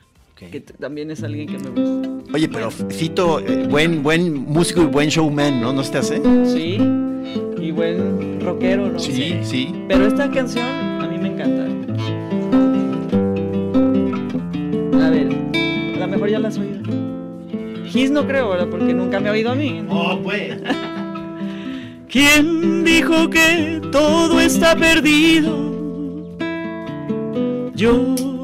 Que 0.48 0.60
también 0.60 1.10
es 1.10 1.22
alguien 1.22 1.48
que 1.48 1.58
me 1.58 1.68
gusta. 1.68 2.08
Oye, 2.32 2.48
pero 2.48 2.70
Fito, 2.70 3.40
eh, 3.40 3.66
buen, 3.68 4.02
buen 4.02 4.32
músico 4.32 4.82
y 4.82 4.86
buen 4.86 5.10
showman, 5.10 5.60
¿no? 5.60 5.72
¿No 5.74 5.84
se 5.84 5.92
te 5.92 5.98
hace? 5.98 6.22
Sí. 6.46 6.78
Y 7.60 7.70
buen 7.72 8.40
rockero, 8.40 8.88
¿no? 8.88 8.98
Sí, 8.98 9.38
sí. 9.42 9.74
Pero 9.86 10.06
esta 10.06 10.30
canción 10.30 10.64
a 10.64 11.06
mí 11.06 11.18
me 11.18 11.28
encanta. 11.28 11.64
A 15.04 15.10
ver, 15.10 15.28
a 15.94 15.98
lo 15.98 16.08
mejor 16.08 16.30
ya 16.30 16.38
la 16.38 16.48
has 16.48 16.56
oído. 16.56 16.80
Gis 17.86 18.10
no 18.10 18.26
creo, 18.26 18.48
¿verdad? 18.48 18.68
Porque 18.70 18.94
nunca 18.94 19.20
me 19.20 19.28
ha 19.28 19.32
oído 19.32 19.50
a 19.50 19.54
mí. 19.54 19.84
Oh, 19.90 20.18
pues. 20.22 20.56
¿Quién 22.08 22.82
dijo 22.82 23.28
que 23.28 23.82
todo 23.92 24.40
está 24.40 24.74
perdido? 24.74 25.68
Yo 27.74 28.14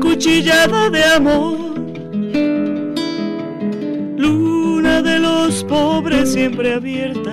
Cuchillada 0.00 0.90
de 0.90 1.04
amor. 1.04 1.74
Luna 4.16 5.02
de 5.02 5.18
los 5.18 5.64
pobres 5.64 6.32
siempre 6.32 6.74
abierta. 6.74 7.32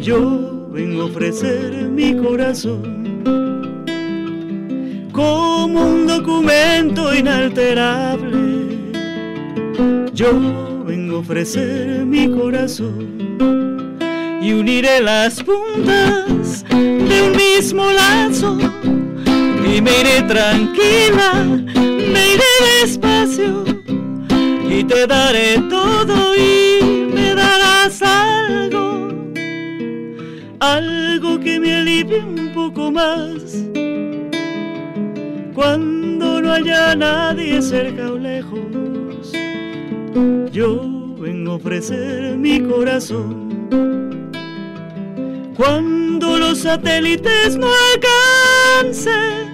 Yo 0.00 0.68
vengo 0.70 1.02
a 1.02 1.04
ofrecer 1.04 1.72
mi 1.88 2.16
corazón 2.16 3.00
como 5.12 5.86
un 5.86 6.06
documento 6.06 7.14
inalterable. 7.14 8.92
Yo 10.14 10.84
vengo 10.84 11.16
a 11.16 11.20
ofrecer 11.20 12.06
mi 12.06 12.30
corazón 12.30 13.98
y 14.42 14.52
uniré 14.52 15.00
las 15.00 15.42
puntas 15.42 16.64
de 16.70 17.22
un 17.22 17.36
mismo 17.36 17.84
lazo 17.90 18.58
y 19.72 19.80
me 19.80 20.00
iré 20.00 20.22
tranquila, 20.22 21.44
me 21.74 22.34
iré 22.34 22.52
despacio 22.82 23.64
y 24.68 24.84
te 24.84 25.06
daré 25.06 25.58
todo 25.68 26.34
y 26.36 27.08
me 27.14 27.34
darás 27.34 28.02
algo, 28.02 29.08
algo 30.60 31.40
que 31.40 31.60
me 31.60 31.76
alivie 31.76 32.20
un 32.20 32.52
poco 32.52 32.90
más 32.90 33.40
cuando 35.54 36.40
no 36.40 36.52
haya 36.52 36.94
nadie 36.94 37.60
cerca 37.60 38.10
o 38.10 38.16
lejos. 38.16 39.32
Yo 40.50 41.14
vengo 41.18 41.52
a 41.52 41.54
ofrecer 41.56 42.36
mi 42.36 42.60
corazón. 42.60 43.68
Cuando 45.56 46.38
los 46.38 46.60
satélites 46.60 47.58
no 47.58 47.68
alcancen, 47.92 49.49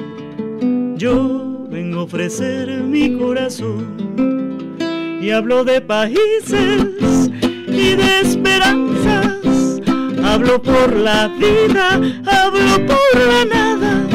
yo 0.97 1.67
vengo 1.69 2.01
a 2.01 2.03
ofrecer 2.05 2.69
mi 2.83 3.17
corazón. 3.19 4.77
Y 5.21 5.31
hablo 5.31 5.65
de 5.65 5.81
países 5.81 7.31
y 7.69 7.95
de 7.95 8.21
esperanzas. 8.21 9.81
Hablo 10.25 10.61
por 10.63 10.97
la 10.97 11.29
vida, 11.29 11.95
hablo 12.27 12.87
por 12.87 13.21
la 13.29 13.45
nada. 13.45 14.07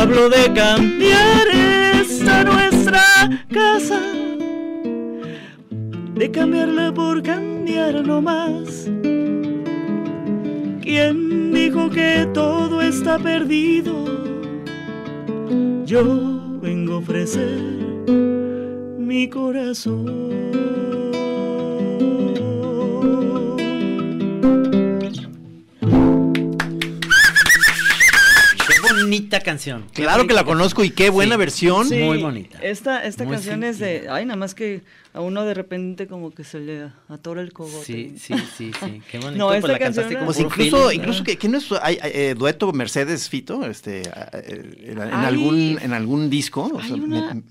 Hablo 0.00 0.28
de 0.28 0.52
cambiar 0.52 1.46
esta 2.00 2.44
nuestra 2.44 3.46
casa, 3.52 4.00
de 6.14 6.30
cambiarla 6.30 6.92
por 6.92 7.22
cambiar 7.22 8.06
no 8.06 8.20
más. 8.20 8.88
¿Quién 10.82 11.52
dijo 11.52 11.90
que 11.90 12.28
todo 12.32 12.80
está 12.80 13.18
perdido? 13.18 14.37
Yo 15.88 16.04
vengo 16.60 16.96
a 16.96 16.98
ofrecer 16.98 17.62
mi 18.98 19.26
corazón. 19.30 20.67
Bonita 29.28 29.40
canción. 29.44 29.84
Claro 29.92 30.26
que 30.26 30.32
la 30.34 30.44
conozco 30.44 30.82
y 30.84 30.90
qué 30.90 31.10
buena 31.10 31.34
Sí. 31.34 31.38
versión. 31.38 31.88
Sí, 31.88 31.96
Muy 31.98 32.18
bonita. 32.22 32.58
Esta, 32.62 33.04
esta 33.04 33.24
Muy 33.24 33.34
canción 33.34 33.62
es 33.62 33.78
de. 33.78 34.06
Ay, 34.10 34.24
nada 34.24 34.36
más 34.36 34.54
que 34.54 34.82
a 35.12 35.20
uno 35.20 35.44
de 35.44 35.52
repente 35.54 36.06
como 36.06 36.30
que 36.30 36.44
se 36.44 36.60
le 36.60 36.88
atora 37.08 37.42
el 37.42 37.52
cogote. 37.52 37.84
Sí, 37.84 38.14
sí, 38.18 38.34
sí, 38.56 38.70
sí. 38.80 39.02
Qué 39.10 39.18
bonito. 39.20 39.38
No, 39.38 39.48
pues 39.48 39.58
esta 39.58 39.72
la 39.72 39.78
cantaste 39.78 40.14
canción 40.14 40.46
incluso, 40.46 40.76
feeling, 40.86 41.00
incluso 41.00 41.18
¿no? 41.20 41.24
que, 41.24 41.36
que 41.36 41.48
no 41.48 41.58
es 41.58 41.72
hay, 41.82 41.98
hay, 42.00 42.10
eh, 42.14 42.34
dueto 42.36 42.72
Mercedes 42.72 43.28
Fito, 43.28 43.64
este, 43.66 44.02
eh, 44.02 44.84
en, 44.86 44.98
en 44.98 45.12
Ay. 45.12 45.26
algún, 45.26 45.78
en 45.82 45.92
algún 45.92 46.30
disco. 46.30 46.70
o 46.72 46.78
Hay 46.80 46.86
sea, 46.88 46.96
una- 46.96 47.34
me- 47.34 47.42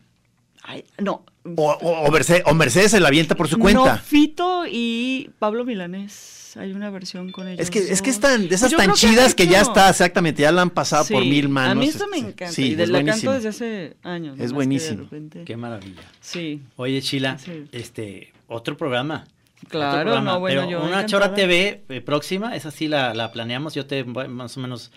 Ay, 0.64 0.84
no. 1.00 1.24
o, 1.56 1.72
o- 1.72 2.06
o 2.08 2.12
Mercedes, 2.12 2.44
o 2.46 2.54
Mercedes 2.54 2.92
se 2.92 3.00
la 3.00 3.08
avienta 3.08 3.36
por 3.36 3.48
su 3.48 3.58
No, 3.58 3.62
cuenta. 3.64 3.98
Fito 4.00 4.66
y 4.70 5.30
Pablo 5.40 5.64
Milanés. 5.64 6.47
Hay 6.58 6.72
una 6.74 6.90
versión 6.90 7.32
con 7.32 7.48
ellos. 7.48 7.60
Es 7.62 7.70
que, 7.70 7.80
es 7.80 8.02
que 8.02 8.10
están 8.10 8.48
de 8.50 8.56
esas 8.56 8.72
Pues 8.72 8.72
yo 8.72 8.78
tan 8.78 8.88
que 8.90 8.96
chidas 8.96 9.36
que 9.36 9.48
ya 9.48 9.62
está, 9.62 9.90
exactamente, 9.90 10.42
ya 10.42 10.52
la 10.52 10.62
han 10.64 10.70
pasado 10.70 11.06
por 11.06 11.24
mil 11.24 11.50
manos. 11.50 11.72
A 11.72 11.76
mí 11.76 11.88
esta 11.88 12.08
me 12.08 12.18
encanta. 12.18 12.52
Sí, 12.52 12.72
y 12.72 12.76
de 12.76 12.84
es 12.84 12.90
la 12.90 12.98
canto 13.00 13.12
buenísimo. 13.12 13.34
desde 13.34 13.50
hace 13.50 13.98
años. 14.04 14.38
de 14.38 14.48
buenísimo. 14.50 15.04
repente- 15.04 15.44
Qué 15.46 15.58
maravilla. 15.58 16.02
Sí. 16.22 16.62
Oye, 16.76 17.02
Chila, 17.02 17.38
Sí. 17.38 17.66
este, 17.72 18.34
otro 18.48 18.76
programa. 18.78 19.26
Otro 19.58 19.70
Claro, 19.80 20.02
programa, 20.04 20.32
no, 20.34 20.40
bueno, 20.40 20.62
pero 20.62 20.70
yo 20.72 20.78
una 20.80 20.88
encantada. 21.02 21.06
Chora 21.08 21.34
TV 21.34 21.84
eh, 21.90 22.02
próxima, 22.02 22.56
esa 22.56 22.70
sí 22.72 22.88
la, 22.88 23.14
la 23.16 23.32
planeamos. 23.32 23.74
Yo 23.74 23.86
te 23.88 24.04
voy- 24.04 24.28
más 24.28 24.56
o 24.56 24.60
menos 24.60 24.92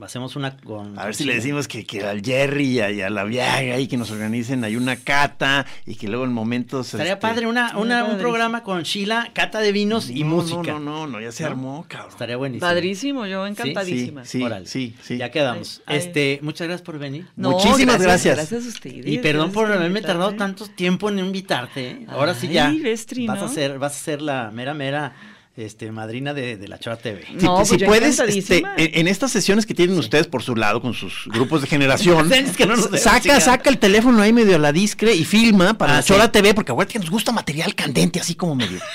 hacemos 0.00 0.36
una 0.36 0.56
con. 0.56 0.98
A 0.98 1.04
ver 1.06 1.14
si 1.14 1.24
le 1.24 1.34
decimos 1.34 1.68
que, 1.68 1.84
que 1.84 2.02
al 2.04 2.22
Jerry 2.22 2.66
y 2.66 2.80
a, 2.80 2.90
y 2.90 3.00
a 3.00 3.10
la 3.10 3.24
Viaga 3.24 3.78
y 3.78 3.86
que 3.86 3.96
nos 3.96 4.10
organicen 4.10 4.64
ahí 4.64 4.76
una 4.76 4.96
cata 4.96 5.66
y 5.86 5.94
que 5.94 6.08
luego 6.08 6.24
en 6.24 6.32
momentos. 6.32 6.88
Estaría 6.94 7.12
este, 7.14 7.20
padre 7.22 7.46
una, 7.46 7.76
un 7.76 8.18
programa 8.18 8.62
con 8.62 8.82
Sheila, 8.82 9.30
cata 9.32 9.60
de 9.60 9.72
vinos 9.72 10.10
y 10.10 10.24
no, 10.24 10.30
música. 10.30 10.72
No, 10.72 10.80
no, 10.80 11.06
no, 11.06 11.20
ya 11.20 11.32
se 11.32 11.42
¿No? 11.44 11.48
armó, 11.50 11.86
cabrón. 11.88 12.10
Estaría 12.10 12.36
buenísimo. 12.36 12.66
Padrísimo, 12.66 13.26
yo 13.26 13.44
Sí, 13.44 13.50
encantadísima. 13.50 14.24
sí, 14.24 14.42
Órale. 14.42 14.66
sí, 14.66 14.94
sí. 15.02 15.16
Ya 15.18 15.30
quedamos. 15.30 15.82
Ay, 15.86 15.98
ay. 15.98 16.06
Este, 16.06 16.38
muchas 16.42 16.66
gracias 16.66 16.84
por 16.84 16.98
venir. 16.98 17.26
No, 17.36 17.52
Muchísimas 17.52 18.00
gracias. 18.00 18.36
Gracias 18.36 18.64
a 18.64 18.68
ustedes. 18.68 19.06
Y 19.06 19.18
perdón 19.18 19.52
por 19.52 19.70
haberme 19.70 20.00
tardado 20.02 20.34
tanto 20.34 20.66
tiempo 20.66 21.08
en 21.08 21.18
invitarte. 21.18 21.90
¿eh? 21.90 22.06
Ahora 22.08 22.34
sí 22.34 22.48
ya 22.48 22.70
Vestri, 22.82 23.26
vas 23.26 23.38
a 23.38 23.42
¿no? 23.42 23.48
ser, 23.48 23.78
vas 23.78 23.92
a 23.92 23.98
ser 24.04 24.22
la 24.22 24.50
mera 24.50 24.74
mera 24.74 25.14
este, 25.56 25.92
madrina 25.92 26.34
de, 26.34 26.56
de 26.56 26.68
la 26.68 26.78
Chora 26.78 26.96
TV. 26.96 27.24
Si, 27.26 27.44
No, 27.44 27.64
si 27.64 27.76
pues 27.78 27.84
puedes, 27.88 28.18
este, 28.18 28.58
en, 28.76 28.90
en 29.00 29.08
estas 29.08 29.30
sesiones 29.30 29.66
que 29.66 29.74
tienen 29.74 29.96
ustedes 29.98 30.26
por 30.26 30.42
su 30.42 30.56
lado 30.56 30.80
con 30.82 30.94
sus 30.94 31.26
grupos 31.26 31.60
de 31.60 31.68
generación, 31.68 32.32
Es 32.32 32.56
que 32.56 32.66
no 32.66 32.76
nos 32.76 32.86
deben 32.86 33.00
saca, 33.00 33.40
saca 33.40 33.70
el 33.70 33.78
teléfono 33.78 34.20
ahí 34.20 34.32
medio 34.32 34.56
a 34.56 34.58
la 34.58 34.72
discre 34.72 35.14
y 35.14 35.24
filma 35.24 35.74
para 35.78 35.92
Ah, 35.92 35.96
la 35.96 36.02
sí. 36.02 36.08
Chora 36.12 36.32
TV, 36.32 36.54
porque 36.54 36.72
acuérdate 36.72 36.94
que 36.94 36.98
nos 37.00 37.10
gusta 37.10 37.30
material 37.32 37.74
candente, 37.74 38.20
así 38.20 38.34
como 38.34 38.54
medio. 38.54 38.80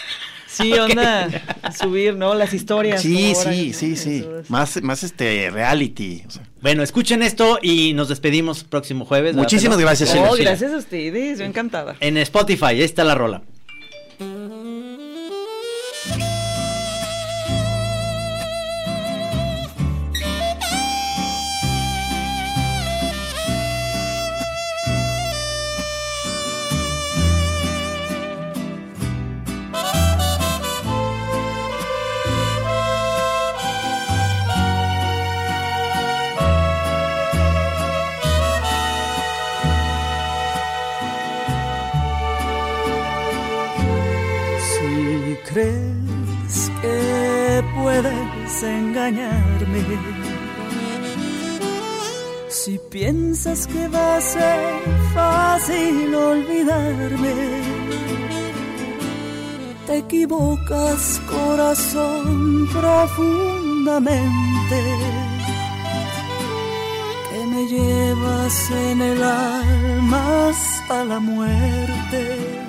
Sí, 0.51 0.73
onda, 0.73 1.29
subir, 1.79 2.15
¿no? 2.17 2.33
Las 2.33 2.53
historias. 2.53 3.01
Sí, 3.01 3.31
ahora, 3.33 3.53
sí, 3.53 3.67
¿no? 3.69 3.73
sí, 3.77 3.95
sí. 3.95 4.25
Es. 4.41 4.49
Más, 4.49 4.81
más 4.81 5.03
este 5.03 5.49
reality. 5.51 6.23
o 6.27 6.31
sea. 6.31 6.43
Bueno, 6.61 6.83
escuchen 6.83 7.23
esto 7.23 7.59
y 7.61 7.93
nos 7.93 8.09
despedimos 8.09 8.65
próximo 8.65 9.05
jueves. 9.05 9.35
¿verdad, 9.35 9.43
Muchísimas 9.43 9.77
gracias, 9.77 10.13
Oh, 10.17 10.35
gracias 10.37 10.73
a 10.73 10.77
ustedes, 10.77 11.39
yo 11.39 11.45
encantada. 11.45 11.95
En 12.01 12.17
Spotify, 12.17 12.65
ahí 12.65 12.81
está 12.81 13.05
la 13.05 13.15
rola. 13.15 13.41
Crees 45.51 46.71
que 46.81 47.63
puedes 47.81 48.63
engañarme, 48.63 49.83
si 52.49 52.77
piensas 52.91 53.67
que 53.67 53.87
va 53.87 54.17
a 54.17 54.21
ser 54.21 54.81
fácil 55.13 56.13
olvidarme, 56.13 57.33
te 59.87 59.97
equivocas 59.97 61.21
corazón 61.27 62.67
profundamente, 62.71 64.83
que 67.29 67.45
me 67.47 67.67
llevas 67.67 68.71
en 68.71 69.01
el 69.01 69.23
alma 69.23 70.49
hasta 70.49 71.05
la 71.05 71.19
muerte 71.19 72.68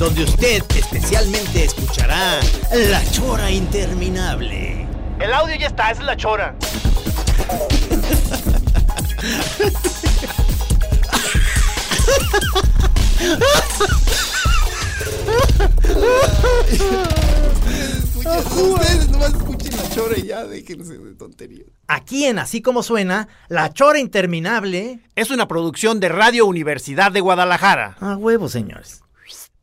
donde 0.00 0.24
usted 0.24 0.64
especialmente 0.76 1.64
escuchará 1.64 2.40
la 2.72 3.04
Chora 3.10 3.50
interminable. 3.50 4.86
El 5.20 5.30
audio 5.30 5.54
ya 5.56 5.66
está, 5.66 5.90
esa 5.90 6.00
es 6.00 6.06
la 6.06 6.16
Chora. 6.16 6.56
Ustedes 18.56 19.10
nomás 19.10 19.34
escuchen 19.34 19.76
la 19.76 19.90
chora 19.90 20.16
y 20.16 20.22
ya 20.22 20.44
déjense 20.44 20.96
de 20.96 21.14
tonterías. 21.14 21.66
Aquí 21.88 22.24
en 22.24 22.38
Así 22.38 22.62
Como 22.62 22.82
Suena, 22.82 23.28
La 23.48 23.70
Chora 23.74 23.98
Interminable 23.98 25.00
es 25.14 25.30
una 25.30 25.46
producción 25.46 26.00
de 26.00 26.08
Radio 26.08 26.46
Universidad 26.46 27.12
de 27.12 27.20
Guadalajara. 27.20 27.98
A 28.00 28.16
huevo, 28.16 28.48
señores. 28.48 29.02